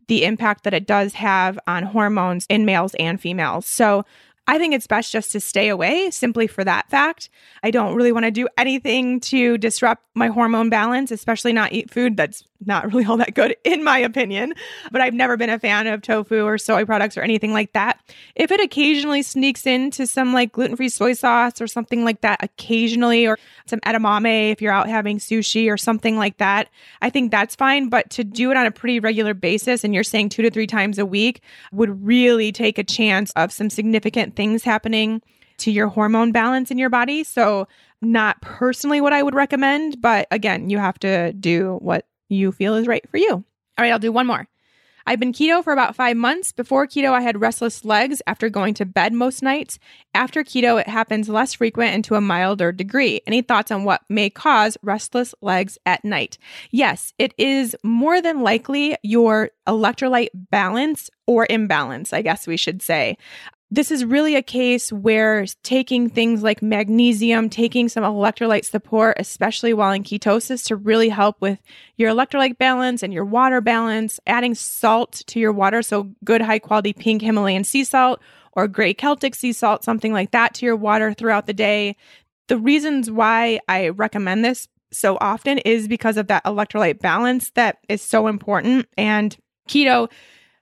the 0.08 0.26
impact 0.26 0.64
that 0.64 0.74
it 0.74 0.88
does 0.88 1.14
have 1.14 1.58
on 1.68 1.84
hormones 1.84 2.46
in 2.50 2.66
males 2.66 2.96
and 2.96 3.22
females. 3.22 3.66
So, 3.66 4.04
I 4.52 4.58
think 4.58 4.74
it's 4.74 4.86
best 4.86 5.14
just 5.14 5.32
to 5.32 5.40
stay 5.40 5.70
away 5.70 6.12
simply 6.12 6.46
for 6.46 6.66
that 6.66 6.90
fact. 6.90 7.30
I 7.64 7.72
don't 7.72 7.96
really 7.96 8.12
want 8.12 8.26
to 8.26 8.32
do 8.32 8.50
anything 8.58 9.22
to 9.22 9.58
disrupt 9.58 10.04
my 10.14 10.28
hormone 10.28 10.70
balance, 10.70 11.10
especially 11.10 11.54
not 11.54 11.72
eat 11.72 11.90
food 11.90 12.18
that's 12.18 12.44
not 12.66 12.86
really 12.92 13.06
all 13.06 13.18
that 13.18 13.34
good, 13.34 13.56
in 13.64 13.84
my 13.84 13.98
opinion. 13.98 14.54
But 14.92 15.02
I've 15.02 15.14
never 15.14 15.38
been 15.38 15.50
a 15.50 15.60
fan 15.60 15.88
of 15.88 16.02
tofu 16.02 16.44
or 16.44 16.58
soy 16.58 16.86
products 16.86 17.18
or 17.18 17.22
anything 17.22 17.54
like 17.54 17.74
that. 17.74 18.00
If 18.36 18.52
it 18.52 18.60
occasionally 18.60 19.22
sneaks 19.22 19.66
into 19.66 20.08
some 20.08 20.34
like 20.34 20.52
gluten 20.52 20.76
free 20.76 20.90
soy 20.90 21.14
sauce 21.14 21.62
or 21.62 21.68
something 21.68 22.04
like 22.04 22.22
that, 22.22 22.44
occasionally, 22.44 23.28
or 23.28 23.38
some 23.66 23.80
edamame 23.82 24.52
if 24.52 24.62
you're 24.62 24.74
out 24.74 24.90
having 24.90 25.18
sushi 25.18 25.72
or 25.72 25.78
something 25.78 26.18
like 26.18 26.38
that, 26.38 26.70
I 27.02 27.10
think 27.10 27.32
that's 27.32 27.56
fine. 27.56 27.90
But 27.90 28.10
to 28.12 28.24
do 28.24 28.52
it 28.52 28.58
on 28.58 28.66
a 28.66 28.72
pretty 28.72 29.00
regular 29.00 29.34
basis, 29.34 29.84
and 29.84 29.94
you're 29.94 30.04
saying 30.04 30.30
two 30.30 30.42
to 30.44 30.52
three 30.52 30.68
times 30.68 31.00
a 31.00 31.06
week, 31.06 31.42
would 31.72 32.06
really 32.06 32.52
take 32.52 32.78
a 32.78 32.84
chance 32.84 33.32
of 33.32 33.52
some 33.52 33.70
significant 33.70 34.36
things 34.36 34.64
happening 34.64 35.22
to 35.58 35.72
your 35.72 35.88
hormone 35.88 36.32
balance 36.32 36.72
in 36.72 36.78
your 36.78 36.90
body. 36.90 37.24
So, 37.24 37.68
not 38.02 38.42
personally 38.42 39.00
what 39.00 39.14
I 39.14 39.22
would 39.22 39.36
recommend, 39.36 40.02
but 40.02 40.28
again, 40.32 40.72
you 40.72 40.80
have 40.80 40.98
to 41.00 41.34
do 41.34 41.78
what 41.82 42.08
you 42.32 42.52
feel 42.52 42.76
is 42.76 42.88
right 42.88 43.08
for 43.10 43.18
you. 43.18 43.32
All 43.32 43.44
right, 43.78 43.92
I'll 43.92 44.00
do 44.00 44.12
one 44.12 44.28
more. 44.28 44.48
I've 45.06 45.20
been 45.20 45.34
keto 45.34 45.64
for 45.64 45.74
about 45.74 45.96
five 45.96 46.16
months. 46.16 46.52
Before 46.52 46.86
keto, 46.86 47.12
I 47.12 47.22
had 47.22 47.42
restless 47.42 47.84
legs 47.84 48.22
after 48.28 48.50
going 48.50 48.74
to 48.76 48.86
bed 48.86 49.14
most 49.14 49.42
nights. 49.42 49.80
After 50.14 50.44
keto, 50.44 50.80
it 50.80 50.88
happens 50.88 51.28
less 51.28 51.54
frequent 51.54 51.94
and 51.94 52.04
to 52.06 52.16
a 52.16 52.22
milder 52.22 52.72
degree. 52.72 53.22
Any 53.26 53.42
thoughts 53.42 53.72
on 53.72 53.84
what 53.84 54.02
may 54.10 54.30
cause 54.30 54.78
restless 54.84 55.34
legs 55.42 55.78
at 55.86 56.06
night? 56.06 56.38
Yes, 56.70 57.14
it 57.18 57.34
is 57.38 57.76
more 57.84 58.22
than 58.22 58.42
likely 58.42 58.96
your 59.02 59.50
electrolyte 59.68 60.30
balance 60.34 61.10
or 61.26 61.48
imbalance, 61.50 62.14
I 62.14 62.22
guess 62.22 62.46
we 62.46 62.58
should 62.58 62.82
say 62.82 63.18
this 63.74 63.90
is 63.90 64.04
really 64.04 64.36
a 64.36 64.42
case 64.42 64.92
where 64.92 65.46
taking 65.64 66.10
things 66.10 66.44
like 66.44 66.62
magnesium, 66.62 67.50
taking 67.50 67.88
some 67.88 68.04
electrolyte 68.04 68.66
support, 68.66 69.16
especially 69.18 69.74
while 69.74 69.94
in 69.94 70.04
ketosis, 70.04 70.66
to 70.68 70.76
really 70.76 71.08
help 71.08 71.40
with 71.40 71.58
your 71.96 72.12
electrolyte 72.12 72.58
balance 72.58 73.02
and 73.02 73.14
your 73.14 73.24
water 73.24 73.62
balance, 73.62 74.20
adding 74.28 74.54
salt 74.54 75.24
to 75.28 75.40
your 75.40 75.54
water. 75.54 75.82
So, 75.82 76.12
good 76.26 76.42
high 76.42 76.60
quality 76.60 76.92
pink 76.92 77.22
Himalayan 77.22 77.64
sea 77.64 77.86
salt 77.86 78.22
or 78.52 78.68
gray 78.68 78.94
Celtic 78.94 79.36
sea 79.36 79.54
salt, 79.54 79.86
something 79.86 80.12
like 80.12 80.32
that 80.32 80.54
to 80.56 80.66
your 80.66 80.76
water 80.76 81.14
throughout 81.14 81.48
the 81.48 81.54
day. 81.54 81.96
The 82.50 82.58
reasons 82.58 83.10
why 83.10 83.62
I 83.70 83.90
recommend 83.90 84.44
this 84.44 84.68
so 84.92 85.18
often 85.22 85.60
is 85.60 85.88
because 85.88 86.18
of 86.18 86.28
that 86.28 86.44
electrolyte 86.44 87.00
balance 87.00 87.52
that 87.52 87.78
is 87.88 88.02
so 88.02 88.28
important. 88.28 88.90
And 88.98 89.38
keto 89.70 90.10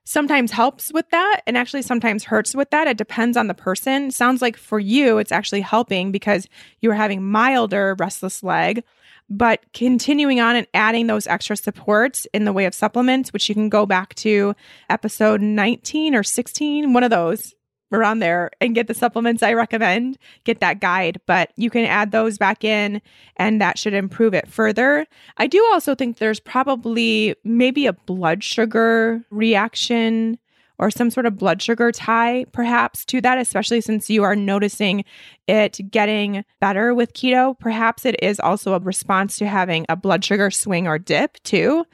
sometimes 0.10 0.51
helps 0.51 0.91
with 0.91 1.07
that 1.12 1.41
and 1.45 1.55
actually 1.55 1.84
sometimes 1.84 2.24
hurts 2.24 2.55
with 2.55 2.72
that. 2.72 2.88
It 2.88 2.97
depends 2.97 3.38
on 3.38 3.45
the 3.45 3.53
person. 3.53 4.10
Sounds 4.10 4.41
like 4.41 4.57
for 4.57 4.80
you, 4.80 5.20
it's 5.20 5.32
actually 5.32 5.62
helping 5.62 6.12
because 6.12 6.47
you're 6.82 6.95
having 6.95 7.24
milder 7.24 7.95
restless 7.99 8.41
leg. 8.41 8.84
But 9.30 9.62
continuing 9.72 10.39
on 10.39 10.55
and 10.55 10.66
adding 10.74 11.05
those 11.05 11.28
extra 11.28 11.55
supports 11.55 12.26
in 12.34 12.45
the 12.45 12.53
way 12.53 12.66
of 12.66 12.74
supplements, 12.74 13.32
which 13.32 13.47
you 13.47 13.53
can 13.53 13.70
go 13.70 13.86
back 13.86 14.16
to 14.16 14.55
episode 14.89 15.41
19 15.41 16.16
or 16.16 16.24
16, 16.24 16.91
one 16.91 17.03
of 17.03 17.12
those 17.12 17.53
around 17.92 18.20
there 18.20 18.52
and 18.62 18.76
get 18.76 18.88
the 18.88 18.94
supplements 18.94 19.44
I 19.44 19.54
recommend, 19.54 20.18
get 20.44 20.60
that 20.60 20.80
guide, 20.80 21.20
but 21.26 21.52
you 21.56 21.70
can 21.70 21.86
add 21.86 22.12
those 22.12 22.38
back 22.38 22.64
in 22.64 23.02
and 23.38 23.60
that 23.62 23.78
should 23.78 23.94
improve 23.94 24.34
it 24.34 24.48
further. 24.48 25.06
I 25.38 25.48
do 25.48 25.66
also 25.72 25.96
think 25.96 26.18
there's 26.18 26.40
probably 26.40 27.36
maybe 27.44 27.86
a 27.86 27.94
blood 27.94 28.44
sugar 28.44 29.24
reaction 29.30 30.38
or 30.78 30.90
some 30.90 31.12
sort 31.12 31.26
of 31.26 31.38
blood 31.38 31.62
sugar 31.62 31.92
tie 31.92 32.46
perhaps 32.54 33.04
to 33.06 33.20
that, 33.22 33.38
especially 33.38 33.82
since 33.82 34.10
you 34.10 34.24
are 34.24 34.36
noticing 34.36 35.04
it 35.48 35.80
getting 35.92 36.46
better 36.62 36.96
with 36.96 37.14
keto. 37.14 37.60
Perhaps 37.60 38.06
it 38.06 38.16
is 38.24 38.40
also 38.40 38.74
a 38.74 38.80
response 38.80 39.38
to 39.38 39.48
having 39.48 39.86
a 39.90 39.96
blood 39.96 40.24
sugar 40.24 40.50
swing 40.50 40.88
or 40.88 40.98
dip 40.98 41.42
too. 41.44 41.86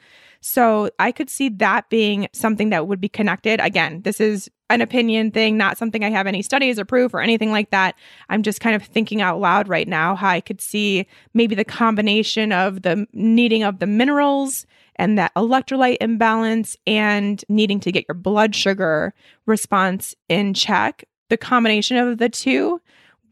So 0.48 0.90
I 1.00 1.10
could 1.10 1.28
see 1.28 1.48
that 1.48 1.90
being 1.90 2.28
something 2.32 2.70
that 2.70 2.86
would 2.86 3.00
be 3.00 3.08
connected. 3.08 3.58
Again, 3.58 4.02
this 4.02 4.20
is 4.20 4.48
an 4.70 4.80
opinion 4.80 5.32
thing, 5.32 5.56
not 5.56 5.76
something 5.76 6.04
I 6.04 6.10
have 6.10 6.28
any 6.28 6.40
studies 6.40 6.78
or 6.78 6.84
proof 6.84 7.12
or 7.12 7.20
anything 7.20 7.50
like 7.50 7.70
that. 7.70 7.96
I'm 8.28 8.44
just 8.44 8.60
kind 8.60 8.76
of 8.76 8.84
thinking 8.84 9.20
out 9.20 9.40
loud 9.40 9.66
right 9.66 9.88
now 9.88 10.14
how 10.14 10.28
I 10.28 10.40
could 10.40 10.60
see 10.60 11.08
maybe 11.34 11.56
the 11.56 11.64
combination 11.64 12.52
of 12.52 12.82
the 12.82 13.08
needing 13.12 13.64
of 13.64 13.80
the 13.80 13.88
minerals 13.88 14.66
and 14.94 15.18
that 15.18 15.34
electrolyte 15.34 15.96
imbalance 16.00 16.76
and 16.86 17.44
needing 17.48 17.80
to 17.80 17.90
get 17.90 18.04
your 18.08 18.14
blood 18.14 18.54
sugar 18.54 19.14
response 19.46 20.14
in 20.28 20.54
check. 20.54 21.04
The 21.28 21.36
combination 21.36 21.96
of 21.96 22.18
the 22.18 22.28
two 22.28 22.80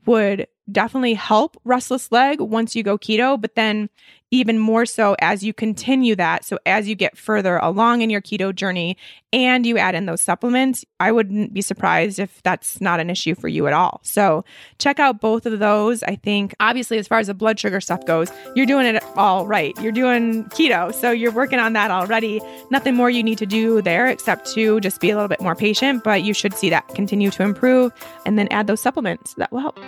would 0.05 0.49
definitely 0.73 1.15
help 1.15 1.57
restless 1.65 2.11
leg 2.11 2.41
once 2.41 2.75
you 2.75 2.83
go 2.83 2.99
keto, 2.99 3.41
but 3.41 3.55
then 3.55 3.89
even 4.35 4.59
more 4.59 4.85
so 4.85 5.15
as 5.21 5.45
you 5.45 5.55
continue 5.55 6.17
that. 6.17 6.45
So, 6.45 6.59
as 6.67 6.89
you 6.89 6.97
get 6.97 7.17
further 7.17 7.59
along 7.59 8.03
in 8.03 8.11
your 8.11 8.21
keto 8.21 8.53
journey 8.53 8.97
and 9.33 9.65
you 9.65 9.79
add 9.79 9.95
in 9.95 10.07
those 10.07 10.23
supplements, 10.23 10.85
I 10.99 11.13
wouldn't 11.13 11.55
be 11.55 11.63
surprised 11.63 12.19
if 12.19 12.43
that's 12.43 12.81
not 12.81 12.99
an 12.99 13.11
issue 13.11 13.37
for 13.37 13.47
you 13.47 13.69
at 13.69 13.73
all. 13.73 14.01
So, 14.03 14.45
check 14.81 14.99
out 14.99 15.21
both 15.21 15.47
of 15.47 15.61
those. 15.61 16.03
I 16.03 16.17
think, 16.17 16.53
obviously, 16.59 16.99
as 16.99 17.07
far 17.07 17.21
as 17.21 17.29
the 17.29 17.35
blood 17.35 17.61
sugar 17.61 17.81
stuff 17.81 18.05
goes, 18.07 18.29
you're 18.57 18.67
doing 18.67 18.87
it 18.87 19.05
all 19.15 19.47
right. 19.47 19.73
You're 19.81 19.93
doing 19.93 20.47
keto. 20.47 20.93
So, 20.93 21.13
you're 21.13 21.33
working 21.33 21.61
on 21.61 21.73
that 21.75 21.93
already. 21.93 22.41
Nothing 22.73 22.97
more 22.97 23.11
you 23.11 23.23
need 23.23 23.39
to 23.39 23.47
do 23.47 23.83
there 23.83 24.09
except 24.09 24.53
to 24.55 24.81
just 24.81 25.01
be 25.01 25.11
a 25.11 25.15
little 25.15 25.29
bit 25.29 25.41
more 25.41 25.55
patient, 25.55 26.03
but 26.03 26.25
you 26.25 26.35
should 26.35 26.55
see 26.55 26.71
that 26.71 26.89
continue 26.89 27.31
to 27.31 27.45
improve 27.45 27.93
and 28.27 28.37
then 28.37 28.49
add 28.49 28.67
those 28.67 28.81
supplements. 28.81 29.35
That 29.35 29.53
will 29.53 29.61
help. 29.61 29.79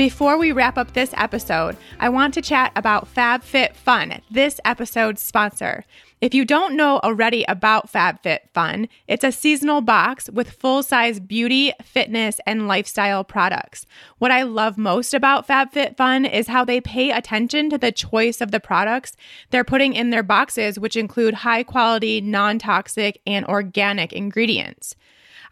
Before 0.00 0.38
we 0.38 0.50
wrap 0.50 0.78
up 0.78 0.94
this 0.94 1.12
episode, 1.18 1.76
I 1.98 2.08
want 2.08 2.32
to 2.32 2.40
chat 2.40 2.72
about 2.74 3.14
FabFitFun, 3.14 4.22
this 4.30 4.58
episode's 4.64 5.20
sponsor. 5.20 5.84
If 6.22 6.32
you 6.32 6.46
don't 6.46 6.74
know 6.74 7.00
already 7.00 7.44
about 7.46 7.92
FabFitFun, 7.92 8.88
it's 9.06 9.24
a 9.24 9.30
seasonal 9.30 9.82
box 9.82 10.30
with 10.30 10.52
full 10.52 10.82
size 10.82 11.20
beauty, 11.20 11.74
fitness, 11.82 12.40
and 12.46 12.66
lifestyle 12.66 13.24
products. 13.24 13.84
What 14.16 14.30
I 14.30 14.40
love 14.40 14.78
most 14.78 15.12
about 15.12 15.46
FabFitFun 15.46 16.32
is 16.32 16.48
how 16.48 16.64
they 16.64 16.80
pay 16.80 17.10
attention 17.10 17.68
to 17.68 17.76
the 17.76 17.92
choice 17.92 18.40
of 18.40 18.52
the 18.52 18.58
products 18.58 19.18
they're 19.50 19.64
putting 19.64 19.92
in 19.92 20.08
their 20.08 20.22
boxes, 20.22 20.78
which 20.78 20.96
include 20.96 21.34
high 21.34 21.62
quality, 21.62 22.22
non 22.22 22.58
toxic, 22.58 23.20
and 23.26 23.44
organic 23.44 24.14
ingredients. 24.14 24.96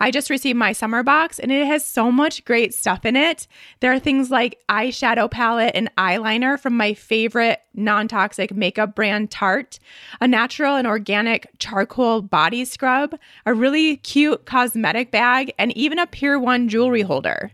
I 0.00 0.10
just 0.10 0.30
received 0.30 0.58
my 0.58 0.72
summer 0.72 1.02
box 1.02 1.38
and 1.38 1.50
it 1.50 1.66
has 1.66 1.84
so 1.84 2.12
much 2.12 2.44
great 2.44 2.72
stuff 2.72 3.04
in 3.04 3.16
it. 3.16 3.46
There 3.80 3.92
are 3.92 3.98
things 3.98 4.30
like 4.30 4.60
eyeshadow 4.68 5.30
palette 5.30 5.72
and 5.74 5.90
eyeliner 5.96 6.58
from 6.58 6.76
my 6.76 6.94
favorite 6.94 7.60
non 7.74 8.08
toxic 8.08 8.54
makeup 8.54 8.94
brand 8.94 9.30
Tarte, 9.30 9.78
a 10.20 10.28
natural 10.28 10.76
and 10.76 10.86
organic 10.86 11.48
charcoal 11.58 12.22
body 12.22 12.64
scrub, 12.64 13.18
a 13.46 13.54
really 13.54 13.96
cute 13.98 14.46
cosmetic 14.46 15.10
bag, 15.10 15.52
and 15.58 15.76
even 15.76 15.98
a 15.98 16.06
Pier 16.06 16.38
1 16.38 16.68
jewelry 16.68 17.02
holder. 17.02 17.52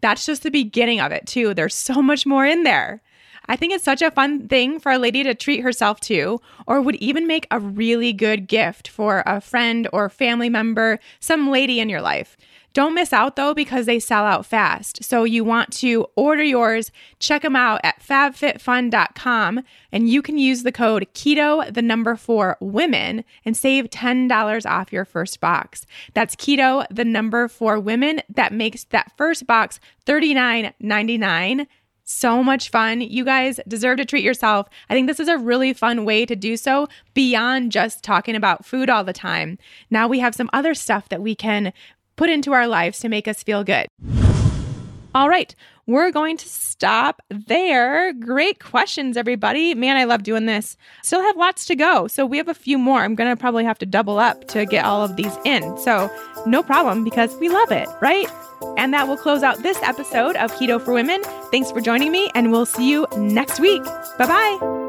That's 0.00 0.26
just 0.26 0.42
the 0.42 0.50
beginning 0.50 1.00
of 1.00 1.12
it, 1.12 1.26
too. 1.26 1.54
There's 1.54 1.74
so 1.74 2.02
much 2.02 2.26
more 2.26 2.44
in 2.44 2.64
there. 2.64 3.00
I 3.46 3.56
think 3.56 3.72
it's 3.72 3.84
such 3.84 4.02
a 4.02 4.10
fun 4.10 4.48
thing 4.48 4.80
for 4.80 4.92
a 4.92 4.98
lady 4.98 5.22
to 5.24 5.34
treat 5.34 5.60
herself 5.60 6.00
to, 6.00 6.40
or 6.66 6.80
would 6.80 6.96
even 6.96 7.26
make 7.26 7.46
a 7.50 7.60
really 7.60 8.12
good 8.12 8.46
gift 8.46 8.88
for 8.88 9.22
a 9.26 9.40
friend 9.40 9.88
or 9.92 10.08
family 10.08 10.48
member, 10.48 10.98
some 11.20 11.50
lady 11.50 11.80
in 11.80 11.88
your 11.88 12.00
life. 12.00 12.36
Don't 12.72 12.94
miss 12.94 13.12
out 13.12 13.36
though 13.36 13.54
because 13.54 13.86
they 13.86 14.00
sell 14.00 14.24
out 14.24 14.44
fast. 14.44 15.04
So 15.04 15.22
you 15.22 15.44
want 15.44 15.72
to 15.74 16.06
order 16.16 16.42
yours, 16.42 16.90
check 17.20 17.42
them 17.42 17.54
out 17.54 17.80
at 17.84 18.02
fabfitfun.com 18.02 19.60
and 19.92 20.08
you 20.08 20.20
can 20.20 20.38
use 20.38 20.64
the 20.64 20.72
code 20.72 21.06
keto 21.14 21.72
the 21.72 21.82
number 21.82 22.16
4 22.16 22.56
women 22.60 23.24
and 23.44 23.56
save 23.56 23.90
$10 23.90 24.68
off 24.68 24.92
your 24.92 25.04
first 25.04 25.40
box. 25.40 25.86
That's 26.14 26.34
keto 26.34 26.84
the 26.90 27.04
number 27.04 27.46
4 27.46 27.78
women 27.78 28.22
that 28.28 28.52
makes 28.52 28.82
that 28.84 29.12
first 29.16 29.46
box 29.46 29.78
$39.99 30.04 31.68
so 32.14 32.42
much 32.42 32.70
fun. 32.70 33.00
You 33.00 33.24
guys 33.24 33.60
deserve 33.66 33.98
to 33.98 34.04
treat 34.04 34.24
yourself. 34.24 34.68
I 34.88 34.94
think 34.94 35.08
this 35.08 35.20
is 35.20 35.28
a 35.28 35.36
really 35.38 35.72
fun 35.72 36.04
way 36.04 36.24
to 36.26 36.36
do 36.36 36.56
so 36.56 36.88
beyond 37.12 37.72
just 37.72 38.02
talking 38.02 38.36
about 38.36 38.64
food 38.64 38.88
all 38.88 39.04
the 39.04 39.12
time. 39.12 39.58
Now 39.90 40.08
we 40.08 40.20
have 40.20 40.34
some 40.34 40.50
other 40.52 40.74
stuff 40.74 41.08
that 41.08 41.22
we 41.22 41.34
can 41.34 41.72
put 42.16 42.30
into 42.30 42.52
our 42.52 42.66
lives 42.66 43.00
to 43.00 43.08
make 43.08 43.26
us 43.26 43.42
feel 43.42 43.64
good. 43.64 43.86
All 45.14 45.28
right, 45.28 45.54
we're 45.86 46.10
going 46.10 46.36
to 46.36 46.48
stop 46.48 47.22
there. 47.28 48.12
Great 48.12 48.62
questions, 48.62 49.16
everybody. 49.16 49.74
Man, 49.74 49.96
I 49.96 50.04
love 50.04 50.22
doing 50.22 50.46
this. 50.46 50.76
Still 51.02 51.22
have 51.22 51.36
lots 51.36 51.66
to 51.66 51.76
go. 51.76 52.06
So 52.06 52.24
we 52.26 52.36
have 52.38 52.48
a 52.48 52.54
few 52.54 52.78
more. 52.78 53.00
I'm 53.00 53.14
going 53.14 53.30
to 53.30 53.40
probably 53.40 53.64
have 53.64 53.78
to 53.78 53.86
double 53.86 54.18
up 54.18 54.46
to 54.48 54.66
get 54.66 54.84
all 54.84 55.02
of 55.02 55.16
these 55.16 55.36
in. 55.44 55.76
So 55.78 56.10
no 56.46 56.62
problem 56.62 57.04
because 57.04 57.34
we 57.36 57.48
love 57.48 57.70
it, 57.72 57.88
right? 58.00 58.28
And 58.76 58.94
that 58.94 59.08
will 59.08 59.16
close 59.16 59.42
out 59.42 59.62
this 59.62 59.80
episode 59.82 60.36
of 60.36 60.52
Keto 60.52 60.80
for 60.80 60.94
Women. 60.94 61.22
Thanks 61.50 61.70
for 61.70 61.80
joining 61.80 62.12
me, 62.12 62.30
and 62.34 62.50
we'll 62.50 62.66
see 62.66 62.90
you 62.90 63.06
next 63.16 63.60
week. 63.60 63.84
Bye 64.18 64.26
bye. 64.26 64.83